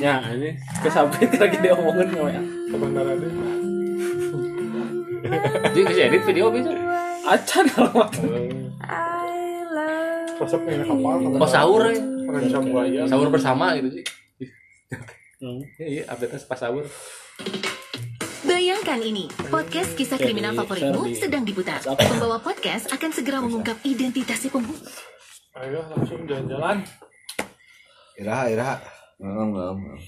Ya, 0.00 0.24
ini 0.32 0.56
kesambit 0.80 1.30
lagi 1.42 1.56
dia 1.60 1.76
omongin 1.76 2.10
nggak 2.16 2.32
ya? 2.32 2.42
ke 2.42 2.76
bandara 2.80 3.12
deh 3.14 3.30
Jadi 5.68 5.80
kasih 5.84 6.04
edit 6.08 6.22
video 6.24 6.48
bisa? 6.48 6.72
Acan 7.28 7.64
kalau 7.70 8.08
resepnya 10.42 10.82
kapal 10.82 11.16
Oh 11.38 11.46
sahur 11.46 11.86
ya. 11.86 13.04
Sahur 13.06 13.28
bersama 13.28 13.76
gitu 13.78 14.00
sih 14.00 14.04
Iya, 15.42 15.66
iya, 15.82 16.02
update 16.06 16.46
pas 16.46 16.54
sahur 16.54 16.86
Bayangkan 18.46 19.02
ini, 19.02 19.26
podcast 19.50 19.98
kisah 19.98 20.14
kriminal 20.14 20.54
favoritmu 20.54 21.18
sedang 21.18 21.42
diputar. 21.42 21.82
Pembawa 21.82 22.38
podcast 22.38 22.86
akan 22.94 23.10
segera 23.10 23.42
mengungkap 23.42 23.74
identitas 23.82 24.38
si 24.38 24.46
pembunuh. 24.46 24.86
ayo 25.52 25.82
langsung 25.90 26.22
jalan-jalan 26.24 26.86
Iraha, 28.14 28.44
iraha. 28.48 28.76
enggak 29.18 29.44
enggak. 29.50 29.98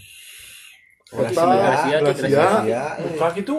kota 1.10 1.42
Gracia, 1.42 1.96
Gracia 1.98 2.28
Gracia. 2.30 2.82
buka 3.02 3.28
gitu 3.34 3.56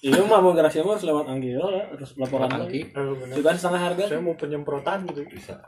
Iya 0.00 0.20
mah 0.20 0.40
mau 0.40 0.52
gracia 0.52 0.84
mah 0.84 0.96
harus 0.96 1.04
lewat 1.04 1.24
Anggil 1.28 1.56
lah, 1.56 1.84
harus 1.88 2.10
laporan 2.16 2.48
lagi. 2.48 2.80
Juga 3.32 3.52
setengah 3.52 3.82
harga. 3.82 4.04
saya 4.08 4.20
mau 4.20 4.36
penyemprotan 4.36 5.04
gitu 5.08 5.24
Bisa. 5.28 5.60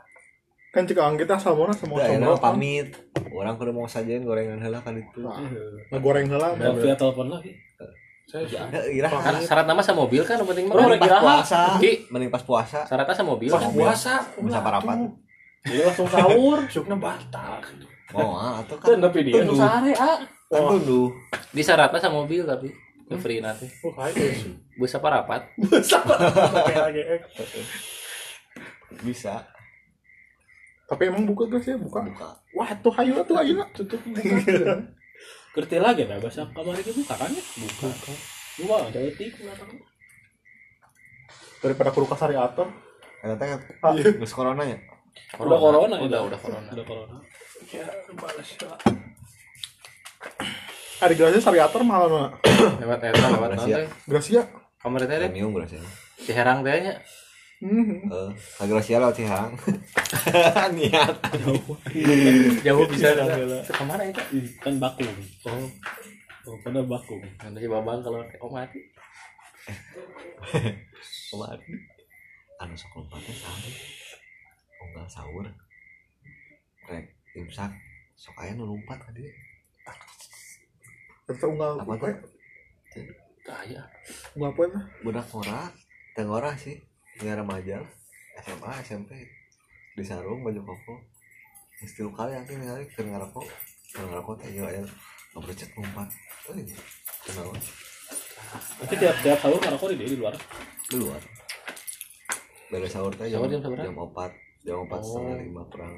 Kan 0.69 0.83
jika 0.83 1.01
kita 1.15 1.35
sama 1.35 1.71
sama 1.71 1.95
Udah, 1.95 2.05
enak 2.05 2.17
semprotan 2.27 2.43
pamit. 2.43 2.87
Orang 3.29 3.55
kudu 3.55 3.71
mau 3.71 3.85
sajain 3.85 4.21
gorengan 4.21 4.59
heula 4.59 4.79
kan 4.79 4.93
itu. 4.93 5.19
ngegoreng 5.89 6.27
heula 6.27 6.53
Dan 6.53 6.77
via 6.77 6.93
telepon 6.93 7.27
lagi. 7.29 7.51
saya 8.27 8.43
Eh, 8.43 8.99
Iraha. 8.99 9.39
Syarat- 9.39 9.63
nama 9.65 9.79
sama 9.79 10.03
mobil 10.03 10.19
kan 10.21 10.35
yang 10.35 10.45
penting 10.45 10.67
mah 10.67 10.75
kan 10.75 10.91
lagi 10.91 11.07
Pas 11.07 11.23
puasa. 11.23 11.61
Ki. 11.79 11.91
Mending 12.09 12.27
pas 12.27 12.43
puasa. 12.43 12.79
Syaratnya 12.83 13.15
sama 13.15 13.29
mobil 13.33 13.47
pas 13.47 13.63
kan? 13.63 13.71
puasa 13.71 14.13
Bisa 14.35 14.59
parapat. 14.59 14.97
Iya 15.63 15.81
langsung 15.87 16.07
sahur. 16.07 16.59
sukna 16.67 16.95
batal 16.95 17.63
Oh, 18.09 18.31
ah, 18.33 18.59
atau 18.59 18.75
Kan 18.77 18.99
kan. 18.99 19.07
tapi 19.07 19.19
dia 19.23 19.43
nu 19.43 19.51
sare 19.53 19.91
ah. 19.93 20.19
Kan 20.45 20.63
dulu. 20.77 21.11
Di 21.49 21.59
syaratnya 21.59 21.99
sama 21.99 22.21
mobil 22.21 22.43
tapi 22.43 22.67
ke 23.07 23.15
free 23.15 23.39
nanti 23.39 23.63
oh 23.81 23.95
hai 23.95 24.11
sih 24.11 24.51
bus 24.75 24.91
apa 24.91 25.07
rapat 25.07 25.39
pakai 26.51 26.75
lagi 26.77 27.01
eh. 27.07 27.19
Bisa. 28.99 29.47
Tapi 30.87 31.03
emang 31.05 31.23
buka 31.23 31.43
gak 31.47 31.61
sih 31.61 31.75
buka 31.75 31.99
Buka. 32.01 32.27
wah 32.55 32.69
tuh 32.79 32.91
hayu 32.95 33.19
tuh 33.21 33.35
hayu 33.35 33.59
tutup 33.75 33.99
Kerti 35.51 35.81
lagi 35.81 36.05
dah 36.05 36.15
bahasa 36.17 36.45
kamar 36.53 36.77
itu 36.77 36.93
buka 36.95 37.17
kan 37.17 37.33
ya? 37.33 37.41
Buka. 37.41 37.89
Dua 38.57 38.75
ada 38.83 38.99
etik 39.01 39.33
belakang. 39.35 39.69
daripada 41.57 41.89
kudu 41.89 42.05
kasari 42.05 42.37
atur 42.37 42.69
Eta 43.17 43.33
teh 43.35 43.49
Ah. 43.81 43.89
geus 43.97 44.29
corona 44.29 44.61
ya. 44.61 44.77
Udah 45.35 45.57
corona 45.57 45.97
udah 45.97 46.13
ya? 46.13 46.19
udah 46.23 46.37
corona 46.37 46.69
Udah 46.69 46.85
corona. 46.85 47.17
Ada 50.97 51.13
Gracia 51.13 51.41
sari 51.41 51.57
atur 51.57 51.81
mahal 51.81 52.09
mana 52.09 52.29
lewat 52.81 52.99
eta 53.01 53.27
lewat 53.29 53.49
Gracia. 53.53 53.75
nanti 53.77 53.89
Gracia 54.05 54.41
kamar 54.77 55.05
teh 55.05 55.17
deh 55.17 55.29
Premium 55.29 55.53
berarti. 55.53 55.77
Ciherang 56.21 56.61
teh 56.61 56.73
nya 56.81 56.93
Kak 57.57 58.67
Gracia 58.69 59.01
lewat 59.01 59.17
Cihang. 59.17 59.51
Niat. 60.77 61.15
jauh 62.61 62.85
bisa 62.85 63.17
ke 63.65 63.83
mana 63.83 64.05
itu 64.05 64.21
Kan 64.61 64.77
bakung. 64.77 65.09
Oh. 65.49 65.65
Oh, 66.47 66.55
pada 66.63 66.79
bakung. 66.85 67.19
nanti 67.41 67.65
si 67.65 67.67
babang 67.67 67.99
kalau 67.99 68.21
oh 68.45 68.49
mati 68.53 68.79
Ke 71.27 71.35
mana? 71.35 71.59
anu 72.57 72.73
sok 72.73 72.89
lompatnya 72.97 73.33
sahur 73.37 73.69
unggal 74.81 75.05
sahur 75.05 75.45
rek 76.89 77.05
imsak 77.37 77.69
sok 78.17 78.33
aya 78.41 78.57
nu 78.57 78.65
lompat 78.65 78.97
ka 78.97 79.13
dieu 79.13 79.29
Terus 81.27 81.43
unggal 81.45 81.77
apa 81.77 81.93
tuh 82.01 82.17
Kaya. 83.45 83.83
Unggal 84.33 84.49
apa 84.55 84.61
itu? 84.65 84.79
budak 85.05 85.25
ngora 85.29 85.61
teh 86.17 86.23
ngora 86.25 86.51
sih 86.57 86.79
nggak 87.21 87.37
remaja. 87.41 87.77
SMA 88.37 88.71
SMP 88.85 89.11
di 89.97 90.03
sarung 90.05 90.45
baju 90.45 90.61
koko. 90.61 90.95
Istilah 91.81 92.13
kali 92.13 92.31
yang 92.33 92.45
ini 92.49 92.65
kali 92.65 92.83
keur 92.89 93.05
ngarokok 93.05 93.45
keur 93.93 94.05
ngarokok 94.09 94.35
teh 94.41 94.49
yo 94.53 94.65
aya 94.65 94.81
ngabrecet 95.33 95.69
lompat 95.77 96.09
euy 96.49 96.65
kenapa? 97.25 97.53
Tapi 98.81 98.93
tiap 98.97 99.15
tiap 99.21 99.37
sahur 99.41 99.61
ngerokok 99.61 99.87
di 99.93 100.05
di 100.05 100.17
luar. 100.17 100.33
di 100.87 100.97
luar. 100.97 101.21
Beres 102.73 102.91
sahur 102.93 103.13
teh 103.13 103.29
jam 103.29 103.45
jam 103.45 103.61
sabaraha? 103.61 103.85
jam 103.85 103.93
4 103.93 104.65
jam 104.65 104.77
4 104.85 105.05
setengah 105.05 105.33
Oh. 105.33 105.41
lima 105.41 105.63
kurang 105.69 105.93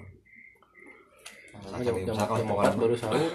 Nah, 1.59 1.79
jam 1.83 1.95
empat 1.99 2.73
baru 2.79 2.95
sahur. 2.95 3.31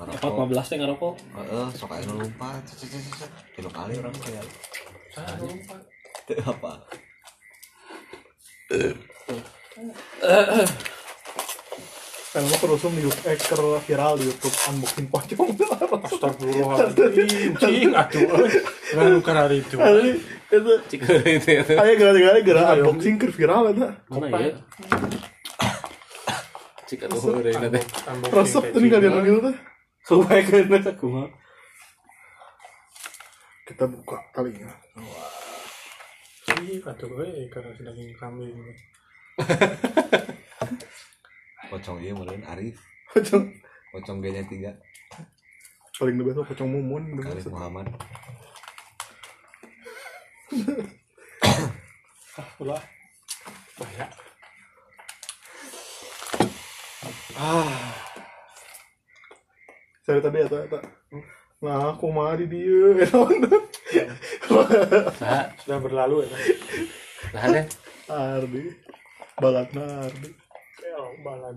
Empat 0.00 0.30
lima 0.30 0.46
belas 0.46 0.66
teh 0.66 0.78
ngerokok. 0.78 1.14
Heeh, 1.38 1.66
sok 1.74 1.90
cet, 2.66 2.88
cet. 2.88 3.30
Tinu 3.54 3.70
kali 3.70 3.94
orang 3.98 4.14
kayak. 4.18 4.46
Teu 5.10 5.50
apa 6.38 6.72
Kan 12.30 12.46
lu 12.46 12.54
terus 12.62 12.86
di 12.94 13.02
YouTube, 13.02 13.26
eh, 13.26 13.82
viral 13.90 14.14
di 14.14 14.30
YouTube 14.30 14.54
unboxing 14.70 15.06
pocong. 15.10 15.50
Astagfirullahaladzim, 16.06 17.58
cing, 17.58 17.90
atuh, 17.90 18.22
nuker 18.94 19.34
hari 19.34 19.66
itu. 19.66 19.74
Itu. 20.46 20.72
Ayo 21.74 21.92
gara-gara 21.98 22.38
gara 22.38 22.62
unboxing 22.78 23.18
ker 23.18 23.34
viral 23.34 23.74
itu. 23.74 23.82
Mana 24.06 24.46
ya? 24.46 24.54
Cik 26.86 27.10
atuh 27.10 27.18
heureun 27.18 27.66
teh. 27.66 27.84
Resep 28.30 28.64
tuh 28.70 28.78
nih 28.78 28.90
kalian 28.94 29.26
gitu 29.26 29.38
tuh. 29.50 29.54
Kebaik 30.06 30.46
kan 30.70 30.86
aku 30.86 31.06
mah. 31.10 31.28
Kita 33.66 33.90
buka 33.90 34.22
kalinya. 34.30 34.70
Cing, 36.60 36.84
atuh, 36.84 37.24
eh, 37.24 37.48
karena 37.48 37.72
sedang 37.72 37.96
kambing. 38.20 38.52
pocong 41.70 42.02
ieu 42.02 42.12
meureun 42.12 42.42
Arif 42.50 42.82
Pocong 43.14 43.46
pocong 43.94 44.18
G 44.20 44.28
nya 44.34 44.42
3 44.44 44.76
paling 45.96 46.16
the 46.20 46.24
best 46.24 46.44
pocong 46.44 46.68
mumun. 46.68 47.16
Arif. 47.24 47.48
Muhammad 47.48 47.88
Ah, 52.38 52.46
ulah. 52.62 52.78
Banyak. 53.74 54.10
Saya 60.06 60.22
tadi 60.22 60.38
atau 60.46 60.62
eta. 60.62 60.78
Nah, 61.60 61.92
aku 61.92 62.06
mah 62.14 62.38
di 62.38 62.46
dieu. 62.48 63.02
Nah, 65.20 65.44
Sudah 65.58 65.78
berlalu 65.82 66.22
ya. 66.26 66.36
nah 67.34 67.44
deh. 67.48 67.66
Ardi. 68.06 68.62
Balatna 69.36 70.06
Ardi. 70.06 70.30
Ya, 70.82 71.00
balan. 71.22 71.56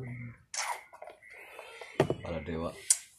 Bala 2.21 2.39
Dewa 2.41 2.69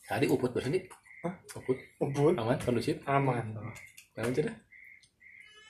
Tadi 0.04 0.26
uput 0.28 0.50
berarti. 0.50 0.80
Hah? 1.24 1.34
Uput. 1.56 1.78
Ubun, 1.98 2.36
Aman, 2.36 2.58
kondusif. 2.60 3.00
aman. 3.08 3.56
Aman 4.14 4.32
sudah. 4.34 4.54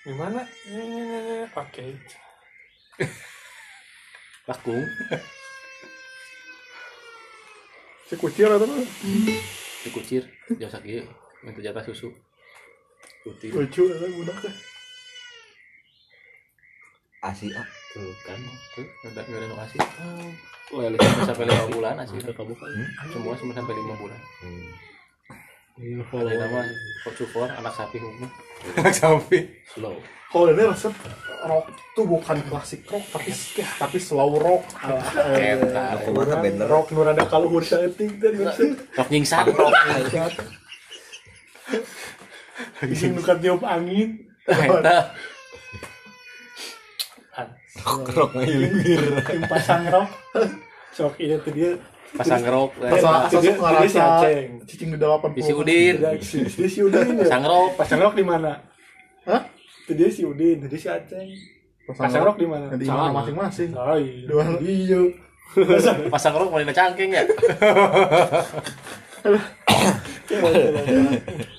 Gimana? 0.05 0.42
Eh, 0.68 1.47
Oke. 1.49 1.84
Lakung. 4.51 4.84
Si 8.05 8.14
kucir 8.20 8.51
atau 8.51 8.68
apa? 8.68 8.76
Dikucir. 9.80 10.22
Jauh 10.61 10.68
sakit. 10.68 11.09
Minta 11.40 11.61
jatah 11.64 11.80
susu. 11.80 12.12
Putih. 13.25 13.49
Lucu 13.57 13.83
eta 13.89 14.07
budak 14.12 14.37
teh. 14.45 14.55
Asia 17.25 17.64
Tuh 17.97 18.12
kan. 18.29 18.37
Tuh, 18.77 18.85
udah 19.09 19.22
nggak 19.25 19.41
ada 19.41 19.47
nukasi. 19.49 19.79
Oh, 20.72 20.81
ya 20.85 20.89
lihat 20.93 21.25
sampai 21.25 21.49
lima 21.49 21.66
bulan 21.72 21.95
asli 22.05 22.20
udah 22.20 22.37
kabuka. 22.37 22.68
Semua 23.09 23.33
cuma 23.37 23.53
sampai 23.57 23.75
lima 23.81 23.95
bulan. 23.97 24.20
hmm. 24.45 24.68
Ada 25.75 26.39
nama 26.39 26.61
Kocufor, 27.03 27.51
anak 27.51 27.72
sapi 27.75 27.99
hukum. 27.99 28.29
sapi 29.01 29.39
Slow. 29.72 29.97
Kalau 30.31 30.51
ini 30.51 30.66
resep 30.66 30.95
rock 31.47 31.66
tuh 31.95 32.07
bukan 32.11 32.39
klasik 32.51 32.83
rock 32.91 33.07
tapi 33.14 33.31
tapi 33.79 33.99
slow 34.03 34.35
rock. 34.39 34.66
Eta. 35.35 36.03
kumaha 36.03 36.43
bener 36.43 36.66
Rock 36.66 36.91
nu 36.91 37.07
rada 37.07 37.22
kaluhur 37.31 37.62
saeutik 37.62 38.18
teh 38.18 38.35
maksud. 38.35 38.75
Rok 38.99 39.09
nyingsan. 39.14 39.47
Sing 42.95 43.15
nu 43.15 43.23
tiup 43.23 43.63
angin. 43.67 44.19
Eta. 44.45 45.15
rok 47.85 48.31
ngailir 48.39 49.03
Yang 49.27 49.43
pasang 49.51 49.83
rock. 49.91 50.11
Sok 50.95 51.19
iya 51.19 51.37
tuh 51.43 51.53
dia 51.53 51.75
Pasang 52.15 52.47
rok. 52.47 52.71
Asa 52.79 53.27
asa 53.27 53.43
Dia- 53.43 53.43
sok 53.43 53.43
dia 53.43 53.51
si 53.51 53.59
ngarasa 53.59 54.23
Aceng. 54.23 54.47
cicing 54.71 54.95
di 54.95 54.99
80. 55.03 55.35
Di 55.35 55.43
si 55.43 55.53
Udin. 55.53 55.95
Di 56.55 56.69
si 56.71 56.79
Udin 56.87 57.19
ya. 57.19 57.27
Pasang 57.27 57.43
rok. 57.43 57.75
Pasang 57.75 57.99
rok 57.99 58.15
di 58.15 58.23
mana? 58.23 58.63
Hah? 59.27 59.43
Itu 59.85 59.93
dia 59.99 60.09
si 60.15 60.23
Udin, 60.23 60.63
jadi 60.63 60.77
si 60.79 60.87
Aceng. 60.87 61.27
Pasang 61.91 62.22
rok 62.22 62.39
di 62.39 62.47
mana? 62.47 62.71
Di 62.79 62.87
mana 62.87 63.11
masing-masing. 63.11 63.75
Oh 63.75 63.99
iya. 63.99 64.31
Hijau. 64.63 65.11
Pasang 66.07 66.39
rok 66.39 66.55
mulai 66.55 66.71
cangking 66.71 67.18
ya. 67.18 67.26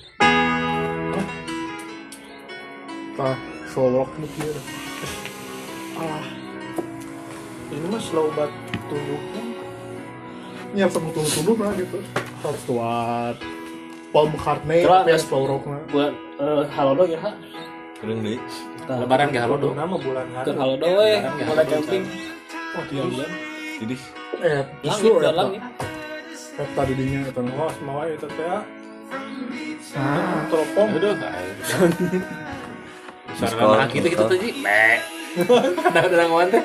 Slow 3.72 3.88
rock 3.96 4.10
nu 4.20 4.28
kieu. 4.36 4.52
Alah. 5.96 6.24
Ini 7.72 7.86
mah 7.88 8.00
slow 8.00 8.28
bat 8.36 8.52
tunduknya. 8.86 9.42
Nya 10.76 10.84
sama 10.92 11.08
tunduk-tunduk 11.10 11.56
lah 11.56 11.72
gitu. 11.74 11.98
Rod 12.44 12.56
Stewart. 12.60 13.38
Paul 14.12 14.26
McCartney 14.32 14.84
tapi 14.84 15.12
ya 15.12 15.18
slow 15.18 15.48
rock 15.48 15.64
na. 15.64 15.80
Buat 15.88 16.12
eh, 16.40 16.64
halodo 16.72 17.04
ya, 17.08 17.20
ha? 17.20 17.32
kering 17.96 18.20
deui 18.20 18.36
Lebaran 18.86 19.32
ke 19.32 19.40
Halodo. 19.40 19.72
Nama 19.72 19.96
bulan 19.98 20.26
hari. 20.36 20.46
Ke 20.46 20.52
halodo 20.54 20.84
we, 20.84 21.10
Lebaran 21.16 21.32
ke 21.32 21.42
mulai 21.42 21.64
Halodo. 21.64 21.72
camping. 21.72 22.04
Oh, 22.76 22.84
dia 22.86 23.02
bulan. 23.02 23.30
jadi 23.80 23.94
Eh, 24.36 24.60
Langit, 24.60 24.84
justru 24.84 25.10
dan 25.16 25.32
eta. 25.32 25.40
langit. 25.40 25.62
Eta. 26.60 27.40
Oh, 27.56 27.70
semua 27.72 28.02
itu 28.06 28.28
teh. 28.28 28.46
ah. 28.46 28.62
Teropong. 30.52 30.88
Aduh. 30.92 31.16
Suara 33.36 33.84
anak 33.84 33.92
kita 33.92 34.08
gitu 34.08 34.24
tuh, 34.24 34.38
Ji. 34.40 34.50
Mek. 34.64 35.00
Ada 35.36 36.08
ada 36.08 36.24
ngomong 36.32 36.48
teh. 36.48 36.64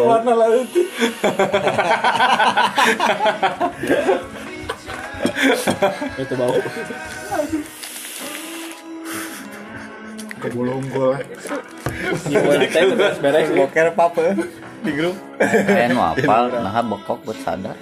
Warna 0.00 0.32
laut. 0.32 0.68
Itu 6.16 6.34
bau. 6.40 6.56
gua. 10.92 11.12
Gimana 12.28 12.64
teh 12.68 12.82
beres 12.96 13.18
beres. 13.20 13.48
boker 13.52 13.88
papa 13.96 14.36
di 14.84 14.92
grup 14.92 15.16
Kayak 15.40 15.96
nu 15.96 16.00
apal, 16.04 16.52
nah 16.52 16.80
bokok 16.84 17.24
buat 17.28 17.38
sadar. 17.44 17.76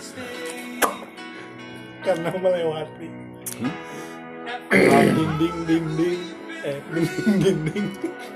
Karena 2.02 2.30
melewati. 2.34 3.06
Dinding 4.70 5.32
ding 5.38 5.58
ding 5.66 5.86
ding. 5.94 6.41
Eh, 6.62 6.78
dinding 6.94 7.42
dinding 7.42 7.86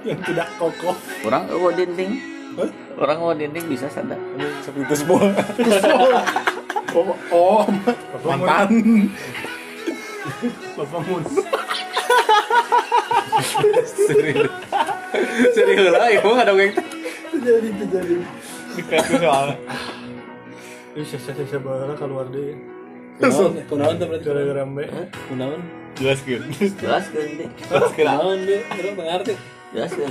yang 0.03 0.19
tidak 0.27 0.51
kokoh. 0.59 0.98
Orang 1.23 1.47
eueuh 1.47 1.70
dinding. 1.70 2.19
Orang 2.98 3.23
eueuh 3.23 3.39
dinding 3.39 3.65
bisa 3.70 3.86
sadar. 3.86 4.19
sepitus 4.66 5.07
bola 5.07 5.31
Oh, 6.97 7.12
oh, 7.31 7.62
mantan. 8.24 8.66
Bapak 10.74 11.01
Mun. 11.07 11.23
Serius. 13.85 14.51
Serius 15.55 15.86
lah, 15.93 16.09
ibu 16.09 16.31
ada 16.35 16.51
yang 16.57 16.73
Jadi 17.36 17.69
terjadi. 17.78 18.16
dikasih 18.74 19.16
soalnya. 19.23 19.57
Ini 20.97 21.05
sisa-sisa 21.05 21.61
bara 21.61 21.93
keluar 21.94 22.27
deh. 22.32 22.76
Kunaon, 23.16 23.52
kunaon 23.68 23.94
tuh 23.97 24.06
berarti. 24.06 24.26
Gara-gara 24.28 24.62
mbak. 24.68 24.88
Kunaon? 25.32 25.60
jelaskan 25.97 26.52
Jelaskeun 26.76 27.30
deh. 27.40 27.48
Kunaon 27.97 28.38
dia? 28.44 28.60
Bro, 28.68 28.90
mengerti. 29.01 29.34
Tengah 29.72 29.88
sih. 29.88 30.05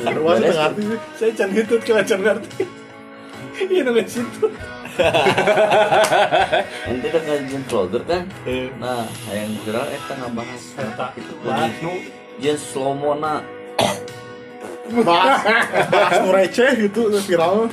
Saya 1.18 1.32
can 1.38 1.50
hitut 1.54 1.82
kira 1.86 2.02
can 2.02 2.22
ngerti. 2.22 2.66
Iya 3.56 3.82
nunggu 3.88 4.04
situ. 4.04 4.48
Ente 6.88 7.08
udah 7.12 7.22
ngajian 7.24 7.64
vlogger 7.68 8.04
kan? 8.08 8.24
Nah, 8.80 9.08
yang 9.32 9.52
viral 9.64 9.88
eta 9.92 10.14
ngabahas 10.20 10.64
Eta. 10.76 11.08
itu 11.20 11.34
Lah, 11.44 11.68
nu 11.84 11.92
Jen 12.40 12.58
slow 12.60 12.92
mona 12.96 13.44
bahas 14.86 15.42
bahas 15.88 16.16
nu 16.22 16.30
receh 16.36 16.72
gitu 16.78 17.10
viral 17.26 17.72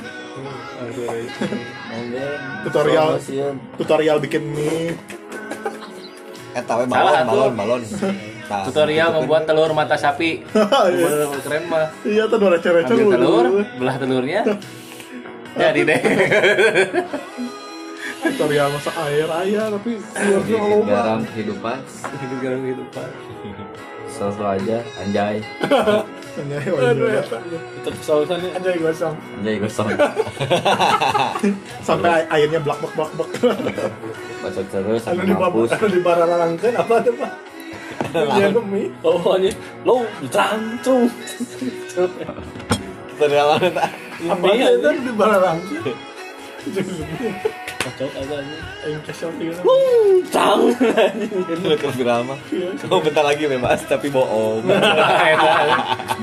tutorial 2.65 3.21
tutorial 3.77 4.17
bikin 4.23 4.43
mie 4.51 4.97
Eta 6.53 6.73
we 6.77 6.85
Salah, 6.85 7.25
balon, 7.25 7.53
balon, 7.53 7.81
balon. 7.81 7.81
Tah, 8.43 8.61
Tutorial 8.67 9.07
gitu 9.07 9.09
kan. 9.09 9.17
membuat 9.23 9.43
telur 9.47 9.71
mata 9.73 9.95
sapi. 9.95 10.43
Bener, 10.93 11.31
Keren 11.41 11.63
mah. 11.71 11.87
iya 12.05 12.27
tuh 12.27 12.37
receh 12.43 12.69
Ambil 12.69 13.07
telur, 13.09 13.45
belah 13.79 13.95
telurnya. 13.97 14.41
Jadi 15.61 15.81
deh. 15.85 16.01
tutorial 18.23 18.71
masak 18.71 18.95
air 19.03 19.27
ayah 19.43 19.67
tapi 19.67 19.99
keluarnya 19.99 20.57
loba 20.63 20.87
garam 20.87 21.21
kehidupan 21.27 21.77
Hidup 22.23 22.39
garam 22.39 22.59
kehidupan. 22.63 23.07
Selalu 24.13 24.45
aja 24.61 24.77
anjay. 25.01 25.37
Anjay 26.33 26.65
wajar 26.65 26.97
Itu 27.77 27.89
kesalahannya. 27.93 28.49
anjay 28.57 28.75
gosong. 28.81 29.13
Anjay 29.37 29.55
gosong. 29.61 29.85
Sampai 31.87 32.25
airnya 32.25 32.57
blak 32.57 32.81
blak 32.81 32.93
blak 32.97 33.09
blak. 33.13 33.29
Bacot 34.41 34.65
terus 34.73 35.01
sampai 35.05 35.29
mampus. 35.29 35.69
anu 35.77 35.87
di 35.93 36.01
bararangkeun 36.01 36.73
apa 36.73 36.93
tuh 37.05 37.13
pak? 37.21 37.31
Iya 38.13 38.49
mie 38.61 38.93
Oh, 39.05 39.37
ini 39.37 39.49
lo 39.85 40.05
jancung. 40.29 41.05
Apa 44.25 44.49
itu 44.57 44.89
di 45.05 45.11
bararangkeun 45.13 45.97
Kacau 47.83 48.07
aja 48.07 48.35
ini. 48.39 48.55
aing 48.87 49.01
kesel 49.03 49.29
gitu 49.35 49.59
Cang. 50.31 50.71
Lu 51.67 51.75
ke 51.75 51.87
viral 51.99 52.23
mah. 52.23 52.39
Kamu 52.79 52.99
bentar 53.03 53.23
lagi 53.27 53.43
bebas 53.43 53.83
tapi 53.83 54.07
bohong. 54.07 54.63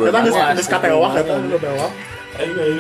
kita 0.01 0.19
geus 0.25 0.69
katewak 0.69 1.21
eta 1.21 1.35
udah 1.37 1.61
bewak 1.61 1.93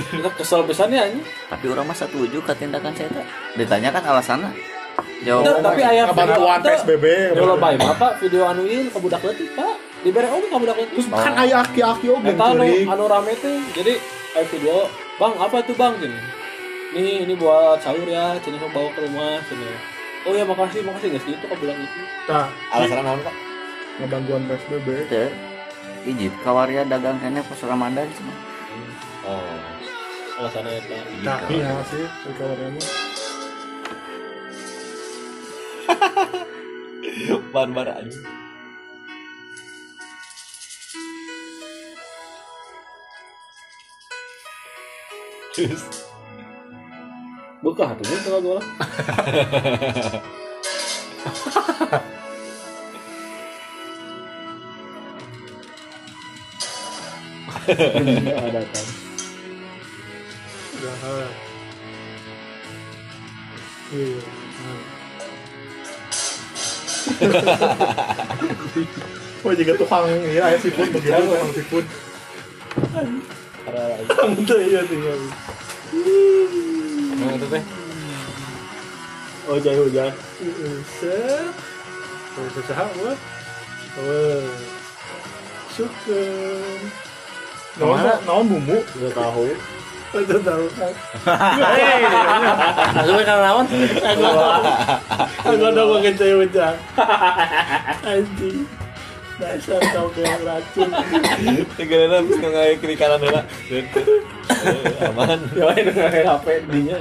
Kita 0.08 0.30
kesel 0.40 0.64
anjing. 0.64 1.20
tapi 1.52 1.64
orang 1.68 1.84
mah 1.84 1.96
setuju 1.96 2.40
ke 2.40 2.52
tindakan 2.56 2.96
saya 2.96 3.12
tak 3.12 3.26
ditanyakan 3.60 4.02
alasannya 4.16 4.50
Teu, 5.20 5.44
jawab 5.44 5.60
tapi 5.60 5.82
aya 5.84 6.08
bantuan 6.12 6.60
PSBB 6.64 7.04
bae 7.36 7.76
mah 7.76 7.92
Pak 7.96 8.12
video 8.24 8.48
anu 8.48 8.64
ieu 8.64 8.88
ka 8.88 8.98
budak 9.00 9.20
leutik 9.20 9.52
Pak. 9.52 9.76
Dibere 10.00 10.28
oge 10.32 10.48
ka 10.48 10.56
budak 10.56 10.76
leutik. 10.80 10.96
terus 10.96 11.08
kan 11.12 11.34
aya 11.36 11.60
aki-aki 11.60 12.08
oge 12.08 12.32
Eta 12.32 12.44
anu, 12.56 12.64
anu 12.64 13.04
rame 13.04 13.32
tuh. 13.36 13.60
Jadi 13.76 14.00
aya 14.32 14.44
video, 14.48 14.88
"Bang, 15.20 15.36
apa 15.36 15.60
tuh, 15.60 15.76
Bang?" 15.76 16.00
Gini. 16.00 16.39
Nih, 16.90 17.22
ini 17.22 17.34
buat 17.38 17.78
sahur 17.78 18.02
ya, 18.02 18.34
cina 18.42 18.58
bawa 18.58 18.90
ke 18.90 19.06
rumah, 19.06 19.38
cina. 19.46 19.70
Oh 20.26 20.34
ya 20.34 20.42
makasih, 20.42 20.82
makasih 20.82 21.14
guys 21.14 21.24
gitu 21.24 21.44
ka 21.46 21.54
budak 21.54 21.78
itu. 21.78 22.00
nah 22.28 22.50
Alasan 22.74 23.06
naon, 23.06 23.22
Pak? 23.24 23.50
ngebantuan 24.00 24.42
PSBB 24.48 24.88
Teu. 25.12 25.28
Ijit 26.08 26.32
kawaria 26.40 26.88
dagang 26.88 27.20
kene 27.20 27.44
pas 27.44 27.60
Ramadan 27.60 28.08
cuma. 28.16 28.34
Oh. 29.28 29.60
Alasannya 30.40 30.80
eta. 30.80 30.96
nah 31.20 31.44
iya 31.52 31.84
sih 31.84 32.00
di 32.00 32.32
kawarnya 32.32 32.68
mah 32.72 32.88
Barbar 37.52 37.88
aja. 37.92 38.20
Terus 45.52 46.09
Buka 47.60 47.92
hatunya 47.92 48.16
itu 48.16 48.28
lagu 48.32 48.50
lah. 48.56 48.64
ada 58.40 58.60
kan. 58.64 58.86
iya 63.90 64.22
Wah 69.40 69.54
juga 69.56 69.72
tukang 69.76 70.04
iya 70.28 70.42
aya 70.48 70.56
seafood 70.60 70.88
begitu 70.92 71.16
tukang 71.16 71.52
seafood. 71.52 71.84
Tukang 74.08 74.30
itu 74.36 74.54
iya 74.68 74.80
tinggal. 74.88 75.20
Nah, 77.20 77.36
itu 77.36 77.46
teh. 77.52 77.64
Oh 79.44 79.58
jauh 79.60 79.84
hujan. 79.84 80.12
Set. 80.88 81.52
Oh 82.38 82.48
sesaha 82.56 82.84
gua. 82.96 83.12
Oh. 84.00 84.48
Syukur. 85.76 86.80
Naon 87.76 87.98
naon 88.24 88.44
bumbu? 88.48 88.80
Udah 88.80 89.12
tahu. 89.12 89.52
Itu 90.10 90.36
tahu 90.42 90.64
kan. 90.74 90.92
Langsung 92.96 93.22
kan 93.22 93.38
lawan. 93.38 93.66
Aku 95.44 95.64
ada 95.70 95.82
kecil 96.08 96.40
hujan. 96.40 96.74
Anjing. 98.02 98.64
Dasar 99.40 99.80
kau 99.96 100.12
kayak 100.12 100.44
racun. 100.44 100.90
Habis 100.92 102.36
ngai 102.44 102.76
kiri 102.76 102.94
kanan 103.00 103.24
heula. 103.24 103.42
Aman. 105.08 105.38
Ya 105.56 105.72
ini 105.80 105.90
nggak 105.96 106.28
HP 106.28 106.46
dinya. 106.68 106.98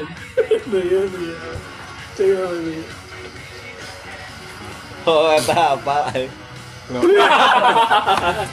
Ya 0.71 1.01
dia. 1.03 1.35
Coba 2.15 2.47
ini. 2.55 2.75
Oh, 5.03 5.31
eta 5.35 5.75
apa? 5.75 5.97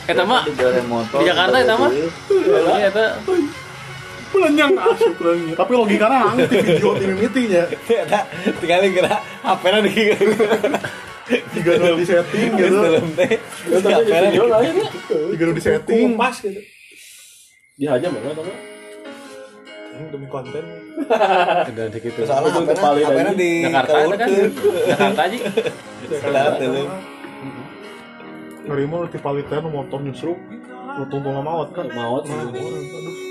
Eta 0.07 0.23
mah 0.29 0.43
Digoreng 0.45 0.87
motor. 0.91 1.19
di 1.23 1.31
Jakarta 1.31 1.57
eta 1.63 1.75
mah. 1.79 1.91
Iya 1.95 2.91
eta. 2.91 3.05
Pelenyang 4.27 4.75
asuk 4.75 5.15
pelenyang. 5.17 5.55
Tapi 5.55 5.71
logikanya 5.73 6.35
ngerti 6.35 6.57
video 6.67 6.91
tim 6.99 7.15
meetingnya. 7.15 7.65
Eta 7.87 8.27
tinggal 8.59 8.83
gerak 8.91 9.21
HP-na 9.47 9.79
di 9.81 9.91
Tiga 11.27 11.73
nu 11.77 11.99
di 11.99 12.07
setting 12.07 12.51
gitu. 12.55 12.79
Dalam 12.79 13.07
teh. 13.19 13.35
Ya 13.67 13.79
tapi 13.83 14.03
di 14.07 14.13
video 14.15 14.45
lain 14.47 14.73
ya. 14.79 14.87
Tiga 15.11 15.43
nu 15.43 15.53
di 15.53 15.63
setting. 15.63 16.09
Pas 16.15 16.37
gitu. 16.39 16.61
Dihajam 17.77 18.11
mana 18.15 18.31
tahu? 18.33 18.47
Ini 19.97 20.07
demi 20.13 20.27
konten. 20.29 20.65
Ada 21.69 21.85
di 21.91 21.99
gitu. 21.99 22.21
Soalnya 22.23 22.51
Itu 22.53 22.79
anjing. 22.79 23.35
di 23.35 23.51
Jakarta 23.65 23.97
kan. 24.15 24.29
Jakarta 24.87 25.21
aja. 25.27 25.39
Sadar 26.23 26.53
teh. 26.63 26.69
Ngerimo 28.67 28.97
ti 29.11 29.19
palitan 29.19 29.67
motor 29.67 29.99
nyusruk. 30.03 30.39
Lu 30.97 31.05
tunggu 31.11 31.31
maut 31.43 31.75
kan. 31.75 31.91
Maut 31.91 32.23
gitu. 32.23 32.39
Aduh, 32.39 32.71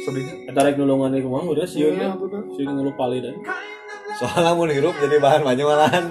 sedihnya. 0.03 0.33
Eta 0.51 0.61
rek 0.61 0.75
nulungan 0.75 1.15
kumaha 1.15 1.47
udah 1.47 1.65
sieun 1.65 1.95
Iya, 1.95 2.11
ya. 2.11 2.19
betul. 2.19 2.41
Sieun 2.59 2.75
ngeluh 2.75 2.95
pali 2.99 3.23
dan. 3.23 3.35
Soalnya 4.15 4.55
mun 4.55 4.71
hirup 4.71 4.95
jadi 4.95 5.19
bahan 5.19 5.43
banyak 5.43 5.65
malahan. 5.67 6.07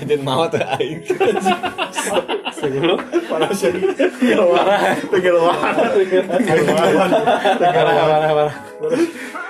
Kajen 0.00 0.20
maut 0.24 0.48
teh 0.48 0.64
aing. 0.80 1.04
Parah 3.28 3.52
sih. 3.52 3.68
Parah. 4.32 4.96
Tinggal 5.12 5.36
wah. 5.36 5.60
Tinggal 5.92 6.16
wah. 6.64 7.04
Tinggal 7.60 7.88
wah. 8.32 8.48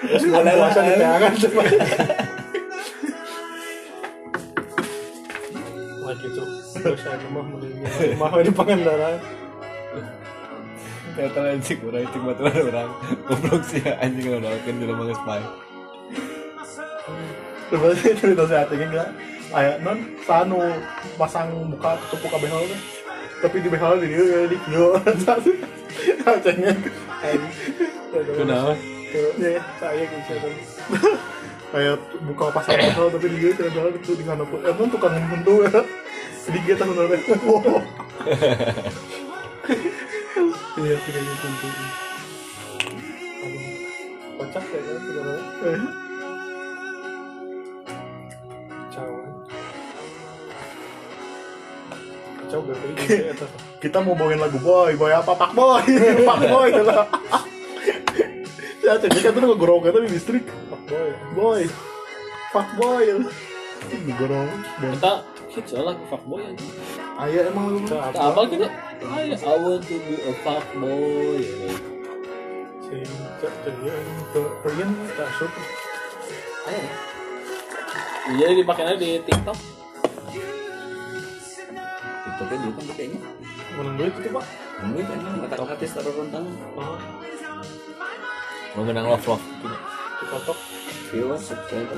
Terus 0.07 0.25
mau 0.27 0.43
puasa 0.43 0.81
di 0.83 0.95
tangan. 0.99 1.33
Wah 6.03 6.15
gitu. 6.19 6.43
Terus 6.83 7.01
saya 7.03 7.17
di 8.43 8.51
Pangandaran. 8.51 9.19
Eta 11.17 11.41
anjing 11.49 11.81
urang 11.81 12.05
itu 12.05 12.19
baturan 12.21 12.59
urang. 12.69 12.91
Goblok 13.25 13.65
sih 13.65 13.81
anjing 13.81 14.37
udah 14.37 14.53
doakeun 14.53 14.77
di 14.77 14.85
rumah 14.85 15.09
bae. 15.25 15.41
Terus 17.67 17.99
cerita 18.19 18.45
saya 18.47 18.67
tadi 18.67 18.85
enggak. 18.87 19.11
Aya 19.55 19.79
non 19.79 19.99
sanu 20.27 20.59
pasang 21.15 21.51
buka 21.71 21.99
tutup 22.07 22.27
buka 22.27 22.37
behel 22.43 22.67
teh. 22.67 22.81
Tapi 23.43 23.57
di 23.63 23.69
behel 23.71 23.95
di 24.03 24.07
dia 24.11 24.47
di 24.51 24.57
kieu. 24.67 24.95
Kacanya. 26.27 26.73
Kenapa? 28.11 28.73
Ya, 29.39 29.63
saya 29.79 30.03
gitu. 30.03 30.35
Kayak 31.73 31.99
buka 32.27 32.45
pasang 32.55 32.79
behel 32.79 33.07
tapi 33.11 33.27
di 33.31 33.39
dia 33.39 33.51
tidak 33.55 33.75
ada 33.75 33.91
itu 33.95 34.13
di 34.15 34.25
mana 34.27 34.43
pun. 34.47 34.63
Emang 34.67 34.91
tukang 34.91 35.15
mundu 35.31 35.63
ya. 35.67 35.83
Di 36.47 36.63
dia 36.63 36.79
tahu 36.79 36.95
nolnya. 36.95 37.19
Iya, 40.79 40.95
tidak 41.03 41.23
gitu. 41.27 41.49
Aduh, 43.43 43.63
kocak 44.39 44.63
ya 44.71 44.79
kan, 44.79 46.06
Kacau 52.47 52.63
berarti 52.63 52.87
gitu 52.95 53.11
ya, 53.11 53.35
eta. 53.35 53.47
Kita 53.83 53.99
mau 54.07 54.15
bawain 54.15 54.39
lagu 54.39 54.63
boy, 54.63 54.95
boy 54.95 55.11
apa? 55.11 55.35
Pak 55.35 55.51
boy, 55.51 55.83
pak 56.31 56.41
boy 56.47 56.71
lah. 56.87 57.07
Ya, 58.87 58.95
jadi 59.03 59.19
kan 59.19 59.35
tuh 59.35 59.51
ngegorong 59.51 59.83
kita 59.83 59.99
di 59.99 60.15
listrik. 60.15 60.47
Pak 60.47 60.83
boy, 60.87 61.11
boy, 61.35 61.63
pak 62.55 62.69
boy. 62.79 63.07
Ngegorong. 63.91 64.51
Dan 64.79 64.95
Eta 64.95 65.27
hits 65.51 65.73
lah 65.75 65.97
fuckboy 66.07 66.45
anjing. 66.45 66.71
ayah 67.27 67.43
emang 67.49 67.67
lu. 67.73 67.79
Tak 67.89 68.15
apa 68.15 68.41
gitu. 68.53 68.67
I, 69.11 69.33
I 69.33 69.55
want 69.59 69.83
to 69.89 69.97
be 69.99 70.15
a 70.23 70.33
ke 73.43 73.49
ke 74.31 74.41
ke 74.63 74.69
Ian 74.79 74.91
tak 75.19 75.29
Iya 78.27 78.47
dipakainya 78.59 78.95
di 78.99 79.19
TikTok. 79.23 79.76
TikToknya 82.37 82.69
dia 82.69 82.73
kan 82.77 82.85
gedenya 82.93 83.21
menang 83.81 83.97
duit 83.97 84.13
itu 84.13 84.29
pak. 84.29 84.45
Mungkin 84.85 85.05
kan? 85.09 85.19
Kata-kata 85.49 85.85
taruh 85.89 86.13
rentang. 86.21 86.45
Oh. 86.77 87.01
Mau 88.77 88.85
menang 88.85 89.09
love 89.09 89.25
love. 89.25 89.45
di 90.21 90.25
kotok 90.29 90.59
viewers 91.09 91.49
subscriber. 91.49 91.97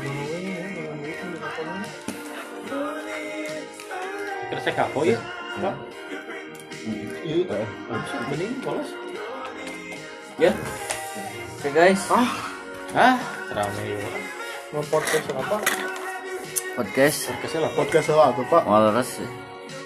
Menang 0.00 0.16
duit 0.16 0.40
ya 0.40 0.56
menang 0.80 1.00
duit 1.04 1.16
Kira 4.48 4.60
saya 4.64 4.74
kapo 4.80 5.00
ya. 5.04 5.20
Pak. 5.60 5.76
Iya. 7.20 7.68
Mending 8.32 8.64
polos. 8.64 8.96
ya. 10.40 10.56
Oke 11.60 11.68
guys. 11.68 12.00
Ah, 12.96 13.20
rame 13.52 13.84
ya. 13.92 14.08
mau 14.72 14.84
podcast 14.88 15.28
apa 15.36 15.60
podcast 16.78 17.26
Podcastnya 17.26 17.60
lah, 17.66 17.70
Pak. 17.74 17.78
podcast 17.82 18.08
lah 18.14 18.28
tuh 18.30 18.46
pak 18.46 18.62
walrus 18.62 19.10
ya. 19.18 19.28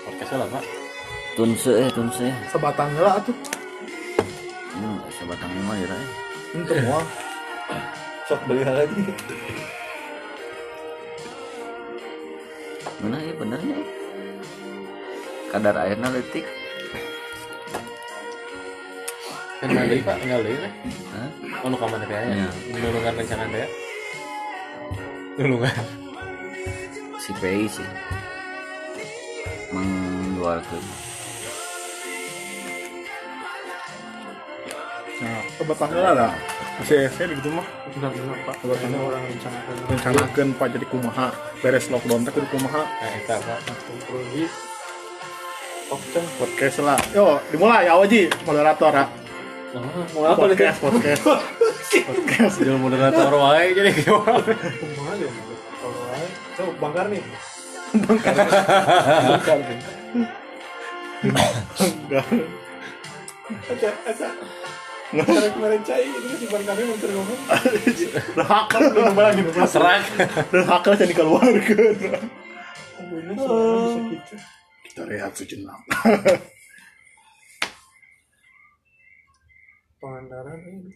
Podcastnya 0.04 0.36
lah, 0.44 0.48
Pak. 0.52 0.64
tunse 1.32 1.72
eh 1.72 1.88
tunse 1.88 2.28
sebatang 2.52 2.92
lah 3.00 3.16
tuh 3.24 3.32
hmm, 4.76 4.98
sebatang 5.08 5.48
lima 5.48 5.72
ya 5.80 5.86
Ray. 5.88 6.04
itu 6.52 6.72
semua 6.76 7.00
sok 8.28 8.40
beli 8.44 8.60
lagi 8.68 9.00
mana 13.00 13.16
ya 13.16 13.32
benernya 13.32 13.76
kadar 15.48 15.74
airnya 15.80 16.08
letik 16.12 16.44
Kenal 19.62 19.86
deui, 19.86 20.02
Pak, 20.02 20.18
tinggal 20.18 20.42
deui 20.42 20.58
teh. 20.58 20.72
Hah? 21.14 21.30
Oh, 21.62 21.70
nu 21.70 21.78
ka 21.78 21.86
mana 21.86 22.02
teh 22.02 22.18
Iya. 22.18 22.50
aya? 22.50 22.50
Nulungan 22.74 23.14
rencangan 23.14 23.46
teh. 23.46 23.70
Nulungan. 25.38 26.01
Si 27.22 27.30
PI 27.38 27.70
sih. 27.70 27.88
Mengeluarkan 29.70 30.82
nah 35.22 35.38
sebatang 35.54 35.94
lah 36.02 36.18
ada 36.18 36.28
masih 36.82 37.06
saya 37.14 37.30
gitu 37.30 37.54
mah. 37.54 37.62
Pak. 38.42 38.58
Sebatang 38.58 38.90
orang 38.98 39.22
rencanakan 39.22 39.74
rencanakan 39.86 40.46
pak 40.58 40.68
jadi 40.74 40.86
kumaha. 40.90 41.26
Beres 41.62 41.86
lockdown 41.94 42.26
teh 42.26 42.34
kudu 42.34 42.50
kumaha. 42.50 42.82
Nah, 42.82 43.10
eta, 43.22 43.38
Pak. 43.38 43.58
pergi 44.02 44.50
Okcang 45.94 46.26
podcast 46.42 46.82
lah. 46.82 46.98
Yo 47.14 47.38
dimulai 47.54 47.86
ya 47.86 47.94
Waji 48.02 48.34
moderator 48.42 48.90
ya 48.90 49.06
Mau 50.12 50.26
apa 50.26 50.42
nih? 50.50 50.58
podcast. 50.58 50.78
Podcast 50.82 51.22
podcast. 52.10 52.54
Jadi 52.58 52.70
moderator 52.82 53.30
wae 53.38 53.66
jadi 53.78 53.90
gimana? 53.94 54.42
So 56.92 57.00
bangkar 57.00 57.08
nih. 57.08 57.24
Kemarin 65.52 65.80
cai 65.88 66.04
ini 66.04 66.36
si 66.36 66.44
ngomong. 67.16 67.40
Udah 68.36 68.48
udah 68.92 69.32
gitu 69.40 69.48
Serak. 69.64 70.04
udah 70.52 70.92
jadi 71.00 71.12
kita. 74.12 74.36
Rehat 75.08 75.32
sejenak. 75.32 75.80
Pangandaran 79.96 80.60
ini 80.68 80.92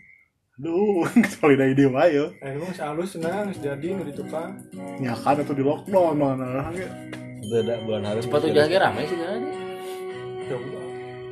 Duh, 0.56 1.04
solid 1.36 1.60
ide 1.60 1.84
mah 1.84 2.08
ya. 2.08 2.32
Eh, 2.40 2.56
lu 2.56 2.64
masih 2.64 2.80
halus 2.80 3.12
senang, 3.12 3.52
jadi 3.52 3.92
nu 3.92 4.08
di 4.08 4.16
tukang. 4.16 4.56
Ya 4.96 5.12
kan 5.12 5.36
itu 5.36 5.52
di 5.52 5.60
lockdown 5.60 6.16
mana 6.16 6.72
ge. 6.72 6.88
Udah 7.44 7.60
ada 7.60 7.74
bulan 7.84 8.02
harus. 8.08 8.24
Sepatu 8.24 8.48
jaga 8.48 8.88
ramai 8.88 9.04
sih 9.04 9.20
kan? 9.20 9.40
Jauh 10.48 10.64
lah. 10.64 10.84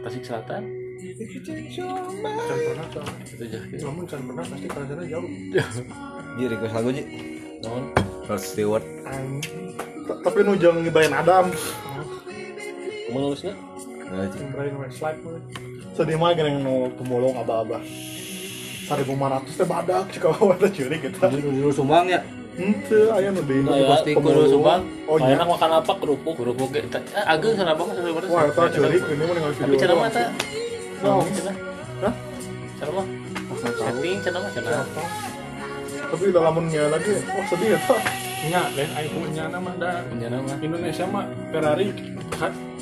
Tasik 0.05 0.29
Selatan. 0.29 0.63
Can 1.01 1.57
pernah, 1.73 2.87
can. 2.93 3.09
Itu 3.25 3.45
jaga. 3.49 3.77
Namun 3.81 4.05
can 4.05 4.21
pernah 4.29 4.45
pasti 4.45 4.67
ke 4.69 4.77
sana 4.77 5.05
jauh. 5.09 5.29
Ji 6.37 6.45
request 6.53 6.75
lagu 6.77 6.89
Ji 6.93 7.03
Naon? 7.65 7.85
Rod 8.29 8.41
Stewart 8.45 8.85
Tapi 10.05 10.39
nu 10.45 10.53
jangan 10.61 10.85
ngebayan 10.85 11.17
Adam. 11.17 11.49
Kamu. 13.09 13.33
Brain 14.53 14.75
wet 14.77 14.93
slide 14.93 15.17
mah. 15.25 15.41
Sedih 15.97 16.21
mah 16.21 16.37
yang 16.37 16.61
nu 16.61 16.93
pemulung 16.93 17.41
aba-aba. 17.41 17.81
1500 18.85 19.59
teh 19.59 19.67
badak 19.67 20.05
jika 20.13 20.29
ada 20.31 20.69
curi 20.69 20.97
kita. 21.01 21.25
Dulu 21.33 21.71
sumbang 21.73 22.07
ya 22.09 22.21
Henteu 22.55 23.11
aya 23.11 23.35
nu 23.35 23.43
deui. 23.43 23.67
Nah, 23.67 23.75
ya, 23.75 23.99
pemulung. 23.99 24.23
kudu 24.23 24.43
sumbang. 24.47 24.81
Oh 25.11 25.19
Enak 25.19 25.43
iya. 25.43 25.43
makan 25.43 25.71
apa 25.83 25.93
kerupuk? 25.99 26.35
Kerupuk 26.39 26.69
ge. 26.71 26.87
Eh, 26.87 27.25
Ageng 27.27 27.59
sana 27.59 27.75
banget 27.75 27.99
sana 27.99 28.15
Wah, 28.31 28.47
eta 28.47 28.63
curi 28.71 28.99
ini 29.03 29.23
mah 29.27 29.35
ningali 29.35 29.55
Tapi 29.59 29.67
video. 29.75 29.81
cara 29.83 29.93
mah 29.99 30.09
ta? 30.15 30.23
Naon? 31.03 31.27
Cenah. 31.35 31.57
Hah? 32.07 32.15
Cara 32.79 32.91
mah? 32.95 33.07
Tahu. 33.45 33.75
Setting 33.75 34.19
cenah 34.23 34.39
mah 34.39 34.51
cenah. 34.55 34.87
Tapi 36.15 36.25
udah 36.31 36.43
lamunnya 36.47 36.83
lagi, 36.95 37.11
oh 37.27 37.45
sedih 37.51 37.75
ya. 37.75 37.79
Nya, 38.45 38.63
lain 38.77 38.91
aing 38.93 39.15
punya 39.19 39.45
nama 39.51 39.71
dah. 39.75 39.97
Punya 40.07 40.29
nama. 40.31 40.53
Indonesia 40.63 41.05
mah 41.11 41.25
Ferrari 41.51 41.89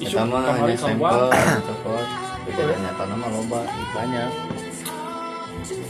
isu 0.03 0.17
kamari 0.19 0.75
sampel 0.75 1.31
coklat 1.63 2.09
Tapi 2.43 2.51
ternyata 2.59 3.03
nama 3.07 3.27
loba 3.31 3.61
Banyak. 3.95 4.31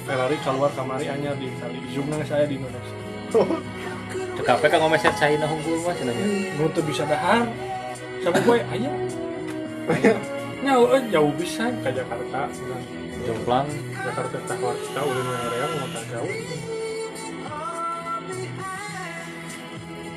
Ferrari 0.02 0.36
keluar 0.42 0.70
kamari 0.74 1.06
anyar 1.06 1.38
di 1.38 1.46
Itali. 1.46 1.78
Nang 2.10 2.22
saya 2.26 2.44
di 2.46 2.58
Indonesia. 2.58 2.96
Cekape 4.36 4.66
kan 4.68 4.78
ngomeser 4.80 5.14
China 5.14 5.44
hunggul 5.46 5.78
mah 5.84 5.94
cenah. 5.94 6.14
Nu 6.58 6.66
teu 6.72 6.82
bisa 6.82 7.06
dahar. 7.06 7.46
Sabu 8.24 8.40
gue 8.42 8.58
aya. 8.64 8.92
Nya 10.62 10.74
eh, 10.78 11.02
jauh 11.10 11.32
bisa 11.38 11.70
ke 11.82 11.90
Jakarta. 11.94 12.50
Jomplang. 13.22 13.68
Jakarta 14.02 14.36
tak 14.48 14.56
keluar 14.58 14.74
kita 14.78 15.00
udah 15.04 15.24
area 15.46 15.66
mau 15.78 15.88
tak 15.94 16.04
jauh. 16.10 16.32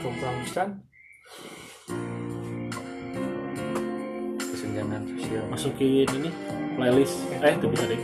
Jomplang 0.02 0.38
pisan. 0.48 0.70
Kesenjangan 4.42 5.02
sosial. 5.12 5.44
Masukin 5.54 6.08
ini 6.24 6.30
playlist. 6.80 7.20
Eh, 7.44 7.54
itu 7.54 7.68
bisa 7.70 7.86
deh. 7.86 8.02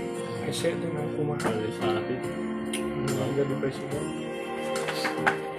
Itu 0.51 0.87
nang 0.91 1.07
kumaha. 1.15 1.49
Jadi 3.31 3.53
presiden. 3.63 4.03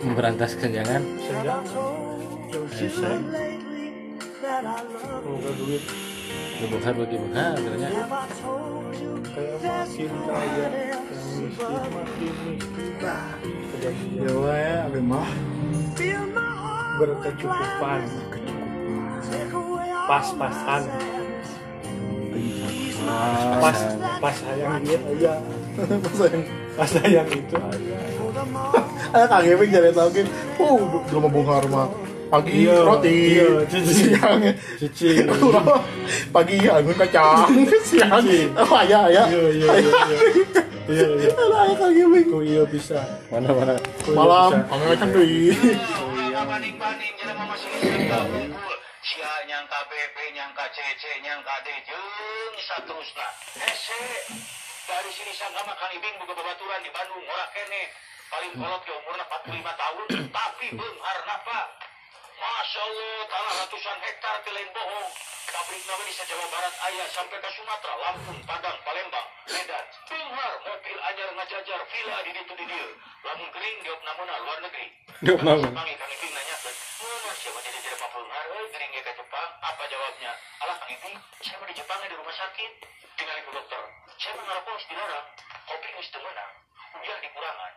Memberantas 0.05 0.51
kesenjangan. 0.59 1.03
Senja. 1.25 1.55
Jauh 2.53 2.69
sisa. 2.69 3.11
Moga 5.25 5.51
duit 5.57 5.83
Bukan 6.63 6.93
bagi 6.95 7.17
bukan 7.19 7.57
ternyata. 7.57 8.03
kayak 9.33 9.57
makin 9.65 10.13
kaya, 10.29 10.67
yang 10.93 11.05
miskin 11.09 11.83
makin 11.89 12.35
miskin. 13.01 13.33
Kejadian 13.73 14.21
Ya 14.21 14.33
wae, 14.37 15.01
mah. 15.01 15.31
berkecukupan, 17.01 18.01
pas-pasan, 20.07 20.83
pas 23.59 23.79
pas 24.21 24.35
sayang 24.37 24.85
dia 24.85 25.01
aja, 25.01 25.33
Masa 25.77 26.25
yang 26.29 26.45
pas 26.77 26.89
sayang 26.89 27.29
itu 27.33 27.57
Ada 29.13 29.27
KGP 29.29 29.61
jadi 29.69 29.91
tau 29.93 30.09
kan. 30.09 30.27
Oh, 30.57 30.81
di 31.05 31.13
rumah 31.13 31.29
Bung 31.29 31.45
Karma. 31.45 31.85
Pagi 32.33 32.65
Iya, 32.65 32.81
roti, 32.81 33.13
iya, 33.37 33.45
cici. 33.69 33.93
siang 34.17 34.41
cici. 34.81 35.21
pagi 36.33 36.65
anggur 36.65 36.97
kacang, 36.97 37.45
siang 37.85 38.25
oh 38.57 38.81
ya 38.89 39.05
ya. 39.13 39.29
Iya 39.29 39.43
iya 39.53 39.69
iya 39.69 39.69
iya. 39.69 40.63
Iya 40.89 41.09
iya. 41.29 41.31
Ada 41.77 42.41
iya 42.41 42.65
bisa. 42.65 43.05
Mana 43.29 43.53
mana. 43.53 43.77
Iya 43.77 44.17
Malam, 44.17 44.51
anggur 44.65 44.89
kacang 44.97 45.11
jadi 47.21 47.33
mama 47.37 47.53
sia 49.03 49.33
nyangka 49.45 49.81
BP 49.93 50.17
nyangka 50.33 50.65
CC 50.73 51.03
nyangka 51.21 51.55
D 51.67 51.69
jeung 51.85 52.55
saterusna 52.65 53.29
hese 53.61 54.03
dari 54.87 55.11
sini 55.15 55.33
sanggama 55.39 55.73
Kang 55.79 55.93
Ibing 55.95 56.15
boga 56.19 56.35
babaturan 56.35 56.83
di 56.83 56.91
Bandung. 56.91 57.23
Ora 57.23 57.47
kene 57.55 57.83
paling 58.33 58.53
kolot 58.57 58.81
ke 58.83 58.93
umurna 58.97 59.25
45 59.29 59.61
tahun 59.61 60.07
tapi 60.33 60.67
beunghar 60.73 61.19
napa 61.29 61.61
Masya 62.43 62.81
Allah, 62.83 63.19
tanah 63.31 63.55
ratusan 63.63 63.99
hektar 64.03 64.37
lain 64.51 64.71
bohong. 64.75 65.11
Pabrik 65.53 65.83
nama 65.87 66.03
di 66.03 66.13
Jawa 66.17 66.47
Barat 66.51 66.75
ayah 66.91 67.09
sampai 67.15 67.39
ke 67.39 67.51
Sumatera, 67.55 67.95
Lampung, 68.03 68.41
Padang, 68.43 68.79
Palembang, 68.83 69.29
Medan. 69.47 69.85
Beunghar 70.11 70.53
mobil 70.67 70.99
anyar 71.07 71.31
ngajajar 71.39 71.81
villa 71.87 72.17
di 72.27 72.31
ditu 72.35 72.55
di 72.59 72.65
dieu. 72.67 72.89
Lamun 73.23 73.49
kering 73.55 73.77
diop 73.87 74.01
namuna 74.03 74.35
luar 74.43 74.59
negeri. 74.59 74.87
Diop 75.23 75.41
namuna. 75.47 75.71
Jepang 75.71 75.87
Kang 75.87 76.11
Iping 76.19 76.33
nanya 76.35 76.57
ke, 76.67 76.71
"Mana 76.75 77.31
siapa 77.39 77.59
jadi 77.63 77.79
jadi? 77.79 77.97
Eh, 78.03 78.67
kering 78.75 78.91
ke 78.91 79.13
Jepang." 79.23 79.51
Apa 79.63 79.83
jawabnya? 79.87 80.33
Alah 80.67 80.77
Kang 80.83 80.91
Iping, 80.91 81.15
saya 81.47 81.57
mau 81.63 81.67
di 81.71 81.75
Jepang 81.79 82.01
di 82.03 82.17
rumah 82.19 82.35
sakit. 82.35 82.73
Tinggal 83.13 83.37
ibu 83.39 83.51
dokter. 83.55 83.83
saya 84.23 84.39
ngarokok 84.39 84.71
harus 84.71 84.87
dilarang 84.87 85.27
kopi 85.67 85.89
geus 85.99 86.09
teu 86.15 86.23
meunang 86.23 86.53
uyah 86.95 87.19
dikurangan 87.27 87.73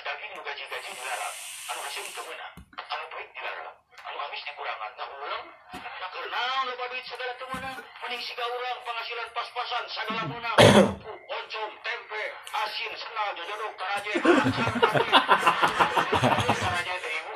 daging 0.00 0.32
gaji-gaji 0.32 0.90
dilarang 0.96 1.34
anu 1.68 1.80
hasil 1.84 2.04
teu 2.08 2.24
meunang 2.24 2.54
anu 2.88 3.04
peuit 3.12 3.28
dilarang 3.36 3.76
anu 4.08 4.18
amis 4.24 4.42
dikurangan 4.46 4.90
nah 4.96 5.08
ulang. 5.10 5.44
Nah 5.76 6.08
keur 6.14 6.26
naon 6.32 6.64
loba 6.70 6.84
duit? 6.90 7.04
Segala 7.10 7.32
teu 7.36 7.46
meunang 7.50 7.78
mending 8.00 8.22
siga 8.22 8.44
urang 8.44 8.78
penghasilan 8.86 9.28
pas-pasan 9.36 9.84
sagala 9.90 10.22
meunang 10.30 10.56
Ku, 11.00 11.12
oncom 11.14 11.70
tempe 11.84 12.22
asin 12.54 12.92
senal 12.96 13.28
jojodok 13.38 13.74
taraje 13.78 14.12
taraje 16.60 16.94
teh 17.02 17.12
ibu 17.18 17.34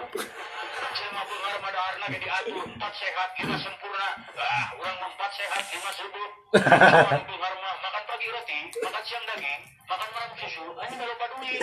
saya 0.95 1.11
mah 1.11 1.25
beungar 1.27 1.55
mah 1.59 1.71
daharna 1.75 2.07
ge 2.11 2.19
diatur 2.23 2.65
empat 2.71 2.93
sehat 2.95 3.29
lima 3.39 3.57
sempurna. 3.59 4.09
Ah 4.39 4.67
urang 4.79 4.97
mah 5.01 5.11
empat 5.15 5.31
sehat 5.35 5.63
lima 5.75 5.91
subuh 5.95 6.29
beungar 6.55 7.55
mah 7.59 7.75
makan 7.83 8.03
pagi 8.09 8.27
roti 8.31 8.59
makan 8.83 9.03
siang 9.07 9.25
daging 9.27 9.63
makan 9.91 10.09
malam 10.15 10.31
susu. 10.39 10.65
Ini 10.65 10.95
gak 10.97 11.09
lupa 11.09 11.27
duit. 11.35 11.61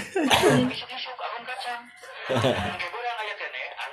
Isuk-isuk 0.71 1.17
angon 1.19 1.43
kacang. 1.47 1.81
Oke, 2.31 2.87
goreng 2.91 3.17
aya 3.23 3.33
kene 3.35 3.63
angon 3.75 3.90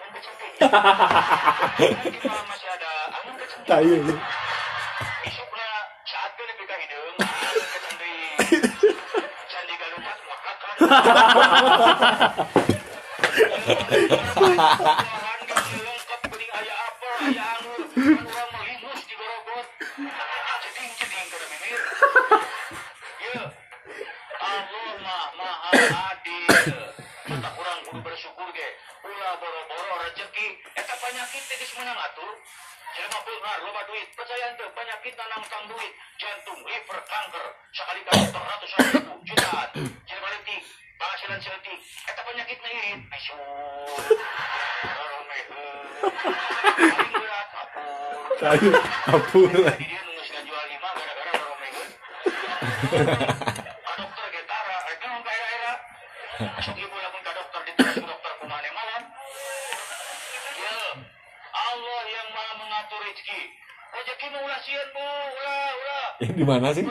malam 2.27 2.47
masih 2.51 2.69
ada 2.75 2.93
ya. 3.83 4.01
Bahan 15.09 15.41
geus 15.47 15.79
teh 31.09 31.57
geus 31.57 31.73
meunang 31.77 31.97
atuh. 31.97 32.33
Jelema 32.93 33.19
beungar 33.25 33.59
loba 33.65 33.83
duit, 33.89 34.09
percaya 34.13 34.53
teu 34.61 34.69
penyakit 34.77 35.15
nanang 35.17 35.45
tang 35.49 35.65
duit, 35.69 35.93
jantung, 36.21 36.61
liver, 36.65 37.01
kanker, 37.05 37.47
sakali 37.73 38.01
ka 38.05 38.13
dokter 38.17 38.43
ratusan 38.45 38.81
ribu, 38.93 39.13
jutaan. 39.25 39.69
Jelema 40.09 40.29
leutik, 40.33 40.63
penghasilan 41.01 41.41
seutik, 41.41 41.81
eta 41.81 42.21
penyakit 42.29 42.59
na 42.61 42.69
irit, 42.69 43.01
bisu. 43.09 43.37
Paling 46.89 47.13
berat. 47.17 47.49
Apur. 49.09 49.49
Jadi 49.49 49.85
dia 49.85 50.01
nunggu 50.05 50.23
jual 50.29 50.65
lima 50.69 50.89
gara-gara 50.93 51.33
baromegeun. 51.41 51.89
Ka 53.87 53.93
dokter 53.97 54.27
ge 54.33 54.43
tara, 54.45 54.77
eh 54.93 54.97
naon 55.01 56.88
rezeki. 63.19 63.41
Rezeki 63.89 64.27
mah 64.31 64.41
ulah 64.47 64.61
sieun 64.63 64.89
bu, 64.95 65.03
ulah, 65.03 65.71
ulah. 65.75 66.07
di 66.39 66.45
mana 66.47 66.69
sih 66.71 66.85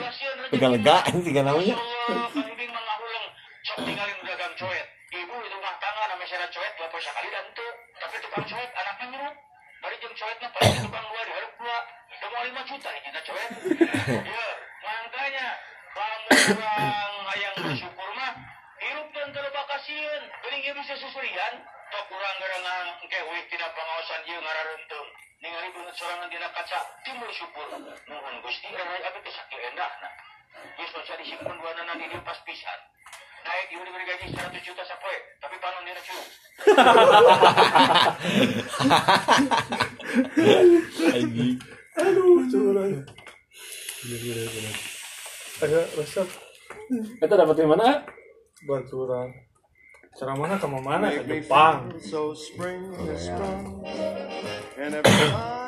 lega-lega 0.52 0.96
tiga 1.24 1.40
namanya 1.40 1.76
Allah, 1.78 2.28
Kang 2.36 2.48
Ibing 2.52 2.70
mangahuleng 2.74 3.26
sok 3.64 3.78
tinggalin 3.88 4.18
dagang 4.28 4.54
coet. 4.60 4.86
Ibu 5.08 5.34
itu 5.40 5.56
rumah 5.56 5.74
tangga 5.80 6.04
nama 6.12 6.24
syarat 6.28 6.50
coet 6.52 6.72
dua 6.76 6.88
poe 6.92 7.00
sakali 7.00 7.32
dan 7.32 7.48
itu. 7.48 7.66
Tapi 7.96 8.16
tukang 8.20 8.44
coet 8.44 8.70
anaknya 8.76 9.04
nyuruh. 9.08 9.34
Bari 9.78 9.96
jeung 10.04 10.16
coetna 10.20 10.48
paling 10.52 10.72
di 10.76 10.80
tukang 10.84 11.06
dua 11.08 11.22
diharap 11.24 11.52
dua. 11.56 11.78
Udah 12.12 12.28
mau 12.28 12.42
lima 12.44 12.62
juta 12.68 12.88
nih 12.92 13.02
kita 13.08 13.20
coet. 13.24 13.50
Ya, 14.08 14.48
makanya 14.84 15.48
kamu 15.92 16.28
orang 16.64 17.12
hayang 17.28 17.56
bersyukur 17.60 18.08
mah 18.16 18.32
hirup 18.80 19.08
dan 19.16 19.28
kalau 19.32 19.50
bakasieun. 19.52 20.22
Geuning 20.44 20.62
ieu 20.64 20.74
bisa 20.76 20.94
susurian. 20.96 21.54
Tok 21.88 22.08
urang 22.12 22.36
garangan 22.36 22.84
engke 23.00 23.20
wih 23.32 23.44
tina 23.48 23.68
pangaosan 23.72 24.20
ieu 24.28 24.40
ngarareunteung. 24.40 25.08
Ningali 25.38 25.70
beungeut 25.70 25.94
sorangan 25.94 26.26
dina 26.26 26.50
kaca 26.68 26.84
timbul 27.00 27.32
syukur. 27.32 27.64
Nuhun 27.80 28.36
Gusti 28.44 28.68
rai 28.76 29.00
abi 29.00 29.24
teh 29.24 29.32
sakieu 29.32 29.56
endahna. 29.72 30.12
Geus 30.76 30.92
bisa 31.00 31.16
disimpen 31.16 31.56
dua 31.56 31.72
nana 31.72 31.96
di 31.96 32.04
dieu 32.12 32.20
pas 32.20 32.36
pisan. 32.44 32.80
Naik 33.48 33.72
ieu 33.72 33.80
diberi 33.88 34.04
gaji 34.04 34.36
100 34.36 34.60
juta 34.68 34.84
sapoe, 34.84 35.16
tapi 35.40 35.56
panon 35.64 35.88
dina 35.88 36.02
cu. 36.04 36.16
Anjing. 41.08 41.56
Aduh, 41.96 42.44
curang. 42.52 42.92
Agak 45.64 45.86
resep 45.96 46.28
Kita 47.16 47.34
dapat 47.34 47.56
di 47.56 47.64
mana? 47.64 48.04
baturan. 48.68 49.32
Cara 50.20 50.36
mana 50.36 50.60
ke 50.60 50.68
mana? 50.68 51.08
Ke 51.16 51.24
Jepang. 51.24 51.96
So 52.02 52.36
spring 52.36 52.92
is 53.08 53.24
strong, 53.24 53.86
and 54.76 54.98
every 54.98 55.67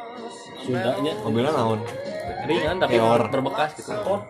Sundanya. 0.61 1.13
mobilnya 1.25 1.51
naon? 1.53 1.79
Ringan 2.45 2.77
tapi 2.81 2.97
Eor. 2.97 3.21
berbekas 3.29 3.71
gitu. 3.77 3.93
Feel 3.93 4.21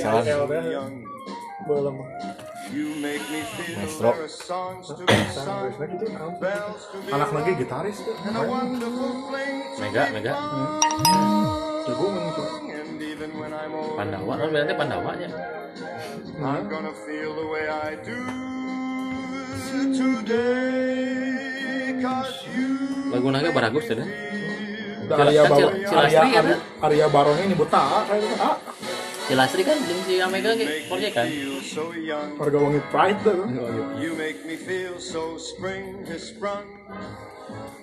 Salah. 0.00 0.22
Belum. 1.66 1.96
Maestro. 3.76 4.10
Anak 7.14 7.30
lagi 7.30 7.50
gitaris 7.56 7.96
tuh. 8.02 8.16
mega 9.80 10.02
mega. 10.10 10.34
Jago 11.86 12.06
kan 12.10 12.26
Pandawa 13.96 14.32
kan 14.42 14.48
berarti 14.50 14.74
Pandawa 14.74 15.10
nya 15.14 15.30
I'm 16.42 16.66
gonna 16.68 16.92
feel 16.92 17.32
the 17.32 17.46
way 17.48 17.64
I 17.70 17.96
do 18.02 18.18
today. 19.96 21.55
Cause 21.96 22.44
you 22.52 22.68
lagu 23.08 23.28
naga 23.32 23.50
baragus 23.50 23.84
tuh 23.88 23.96
Udah 25.06 25.22
Arya 25.22 25.42
Kan 25.46 25.50
Baro, 25.54 25.58
Cil- 25.62 25.70
Arya, 25.70 25.86
Cilastri 25.86 26.28
ya, 26.34 26.40
Arya, 26.42 26.56
Arya 26.82 27.06
Baronya 27.06 27.42
ini 27.46 27.54
buta, 27.54 28.02
kayak. 28.10 28.42
Ah, 28.42 28.58
si 29.22 29.32
Lastri 29.38 29.62
kan 29.62 29.78
jeung 29.86 30.02
si 30.02 30.18
Amega 30.18 30.50
ge 30.58 30.66
proyek 30.90 31.14
kan 31.14 31.30
feel 31.30 31.62
so 31.62 31.94
young. 31.94 32.34
warga 32.34 32.58
wangi 32.58 32.82
pride 32.90 33.18
tuh. 33.22 33.46
You 34.02 34.18
make 34.18 34.42
me 34.42 34.58
feel 34.58 34.98
so 34.98 35.38
spring 35.38 36.02
has 36.10 36.34
sprung. 36.34 36.66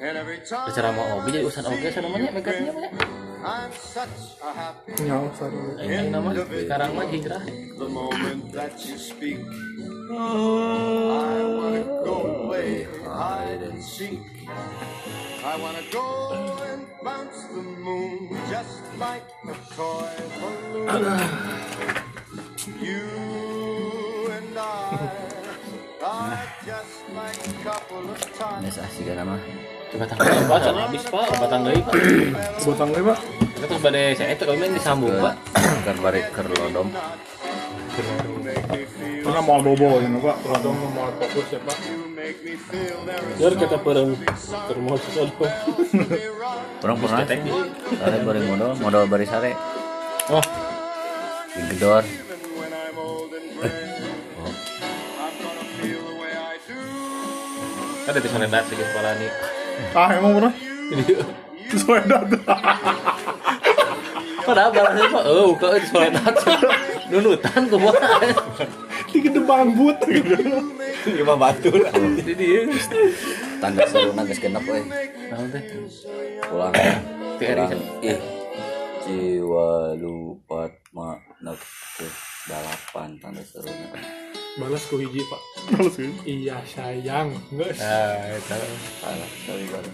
And 0.03 0.19
every 0.19 0.43
time 0.43 0.67
secara 0.67 0.91
mau 0.91 1.23
oge 1.23 1.31
jadi 1.31 1.47
urusan 1.47 1.63
oge 1.63 1.87
saya 1.87 2.03
namanya 2.03 2.35
Mega 2.35 2.51
nya 2.51 2.75
namanya 2.75 2.91
I'm 3.39 3.71
such 3.71 4.35
a 4.43 4.51
happy 4.51 4.99
Nyawa 4.99 5.31
sorry. 5.31 5.79
ini 5.79 6.11
nama 6.11 6.35
sekarang 6.35 6.91
mah 6.91 7.07
hijrah 7.07 7.39
the 7.79 7.87
moment 7.87 8.51
that 8.51 8.75
you 8.83 8.99
speak. 8.99 9.39
I 10.11 11.39
wanna 11.55 11.87
go 12.03 12.51
play 12.51 12.83
hide 13.07 13.63
and 13.63 13.79
seek. 13.79 14.19
I 15.39 15.55
wanna 15.55 15.87
go 15.87 16.35
and 16.67 16.83
bounce 16.99 17.47
the 17.55 17.63
moon 17.63 18.27
just 18.51 18.83
like 18.99 19.23
a 19.47 19.55
toy 19.71 20.11
balloon. 20.43 21.23
You 22.83 23.07
and 24.35 24.51
I 24.51 24.99
are 26.03 26.43
just 26.67 27.07
like 27.15 27.39
a 27.39 27.55
couple 27.63 28.03
of 28.11 28.19
times. 28.35 28.75
Kan 29.93 30.01
mah. 30.01 30.09
batang 30.09 30.25
apa 30.25 30.55
can 30.57 30.75
habis 30.81 31.03
pak 31.05 31.27
batang 31.37 31.61
deui 31.69 31.81
pak 31.85 32.01
Botang 32.65 32.89
lima. 32.97 33.13
Kita 33.53 33.65
terus 33.69 33.81
badai 33.85 34.17
saya 34.17 34.33
itu 34.33 34.43
kami 34.49 34.65
disambung 34.73 35.13
pak 35.21 35.33
Ker 35.85 35.97
bari 36.01 36.21
ker 36.33 36.45
lodom. 36.49 36.87
Mana 39.23 39.39
mau 39.45 39.61
bobo 39.61 40.01
ini 40.01 40.17
pak, 40.17 40.37
Rodong 40.41 40.77
mau 40.97 41.13
fokus 41.21 41.47
ya 41.53 41.59
pak. 41.61 41.77
Biar 43.37 43.53
kita 43.53 43.77
perang 43.77 44.17
termos 44.65 45.01
satu. 45.13 45.45
Orang 46.81 46.97
pernah. 46.97 47.21
Sare 47.23 48.17
bari 48.25 48.41
modal, 48.49 48.71
modal 48.81 49.03
bari 49.05 49.25
sare. 49.29 49.53
Oh, 50.33 50.43
Di 51.53 51.61
gedor. 51.77 52.03
ada 58.03 58.19
di 58.19 58.27
sana 58.27 58.45
dat 58.51 58.67
di 58.67 58.75
kepala 58.75 59.15
nih 59.15 59.31
Ah 59.91 60.09
emang 60.15 60.31
pernah? 60.39 60.53
ini 60.95 61.03
Sesuai 61.67 62.07
data. 62.07 62.55
Padahal 64.43 64.71
barangnya 64.71 65.05
mah 65.11 65.23
oh 65.27 65.51
ke 65.59 65.67
soledad. 65.91 66.35
Nunutan 67.11 67.61
kumaha. 67.67 68.23
Di 69.11 69.17
gedebang 69.19 69.75
but 69.75 69.99
gitu. 70.07 70.35
Lima 71.11 71.35
batu. 71.35 71.69
Jadi 72.23 72.33
dia 72.39 72.63
tanda 73.63 73.87
seru 73.87 74.11
nangis 74.11 74.43
genep 74.43 74.67
we 74.67 74.83
naon 75.31 75.47
teh? 75.47 75.63
pulang 76.51 76.75
pulang 77.39 77.71
ih 78.03 78.19
jiwa 79.07 79.95
lupa 79.95 80.67
makna 80.91 81.55
ke 81.95 82.07
balapan 82.51 83.15
tanda 83.23 83.39
seru 83.47 83.71
balas 84.53 84.83
ku 84.85 85.01
hiji 85.01 85.21
pak 85.25 85.41
Balas 85.73 85.95
ku 85.97 86.05
iya 86.25 86.61
sayang 86.63 87.33
geus 87.49 87.79
Ah, 87.81 88.37
eta. 88.37 88.55
salah 89.01 89.29
sorry 89.45 89.65
sorry 89.65 89.89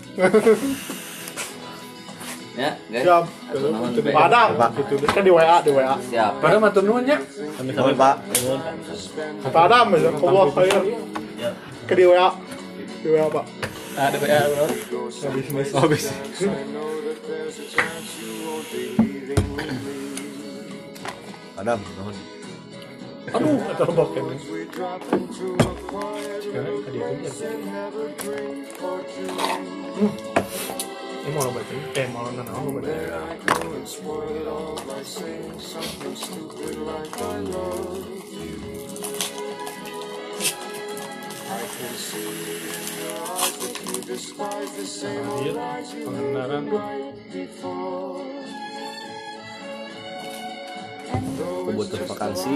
ya 2.60 2.76
guys 2.92 3.06
Siap. 3.08 3.24
Ada, 4.12 4.42
gitu. 4.76 5.00
Kan 5.08 5.24
di 5.24 5.32
WA, 5.32 5.64
di 5.64 5.72
WA. 5.72 5.96
siap 6.04 6.44
pada 6.44 6.60
matur 6.60 6.84
nuhun 6.84 7.08
nya 7.08 7.16
Nuhun, 7.64 7.96
Pak. 7.96 8.16
Kata 9.48 9.60
Adam, 9.64 9.96
ya, 9.96 10.12
Allah 10.12 10.46
khair. 10.52 10.82
Ke 11.88 11.94
di 11.96 12.04
WA. 12.04 12.36
Di 13.00 13.08
WA, 13.16 13.32
Pak. 13.32 13.46
Ada 13.96 14.18
PA 14.20 14.40
bro. 14.52 14.66
Habis 15.08 15.48
mis. 15.56 15.70
Oh, 15.72 15.88
bisa. 15.88 16.12
Adam, 21.56 21.80
nuhun. 21.96 22.39
Aduh, 23.30 23.56
kata 23.70 23.84
lebak 23.86 24.08
kan. 24.14 24.26
sekarang 26.40 26.76
tadi 26.82 26.98
itu 26.98 27.20
ya 27.20 27.32
Hmm. 30.00 30.16
ini 31.20 31.30
mau 31.36 31.52
baca 31.52 31.74
eh 31.76 32.08
mau 32.10 32.24
Hadir 45.20 45.56
pengendaraan 46.02 46.64
Aku 51.10 51.72
butuh 51.76 52.02
vakansi. 52.10 52.54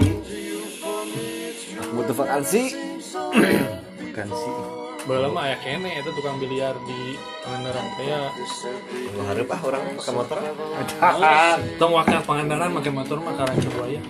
Aku 1.80 1.92
butuh 1.96 2.14
vakansi. 2.14 2.62
vakansi. 4.12 4.50
Bala 5.04 5.28
mah 5.28 5.44
aya 5.44 5.56
kene 5.60 6.00
itu 6.00 6.10
tukang 6.16 6.40
biliar 6.40 6.72
di 6.88 7.12
Pangandaran 7.44 7.86
kayak 8.00 8.32
Lu 9.12 9.20
hareup 9.28 9.52
ah 9.52 9.60
orang 9.60 9.82
pakai 10.00 10.12
motor. 10.16 10.38
Tong 11.80 11.92
wakil 11.92 12.20
Pangandaran 12.24 12.72
pakai 12.72 12.92
motor 12.92 13.16
mah 13.20 13.36
karang 13.36 13.58
coba 13.68 13.84
ya. 13.88 14.00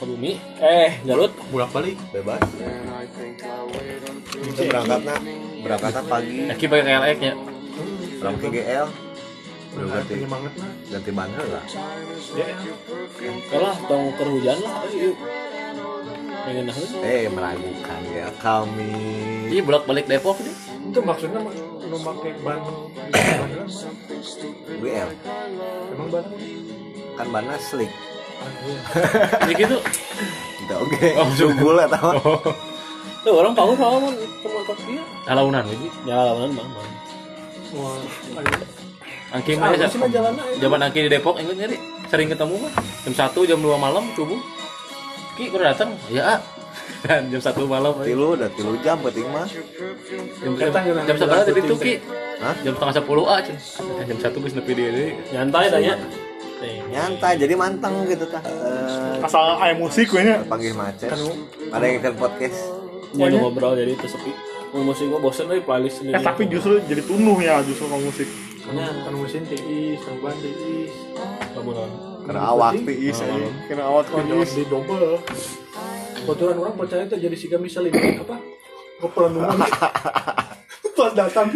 Ke 0.00 0.04
bumi. 0.08 0.32
Eh, 0.56 1.04
Garut. 1.04 1.32
Bolak 1.52 1.70
balik. 1.76 2.00
Bebas. 2.16 2.40
Itu 4.40 4.60
berangkatnya 4.68 5.16
berangkatnya 5.60 6.02
pagi. 6.08 6.36
Aki 6.48 6.64
pakai 6.64 6.84
KLX 6.88 7.16
nya. 7.20 7.32
Orang 8.24 8.36
ke 8.40 8.48
GL. 8.52 8.88
Udah 9.72 9.88
ganti 9.88 10.12
Penyemangat 10.20 10.52
mah. 10.60 10.70
ganti 10.92 11.10
ban 11.16 11.28
lah. 11.32 11.64
Ya. 12.36 12.46
Kalah 13.48 13.76
tong 13.84 14.04
keur 14.16 14.28
hujan 14.32 14.58
lah. 14.60 14.84
Pengen. 16.42 16.66
Eh 17.02 17.30
meragukan 17.30 18.02
ya 18.10 18.28
kami. 18.42 18.92
Iya 19.52 19.62
bolak 19.62 19.84
balik 19.86 20.06
Depok 20.10 20.38
nih. 20.42 20.54
Itu 20.90 21.00
maksudnya 21.04 21.38
nu 21.42 21.96
make 22.02 22.32
ban. 22.42 22.58
GL 24.82 25.10
Emang 25.92 26.08
ban 26.10 26.24
kan 27.14 27.26
bannya 27.28 27.56
slick. 27.60 27.92
Jadi 29.44 29.52
gitu. 29.54 29.76
Tidak 30.62 30.78
oke. 30.78 31.08
Oh, 31.20 31.28
sugul 31.38 31.76
eta 31.78 31.98
mah. 32.00 32.18
Tuh 33.22 33.32
orang 33.38 33.54
tahu 33.54 33.78
sama 33.78 33.96
mun 34.02 34.14
teman 34.18 34.62
dia. 34.82 35.02
Alaunan 35.30 35.62
lagi. 35.62 35.88
Ya 36.02 36.18
lawanan 36.26 36.50
mah. 36.58 36.66
mah. 36.66 36.86
Wah, 37.72 37.96
ayo. 38.42 38.66
Angki 39.32 39.56
Ah, 39.56 39.70
mah 39.70 39.78
masih 39.78 40.00
mah 40.00 40.10
jalan 40.10 40.32
aja. 40.36 40.58
Zaman 40.58 40.80
Angki 40.82 40.98
di 41.06 41.10
Depok 41.12 41.38
inget 41.38 41.56
nyari 41.56 41.76
sering 42.10 42.28
ketemu 42.28 42.54
mah 42.66 42.72
jam 43.06 43.14
1 43.14 43.48
jam 43.48 43.58
2 43.62 43.78
malam 43.78 44.04
subuh. 44.18 44.40
Ki 45.32 45.48
udah 45.48 45.72
datang? 45.72 45.96
Ya. 46.12 46.40
Dan 47.02 47.32
jam 47.32 47.40
1 47.40 47.66
malam. 47.66 47.92
Tilu 48.04 48.36
udah 48.36 48.48
tilu 48.52 48.76
jam 48.84 48.96
penting 49.00 49.26
mah. 49.32 49.48
Jam 50.40 50.52
jam, 50.54 50.70
jam 51.08 51.16
seberapa 51.16 51.44
tadi 51.44 51.60
tuh 51.64 51.78
Ki? 51.80 51.94
Hah? 52.38 52.54
Jam 52.60 52.72
setengah 52.76 52.94
10 53.00 53.32
ah. 53.32 53.40
Jam 54.06 54.18
1 54.18 54.42
geus 54.44 54.54
nepi 54.54 54.72
dia 54.76 54.88
deui. 54.92 55.10
Nyantai 55.32 55.66
dah 55.72 55.80
ya. 55.80 55.94
Nyantai 56.92 57.32
jadi 57.40 57.54
manteng 57.58 58.06
gitu 58.06 58.28
tah. 58.30 58.42
Eh, 58.44 59.24
Asal 59.26 59.58
aya 59.58 59.74
musik 59.74 60.14
we 60.14 60.22
nya. 60.22 60.44
panggil 60.46 60.76
macet. 60.76 61.10
Ada 61.72 61.84
yang 61.84 61.96
ikut 61.98 62.14
podcast. 62.20 62.58
Jangan 63.12 63.40
ngobrol 63.40 63.74
jadi 63.74 63.92
itu 63.98 64.06
sepi. 64.06 64.32
Mau 64.72 64.88
musik 64.88 65.04
gua 65.12 65.20
bosen 65.20 65.52
euy 65.52 65.60
playlist 65.60 66.00
sendiri. 66.00 66.16
Eh 66.16 66.22
tapi 66.24 66.48
justru 66.48 66.80
jadi 66.88 67.02
tunuh 67.04 67.36
ya 67.42 67.60
justru 67.60 67.90
kalau 67.90 68.00
musik. 68.00 68.28
Karena 68.62 68.88
kan 68.88 69.12
tiis, 69.50 70.00
kan 70.00 70.14
ban 70.22 70.36
tiis. 70.38 70.94
Kamu 71.52 71.70
non. 71.76 72.11
Karena 72.22 72.42
awak 72.48 72.72
tiis. 72.78 73.18
Kena 73.66 73.82
awak 73.84 74.06
Kan 74.08 74.26
tiis. 74.26 74.50
di 74.54 74.64
double. 74.66 75.18
Kotoran 76.22 76.56
orang 76.56 76.74
percaya 76.78 77.02
itu 77.02 77.18
jadi 77.18 77.36
siga 77.36 77.56
misalnya 77.58 77.90
apa? 78.22 78.38
Kepelan 79.02 79.32
rumah. 79.34 79.58
Pas 80.96 81.12
datang 81.12 81.50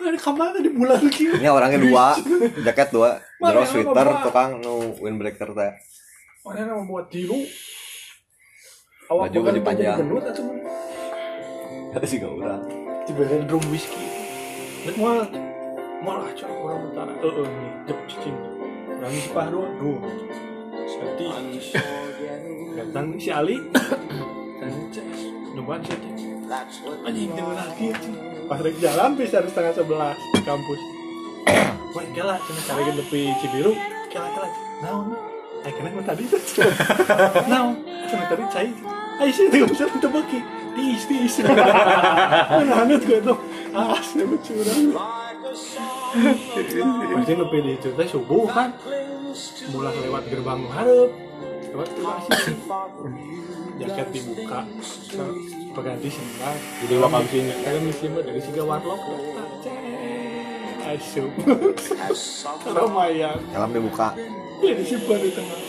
ada 0.00 0.16
kamar 0.16 0.56
di 0.56 0.72
bulan 0.72 0.96
lagi. 0.96 1.28
Ini 1.28 1.48
orangnya 1.52 1.76
dua, 1.76 2.16
jaket 2.64 2.88
dua, 2.88 3.20
jero 3.36 3.68
sweater, 3.68 4.24
tukang 4.24 4.56
nu 4.56 4.96
windbreaker 4.96 5.52
teh. 5.52 5.72
Orang 6.40 6.64
yang 6.64 6.80
membuat 6.80 7.12
tiru. 7.12 7.36
Baju 9.04 9.28
bukan 9.28 9.52
baju 9.52 9.60
panjang. 9.60 9.92
jadi 9.92 10.00
gendut 10.00 10.24
atau 10.24 10.44
Ada 11.90 12.06
sih 12.06 12.16
gak 12.16 12.32
urang. 12.32 12.62
tiba-tiba 13.04 13.44
drum 13.44 13.64
whisky. 13.68 14.06
Nek 14.86 14.96
mal 14.96 15.26
malah 16.00 16.30
cok 16.32 16.48
orang 16.48 16.80
utara. 16.88 17.12
Eh 17.12 17.32
eh 17.36 17.44
nih 17.44 17.70
jep 17.84 17.98
cicing. 18.08 18.36
Orang 19.00 19.16
duh. 19.80 19.96
Seperti 20.84 21.24
datang 22.76 23.06
si 23.16 23.32
Ali. 23.32 23.56
Nyoba 25.56 25.80
sih. 25.80 25.96
Anjing 27.08 27.32
jangan 27.32 27.56
lagi. 27.56 27.88
Pas 28.44 28.60
rek 28.60 28.76
jalan 28.76 29.16
bisa 29.16 29.40
harus 29.40 29.56
setengah 29.56 29.72
sebelas 29.72 30.18
di 30.36 30.42
kampus. 30.44 30.80
Wah, 31.96 32.04
kela, 32.12 32.36
cina 32.44 32.60
cari 32.68 32.82
ke 32.86 32.92
tepi 33.00 33.22
Cibiru. 33.40 33.72
Kela, 34.12 34.28
kela. 34.36 34.48
Naon? 34.84 35.16
Ay, 35.64 35.72
kena 35.74 35.90
mo 35.96 36.02
tadi. 36.04 36.24
Naon? 37.50 37.74
Cina 38.04 38.24
tadi 38.28 38.44
cai. 38.52 38.70
Ay, 39.16 39.28
sih, 39.32 39.48
bisa 39.48 39.88
kita 39.88 40.08
bagi. 40.12 40.44
Tiis, 40.76 41.02
tiis. 41.08 41.34
Anak-anak 42.52 43.00
gue 43.00 43.18
tuh. 43.24 43.38
Pasti 45.50 47.34
lebih 47.34 47.60
di 47.62 47.72
cerita 47.82 48.04
subuh 48.06 48.46
kan. 48.50 48.70
Mulai 49.74 49.94
lewat 50.06 50.24
gerbang 50.30 50.60
harap. 50.70 51.10
Lewat 51.70 51.88
masih. 51.98 52.54
Jaket 53.80 54.08
dibuka. 54.14 54.60
Pengganti 55.70 56.08
sendal. 56.10 56.54
Jadi 56.82 56.94
wakam 56.98 57.24
sini. 57.30 57.52
Kalian 57.62 57.82
misi 57.86 58.06
mah 58.10 58.22
dari 58.22 58.40
siga 58.42 58.62
warlock. 58.66 59.00
Asup. 60.90 61.30
Lumayan. 62.74 63.38
Helm 63.54 63.70
dibuka. 63.70 64.14
Ya 64.60 64.72
disimpan 64.74 65.18
di 65.22 65.30
tengah. 65.30 65.60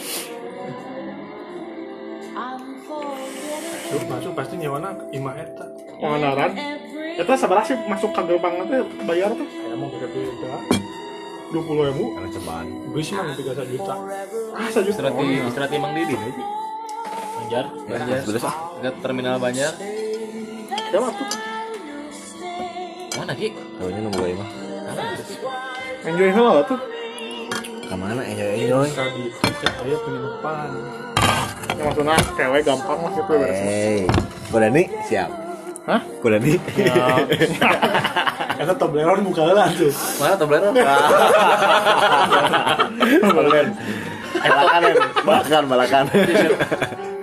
Masuk, 3.92 4.32
pasti 4.36 4.56
nyawana 4.56 4.96
imah 5.12 5.36
eta. 5.36 5.68
Pengenaran. 6.00 6.52
Eta 7.20 7.34
seberapa 7.36 7.64
sih 7.68 7.76
masuk 7.90 8.16
ke 8.16 8.22
gerbang 8.24 8.54
nanti 8.62 8.78
bayar 9.04 9.36
tuh? 9.36 9.48
Ya 9.48 9.76
mau 9.76 9.92
beda-beda. 9.92 10.52
Dua 11.52 11.64
puluh 11.68 11.84
ribu. 11.92 12.16
Karena 12.16 12.30
cobaan. 12.32 12.66
Beli 12.96 13.04
sih 13.04 13.14
mah 13.20 13.36
tiga 13.36 13.52
juta. 13.68 13.96
Ah 14.56 14.68
satu 14.72 14.86
juta. 14.88 15.04
Istirahat 15.04 15.16
di 15.20 15.36
istirahat 15.44 15.72
di 15.72 15.78
Mang 15.84 15.94
Didi 15.98 16.16
nih. 16.16 16.34
Banjar. 17.36 17.66
Banjar. 17.84 18.20
Beres 18.24 18.46
ah. 18.48 18.56
Dekat 18.80 18.96
terminal 19.04 19.36
Banjar. 19.42 19.74
Ya 20.92 20.98
mah 21.04 21.12
tuh. 21.12 21.28
Mana 23.20 23.34
Ki? 23.36 23.48
Tahunya 23.52 24.00
nunggu 24.08 24.20
gue 24.24 24.34
mah. 24.40 24.50
Enjoy 26.08 26.30
hal 26.32 26.64
tuh. 26.66 26.80
Ke 27.86 27.96
mana 28.00 28.24
enjoy 28.24 28.50
enjoy? 28.56 28.88
Tadi 28.96 29.24
cek 29.36 29.74
aya 29.84 29.98
penginapan. 30.00 30.70
Ya 31.76 31.82
maksudnya 31.88 32.16
cewek 32.40 32.62
gampang 32.64 33.00
lah 33.04 33.12
gitu 33.12 33.24
beres. 33.28 33.60
Hey, 33.60 34.00
kuda 34.50 34.68
nih 34.72 34.88
siap. 35.12 35.30
Hah? 35.82 36.02
Kulani. 36.22 36.62
Ya. 36.78 37.26
Karena 38.62 38.74
Tobleron 38.78 39.26
buka 39.26 39.50
lah 39.50 39.68
tuh. 39.74 39.90
Mana 40.22 40.36
Tobleron? 40.38 40.74
Eh, 43.02 43.18
Tobleron. 43.22 43.68
Balakan, 44.42 44.82
balakan, 45.26 45.64
balakan. 45.70 46.04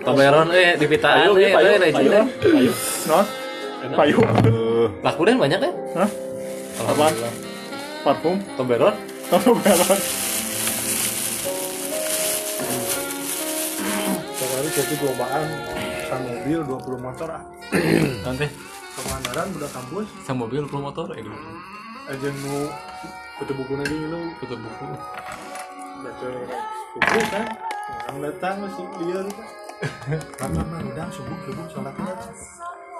Tobleron, 0.03 0.47
eh 0.55 0.79
di 0.79 0.87
pita 0.87 1.11
eh 1.19 1.31
ya, 1.35 1.49
payu 1.55 1.71
eh, 1.71 1.79
legend. 1.83 2.27
Payu. 2.43 2.73
Non. 3.07 3.25
Payu. 3.95 4.19
Laku 5.03 5.23
dan 5.27 5.39
banyak 5.39 5.61
ya? 5.63 5.71
Hah? 5.99 6.11
Apa? 6.83 7.07
Parfum? 8.07 8.37
Tobleron? 8.59 8.95
Toblerone. 9.31 9.99
Kemarin 14.39 14.71
jadi 14.75 14.95
gelombangan 14.99 15.78
sama 16.09 16.25
mobil 16.25 16.59
20 16.65 17.05
motor 17.05 17.29
ah. 17.29 17.43
nanti 18.27 18.47
Ke 18.97 19.01
Pangandaran 19.05 19.47
udah 19.55 19.71
kampus. 19.71 20.07
sama 20.25 20.49
mobil 20.49 20.65
ke 20.65 20.77
motor 20.77 21.07
eh 21.15 21.23
dulu 21.23 21.39
Aja 22.09 22.29
nu 22.41 22.73
kutu 23.37 23.53
buku 23.53 23.73
lagi 23.77 23.93
lu. 23.93 24.33
kutu 24.41 24.57
buku 24.57 24.85
Baca 25.99 26.29
subuh 26.95 27.25
kan. 27.29 27.47
Orang 28.09 28.19
datang 28.25 28.55
masih 28.65 28.87
liar 29.05 29.27
kan. 29.29 29.49
Lama 30.41 30.63
mah 30.73 30.81
udah 30.89 31.07
subuh 31.13 31.37
subuh 31.45 31.67
sholat 31.69 31.95
aja. 31.95 32.15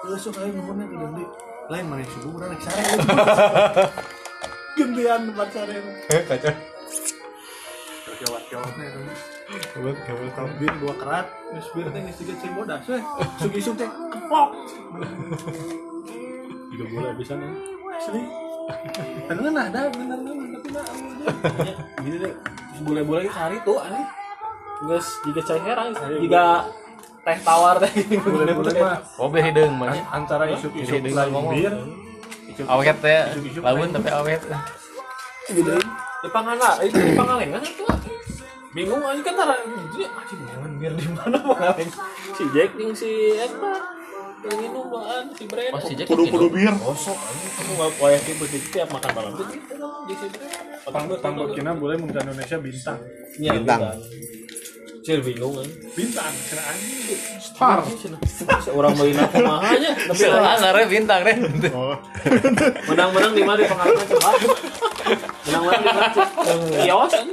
Terus 0.05 0.19
sok 0.21 0.37
ayo 0.43 0.51
nuhunnya 0.53 0.85
ke 0.85 0.95
dendi. 0.99 1.25
Lain 1.73 1.85
mana 1.89 2.05
subuh 2.05 2.37
udah 2.37 2.47
naik 2.53 2.61
sare. 2.61 2.83
Gantian 4.77 5.21
tempat 5.33 5.47
sare. 5.49 5.75
kacau 6.27 6.53
Jawab-jawabnya 8.19 8.87
itu. 9.49 9.91
Kalau 10.35 10.49
bir 10.61 10.71
dua 10.77 10.93
kerat, 10.97 11.27
nges 11.53 11.67
bir 11.73 11.85
teh 11.89 12.01
nges 12.05 12.17
tiga 12.21 12.33
cing 12.37 12.53
bodas 12.53 12.83
we. 12.85 12.99
Sugi 13.41 13.57
isuk 13.57 13.75
teh 13.75 13.89
keplok. 13.89 14.49
Tiga 16.69 16.85
bola 16.93 17.09
bisa 17.17 17.33
nih. 17.33 17.51
Asli. 17.97 18.21
Bener 19.25 19.53
ada 19.57 19.81
bener 19.89 20.17
bener 20.21 20.47
tapi 20.53 20.69
nah. 20.69 20.85
Gitu 22.05 22.17
deh. 22.21 22.33
Boleh-boleh 22.85 23.25
sehari 23.27 23.57
tuh 23.65 23.77
aneh. 23.81 24.05
Geus 24.79 25.07
jika 25.27 25.41
cai 25.43 25.59
herang, 25.59 25.89
jika 26.23 26.43
teh 27.27 27.37
tawar 27.43 27.75
teh 27.83 27.91
Boleh-boleh 28.15 28.73
mah 28.79 29.03
oh 29.19 29.27
beh 29.27 29.43
hidung 29.43 29.75
banyak 29.75 30.07
antara 30.07 30.47
isuk-isuk 30.55 31.03
Jadi 31.03 31.11
lain 31.11 31.35
bir. 31.51 31.73
awet 32.63 32.95
teh 33.03 33.19
lamun 33.59 33.91
tapi 33.91 34.07
awet 34.07 34.39
Gitu. 35.49 35.73
Di 36.19 36.29
pangana, 36.29 36.77
itu 36.79 36.93
di 36.95 37.17
pangalengan 37.17 37.63
tuh. 37.63 37.89
Bingung 38.79 39.03
aja 39.03 39.19
kan 39.27 39.33
tara 39.35 39.53
anjing 39.59 40.39
jangan 40.47 40.71
biar 40.79 40.93
di 40.95 41.03
mana 41.11 41.37
pangalengan. 41.43 41.89
Si 42.31 42.43
Jack 42.55 42.69
jeung 42.79 42.95
si 42.95 43.11
Eta 43.35 43.75
yang 44.39 44.55
minum 44.55 44.87
doan 44.87 45.27
si 45.35 45.43
Brand. 45.51 45.75
oh 45.75 45.81
si 45.83 45.93
Jack 45.99 46.07
Kudu-kudu 46.07 46.47
bir. 46.47 46.71
Kosong 46.79 47.19
anjing 47.19 47.51
kamu 47.59 47.71
enggak 47.75 47.91
kayak 47.99 48.19
gitu 48.23 48.43
tiap 48.71 48.87
makan 48.95 49.11
malam 49.11 49.31
tuh 49.35 49.45
gitu 49.51 49.73
dong 49.75 50.07
di 50.07 50.15
si 50.15 50.27
Brand. 50.31 50.63
Tambah 50.95 51.17
tambah 51.19 51.45
kina 51.51 51.75
boleh 51.75 51.99
muda 51.99 52.23
Indonesia 52.23 52.55
bintang. 52.55 52.99
Iya, 53.35 53.51
Bintang. 53.59 53.99
Cil 55.03 55.19
bingung 55.27 55.59
kan. 55.59 55.67
Bintang 55.99 56.33
kena 56.47 56.63
anjing. 56.71 57.19
Star. 57.43 57.77
Seorang 58.63 58.95
beli 58.95 59.11
aku 59.19 59.43
mahanya 59.43 59.91
tapi 60.07 60.23
Sebenarnya 60.23 60.87
bintang 60.87 61.19
deh. 61.27 61.35
Oh. 61.75 61.99
menang-menang 62.87 63.33
di 63.35 63.43
mana 63.43 63.59
di 63.59 63.67
pengalaman 63.67 64.07
coba. 64.07 64.31
Menang-menang 65.47 65.79
di 65.79 65.91
mana? 65.95 66.23
Kios 66.83 67.11
kan. 67.13 67.27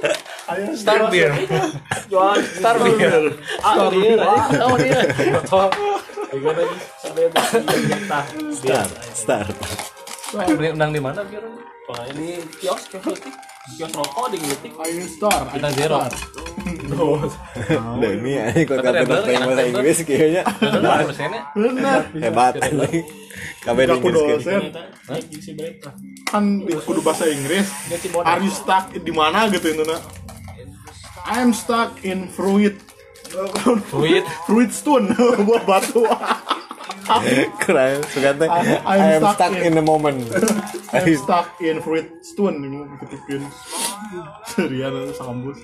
Ayo 0.47 0.65
Star 0.79 1.01
beer. 1.11 1.33
Jualan 2.07 2.43
Star 2.55 2.77
beer. 2.79 3.25
Ah, 3.67 3.91
dia 3.91 4.15
Tahu 4.55 4.75
dia. 4.79 5.01
Lagi 7.67 7.85
kita. 7.91 8.19
Star 8.55 8.87
Star 9.11 9.47
Menang 10.55 10.91
di 10.95 11.01
mana 11.03 11.21
biar? 11.27 11.43
Pokoknya 11.87 12.13
di 12.19 12.29
kios 12.59 12.83
kios 12.91 13.05
letik. 13.11 13.35
Kios 13.79 13.93
rokok 13.95 14.27
di 14.35 14.39
letik. 14.43 14.73
Ayo 14.79 15.03
Star. 15.11 15.41
Bintang 15.51 15.75
zero. 15.75 15.99
Demi 18.01 18.39
ini 18.39 18.63
kok 18.63 18.79
kata 18.79 19.03
bahasa 19.05 19.63
Inggris 19.67 20.07
kayaknya 20.07 20.43
Benar 21.53 22.03
hebat 22.15 22.55
kabeh 23.63 23.83
Inggris 23.89 24.15
dosen. 24.15 24.61
Di 25.31 25.39
si 25.39 25.53
Breta. 25.55 25.91
Kan 26.27 26.65
kudu 26.65 27.01
bahasa 27.01 27.25
Inggris. 27.31 27.67
Are 28.21 28.43
you 28.43 28.51
stuck 28.51 28.91
di 28.93 29.13
mana 29.15 29.47
gitu 29.49 29.73
itu 29.73 29.85
nak? 29.87 30.03
I'm 31.27 31.51
stuck 31.51 32.03
in 32.03 32.31
fruit. 32.31 32.77
Fruit. 33.91 34.23
fruit 34.47 34.71
stone 34.71 35.11
buah 35.47 35.63
batu. 35.67 36.07
keren 37.63 38.03
suka 38.11 38.35
teh 38.35 38.49
I'm 38.83 39.23
stuck 39.23 39.35
stuck 39.39 39.53
in- 39.55 39.71
in 39.71 39.73
the 39.79 39.85
moment 39.85 40.27
I'm 40.95 41.07
stuck 41.15 41.55
in 41.63 41.79
fruit 41.79 42.07
stone 42.23 42.63
ini 42.63 42.83
mau 42.83 42.97
ketepin. 43.03 43.43
Serian 44.47 45.11
sambus. 45.15 45.59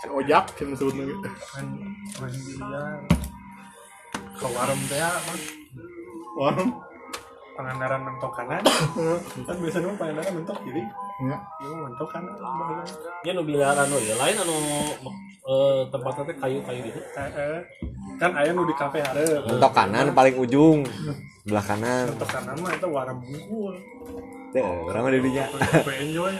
Si 0.00 0.06
ojak 0.08 0.52
yang 0.60 0.68
disebut 0.72 0.94
lagi. 0.96 1.14
Kan 4.36 4.44
kan 4.44 4.52
ke 4.52 4.56
warung 4.56 4.82
teh 4.92 5.00
mas. 5.00 5.42
Warung 6.36 6.70
Pangandaran 7.56 8.04
mentok 8.04 8.32
kanan 8.36 8.60
kan 9.48 9.56
biasanya 9.56 9.88
mah 9.88 9.96
Pangandaran 9.96 10.32
mentok 10.36 10.60
kiri 10.60 10.84
ya 11.24 11.36
ini 11.64 11.72
mah 11.72 11.88
mentok 11.88 12.08
kanan 12.12 12.36
Ya 13.24 13.32
nu 13.32 13.42
biliar 13.48 13.72
anu 13.72 13.96
ya 13.96 14.12
lain 14.20 14.36
anu 14.44 14.56
eh, 15.40 15.80
tempatnya 15.88 16.22
teh 16.28 16.36
kayu-kayu 16.36 16.80
gitu. 16.84 17.00
Eh, 17.16 17.30
eh. 17.32 17.60
kan 18.20 18.36
ayah 18.36 18.52
nu 18.52 18.68
di 18.68 18.76
kafe 18.76 19.00
hareup 19.00 19.48
mentok 19.48 19.72
kanan 19.72 20.12
paling 20.12 20.36
ujung 20.36 20.84
sebelah 21.48 21.64
kanan 21.64 22.04
mentok 22.12 22.28
kanan 22.28 22.56
mah 22.60 22.72
itu 22.76 22.88
warung 22.92 23.20
bungkul 23.24 23.74
Teh, 24.54 24.62
orang 24.62 25.02
mah 25.04 25.12
di 25.16 25.20
dinya 25.20 25.44
enjoy 25.96 26.34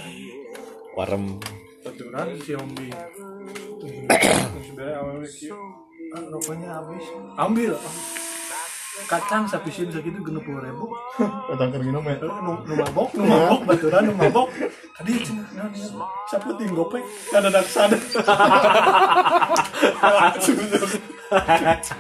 warem 0.96 1.24
Kebetulan 1.84 2.26
si 2.42 2.52
Ombi 2.56 2.88
Sudah 4.68 4.90
awalnya 5.00 5.28
ah, 6.14 6.24
rokoknya 6.30 6.68
habis. 6.70 7.04
Ambil. 7.40 7.72
Kacang 9.04 9.44
sapisin 9.44 9.92
segitu 9.92 10.24
genep 10.24 10.40
puluh 10.40 10.64
ribu. 10.64 10.88
Kacang 11.20 11.68
kergino 11.68 12.00
mah 12.00 12.16
Nu 12.16 12.64
nu 12.64 12.74
mabok, 12.80 13.12
nu 13.12 13.28
mabok, 13.28 13.60
baturan 13.68 14.08
nu 14.08 14.12
mabok. 14.16 14.48
Tadi 14.96 15.12
nah, 15.52 15.68
sapu 16.32 16.56
ting 16.56 16.72
gopek? 16.72 17.04
Kada 17.28 17.52
dak 17.52 17.68
sadar 17.68 18.00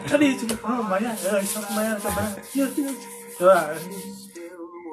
Tadi 0.08 0.26
cina, 0.40 0.56
oh 0.64 0.80
Maya, 0.88 1.12
eh, 1.12 1.44
sok 1.44 1.68
Maya, 1.76 1.92
sabar 2.00 2.32
Iya, 2.56 2.66
iya, 2.72 2.88
iya 2.88 3.44
Wah, 3.44 3.68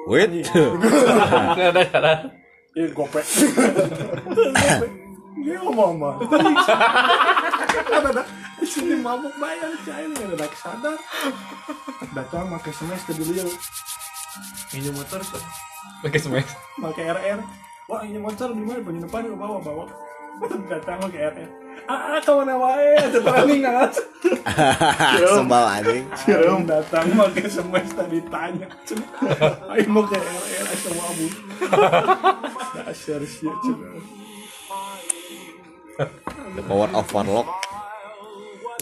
wait 0.04 0.28
ada 1.72 1.82
cara. 1.88 2.12
Iya 2.76 2.92
gopek. 2.92 3.24
Dia 5.34 5.58
ngomong 5.58 5.92
mah. 5.98 6.14
Ada 7.74 7.98
ada 8.10 8.22
di 8.62 8.66
sini 8.66 8.94
mabuk 9.02 9.34
bayar 9.42 9.74
cair 9.82 10.08
nggak 10.08 10.38
ada 10.38 10.46
sadar. 10.54 10.98
Datang 12.14 12.54
pakai 12.54 12.72
ke 13.02 13.12
dulu 13.18 13.32
ya. 13.34 13.44
Ini 14.74 14.90
motor 14.94 15.20
so, 15.22 15.38
Pakai 16.02 16.18
smash. 16.22 16.50
pakai 16.78 17.10
RR. 17.10 17.40
Wah 17.90 18.00
ini 18.06 18.18
motor 18.18 18.54
di 18.54 18.62
mana? 18.62 18.80
Penginapan 18.80 19.30
ke 19.30 19.36
bawah 19.36 19.60
bawa. 19.60 19.84
Datang 20.72 21.02
pakai 21.10 21.20
RR. 21.34 21.50
Ah, 21.84 22.16
ah 22.16 22.20
kawan 22.22 22.48
wae, 22.48 22.96
setelah 23.12 23.44
nih 23.44 23.56
nggak 23.60 23.92
sembal 25.36 25.64
anjing 25.68 26.04
Sirum 26.16 26.64
datang 26.64 27.12
pakai 27.12 27.44
smash 27.50 27.92
tadi 27.92 28.18
tanya. 28.32 28.68
Ayo 29.74 29.84
mau 29.90 30.06
ke 30.08 30.16
RR 30.16 30.64
ayo 30.64 30.90
mau 30.96 31.10
abu. 31.12 31.26
Dasar 32.78 33.20
sih. 33.28 33.52
The 36.54 36.62
power 36.66 36.90
of 36.90 37.06
warlock 37.14 37.48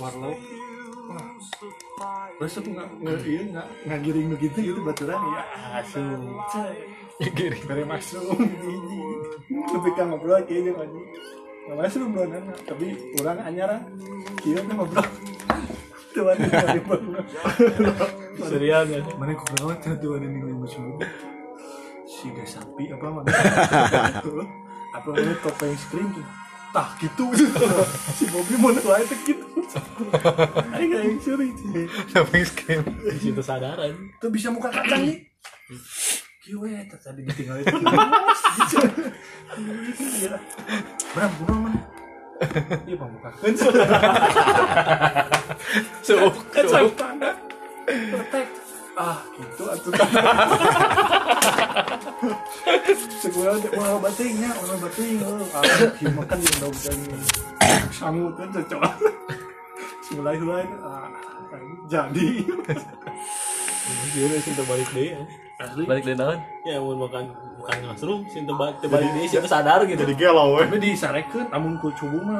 warlock 0.01 0.39
besok 2.41 2.65
nggak 2.67 2.89
nggak 3.05 3.19
iya 3.29 3.43
nggak 3.53 3.67
nggak 3.87 3.99
giring 4.03 4.29
begitu 4.35 4.59
gitu 4.73 4.81
baturan 4.83 5.21
ya 5.31 5.43
asum 5.79 6.21
giring 7.39 7.65
dari 7.69 7.85
masuk 7.87 8.25
kan 9.95 10.07
ngobrol 10.11 10.41
kayaknya 10.43 10.73
kan 10.75 10.89
nggak 11.69 11.79
masuk 11.79 12.01
belum 12.11 12.29
nana 12.33 12.55
tapi 12.67 12.87
orang 13.23 13.39
anyara 13.47 13.79
kira 14.43 14.61
tuh 14.67 14.75
ngobrol 14.75 15.07
tuan 16.13 16.37
ini 16.37 16.81
Serian 18.43 18.85
ya. 18.89 19.01
mana 19.17 19.33
kok 19.33 19.47
kenal 19.55 19.73
tuh 19.81 19.97
tuan 20.01 20.21
ini 20.25 20.39
lagi 20.45 20.57
musuh 20.57 20.99
si 22.05 22.29
gak 22.33 22.49
sapi 22.49 22.93
apa 22.93 23.07
mana 23.09 23.29
apa 24.93 25.09
namanya 25.09 25.37
topeng 25.41 25.77
screen 25.79 26.09
tuh 26.13 26.27
tah 26.73 26.97
gitu 26.99 27.29
si 28.19 28.25
Bobby 28.33 28.57
mau 28.57 28.73
nelayan 28.73 29.07
gitu 29.23 29.47
Ayo 30.77 30.85
gak 30.85 31.01
yang 31.01 31.17
suri 31.25 31.49
Topeng 32.13 32.45
screen. 32.45 32.85
Di 32.85 33.17
situ 33.17 33.41
sadaran. 33.41 34.13
tuh 34.21 34.29
bisa 34.29 34.53
muka 34.53 34.69
kacang 34.69 35.09
nih 35.09 35.25
Kiwe, 36.43 36.75
tadi 36.91 37.23
ditinggal 37.23 37.55
itu. 37.63 37.77
Bram, 41.15 41.31
kuno 41.39 41.55
mana? 41.55 41.79
Iya, 42.83 42.99
Bang, 42.99 43.11
muka. 43.15 43.31
Suuk. 46.03 46.35
Kacang 46.51 46.91
tanda. 46.99 47.31
Protek. 47.87 48.47
Ah, 49.03 49.19
gitu 49.35 49.65
atuh. 49.67 49.93
Segala 53.19 53.59
mau 53.75 53.99
batingnya, 53.99 54.55
orang 54.55 54.79
bating. 54.87 55.19
Ah, 55.51 55.63
kieu 55.99 56.11
makan 56.15 56.39
di 56.39 56.47
daun 56.63 56.77
dan 56.87 56.99
sangu 57.91 58.31
tuh 58.39 58.47
cocok. 58.47 58.83
Sebelah 60.07 60.39
lain, 60.39 60.71
ah, 60.87 61.11
jadi. 61.91 62.29
Dia 64.15 64.23
udah 64.31 64.39
sinta 64.39 64.63
balik 64.71 64.89
deh. 64.95 65.19
Asli. 65.59 65.83
Balik 65.83 66.05
dari. 66.07 66.39
Ya 66.63 66.79
mau 66.79 66.95
makan 66.95 67.25
makan 67.59 67.77
ngasrum 67.91 68.21
sinta 68.31 68.55
balik 68.55 68.87
balik 68.87 69.11
deh 69.19 69.27
sinta 69.27 69.51
sadar 69.51 69.83
gitu. 69.91 69.99
Jadi 69.99 70.15
galau. 70.15 70.63
Tapi 70.63 70.79
disarekeun 70.79 71.51
amun 71.51 71.75
ku 71.83 71.91
cubu 71.99 72.23
mah. 72.23 72.39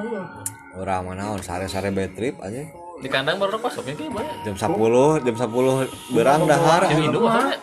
orang 0.73 1.05
mana 1.05 1.37
on 1.37 1.43
sare-sare 1.45 1.93
bad 1.93 2.17
trip 2.17 2.41
aja 2.41 2.65
di 3.03 3.09
kandang 3.11 3.37
baru 3.43 3.59
pasoknya 3.59 3.99
kayak 3.99 4.13
banyak 4.15 4.37
jam 4.47 4.55
10 4.55 5.27
jam 5.27 5.35
10 5.35 6.15
berang 6.15 6.41
dahar 6.47 6.83
jam 6.87 6.99
induk 7.03 7.27
maksudnya 7.27 7.59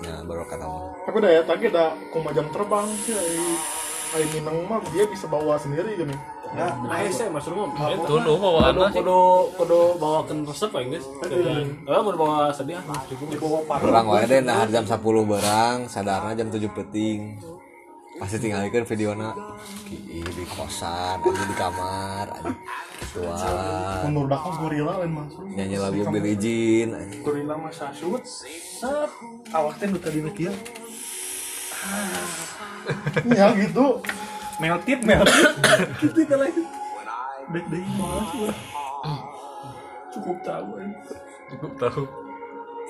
ya 0.00 0.14
baru 0.24 0.42
kata 0.48 0.64
mah 0.64 0.84
Tapi 1.06 1.22
udah 1.22 1.30
ya, 1.38 1.42
tadi 1.46 1.70
ada 1.70 1.94
koma 2.10 2.34
jam 2.34 2.50
terbang 2.50 2.82
sih. 3.06 3.14
Ai 4.10 4.26
Minang 4.34 4.66
mah 4.66 4.82
dia 4.90 5.06
bisa 5.06 5.30
bawa 5.30 5.54
sendiri 5.54 5.94
gini. 5.94 6.10
Ya, 6.50 6.66
ASE 6.90 7.30
mas 7.30 7.46
rumah. 7.46 7.70
itu 7.94 8.14
nu 8.26 8.34
bawa 8.34 8.74
anak 8.74 8.90
kudu 8.90 9.54
kudu 9.54 10.02
bawakan 10.02 10.42
resep 10.42 10.70
ya 10.74 10.82
guys. 10.82 11.06
Eh 11.30 12.00
mau 12.02 12.10
bawa 12.10 12.50
sedih 12.50 12.82
ah, 12.82 13.02
cukup. 13.06 13.38
Dibawa 13.38 13.58
parang. 13.70 13.86
berang 13.86 14.06
wae 14.10 14.26
deh 14.26 14.42
nah 14.42 14.66
jam 14.66 14.82
10 14.82 14.98
berang 15.30 15.76
sadarna 15.86 16.34
jam 16.34 16.50
7 16.50 16.66
peting 16.74 17.38
pasti 18.16 18.36
tinggalkan 18.40 18.84
videona 18.84 19.32
Ki- 19.84 20.24
di 20.24 20.44
kosan 20.48 21.20
aja 21.20 21.44
di 21.44 21.56
kamar 21.56 22.26
aja 22.32 22.52
Tuan 23.12 24.08
Menurut 24.08 24.32
aku 24.32 24.48
gorila 24.60 25.00
lain 25.00 25.12
masuk. 25.12 25.44
nyanyi 25.52 25.76
lagu 25.80 26.00
Billie 26.08 26.36
Jean. 26.36 26.88
Gorila 27.24 27.56
mas 27.56 27.76
sasut. 27.76 28.20
Set. 28.28 29.08
Awak 29.52 29.80
teh 29.80 29.88
nu 29.88 29.96
tadi 29.96 30.20
kieu. 30.36 30.52
Ya 33.32 33.56
gitu. 33.56 34.04
Meltit 34.60 35.00
meltit. 35.00 35.48
Gitu 35.96 36.28
teh 36.28 36.36
lagi. 36.36 36.62
Dek 37.56 37.64
dek 37.72 37.84
malas. 37.96 38.56
Cukup 40.12 40.36
tahu 40.44 40.68
cukup 41.52 41.72
tahu 41.78 42.02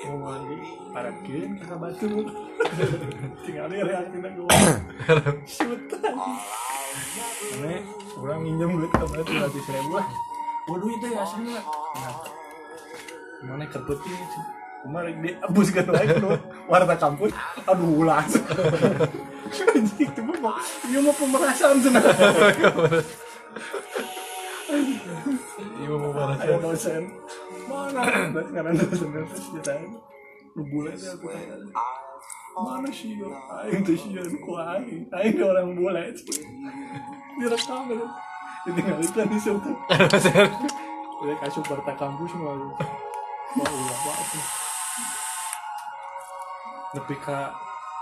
Mau 0.05 0.17
mandi, 0.21 0.57
parapkeun 0.93 1.51
ka 1.57 1.75
batu. 1.81 2.09
Tinggal 3.47 3.65
dia 3.73 3.81
reaksinya 3.81 4.29
gua. 4.37 4.49
Shoot. 5.49 5.81
Ane, 7.57 7.81
kurang 8.13 8.39
minjem 8.45 8.77
duit 8.77 8.91
ke 8.93 9.05
batu 9.09 9.31
ratus 9.33 9.65
ribu 9.73 9.97
lah. 9.97 10.07
Oh 10.69 10.77
duit 10.77 11.01
teh 11.01 11.17
aslinya. 11.17 11.61
Nah, 11.65 12.15
Mana 13.37 13.69
kerputih 13.69 14.17
kemarin 14.87 15.15
dia 15.19 15.33
abus 15.43 15.67
kan 15.73 15.87
lagi 15.89 16.15
tuh 16.15 16.37
warna 16.69 16.95
kampus 16.95 17.33
aduh 17.67 18.07
anjing 18.07 19.83
itu 19.99 20.21
mah 20.21 20.61
iya 20.87 20.99
mah 21.01 21.15
pemerasan 21.17 21.75
sebenarnya 21.81 22.29
iya 25.81 25.91
mau 25.91 26.59
dosen 26.61 27.03
mana 32.57 32.89
sih 32.89 33.13
aing 33.21 33.81
tuh 33.85 33.93
sih 33.93 34.09
aing 34.17 35.05
aing 35.13 35.35
orang 35.45 35.77
bule 35.77 36.03
direkam 37.37 37.85
itu 37.85 38.07
situ 39.37 39.71
udah 41.17 41.37
kasih 41.41 41.61
berta 41.65 41.93
kampus 41.97 42.31
mau 42.37 42.57
mau 43.57 43.65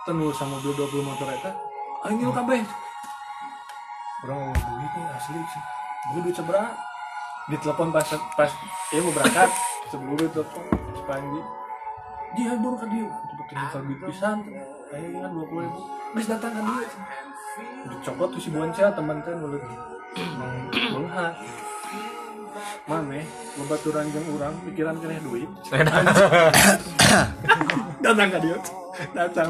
tenu 0.06 0.30
sama 0.32 0.56
mobil 0.62 0.72
20 0.78 1.04
motor 1.04 1.28
eta 1.28 1.52
aing 2.08 2.24
kabeh 2.32 2.64
orang 4.24 4.40
mau 4.40 4.54
asli 5.20 5.38
sih. 5.38 5.64
Gue 6.14 6.22
duit 6.22 6.38
seberapa 6.38 6.70
di 7.46 7.56
telepon 7.62 7.94
pas 7.94 8.10
pas 8.34 8.50
ya 8.90 8.98
mau 9.06 9.14
berangkat 9.14 9.54
sebelum 9.94 10.18
itu 10.18 10.34
telepon 10.34 10.66
sepanji 10.98 11.42
dia 12.36 12.52
baru 12.60 12.76
ke 12.76 12.84
dia 12.92 13.08
cepet 13.08 13.48
tinggal 13.48 13.80
duit 13.88 14.00
pisan. 14.12 14.44
Ayo 14.92 15.08
kan 15.24 15.32
dua 15.32 15.48
puluh 15.48 15.64
ribu. 15.64 15.80
Bis 16.16 16.28
datang 16.28 16.52
kan 16.52 16.64
dia. 16.68 16.88
Dicopot 17.88 18.28
tuh 18.36 18.42
si 18.44 18.52
boncel 18.52 18.92
teman 18.92 19.24
teh 19.24 19.32
mulut 19.40 19.64
bengha 20.92 21.28
mana 22.88 23.20
bebaturan 23.60 24.08
jeung 24.12 24.28
urang 24.36 24.56
pikiran 24.68 24.96
kena 25.00 25.20
duit. 25.24 25.48
Datang 28.04 28.28
ke 28.32 28.38
dia. 28.44 28.58
Datang 29.12 29.44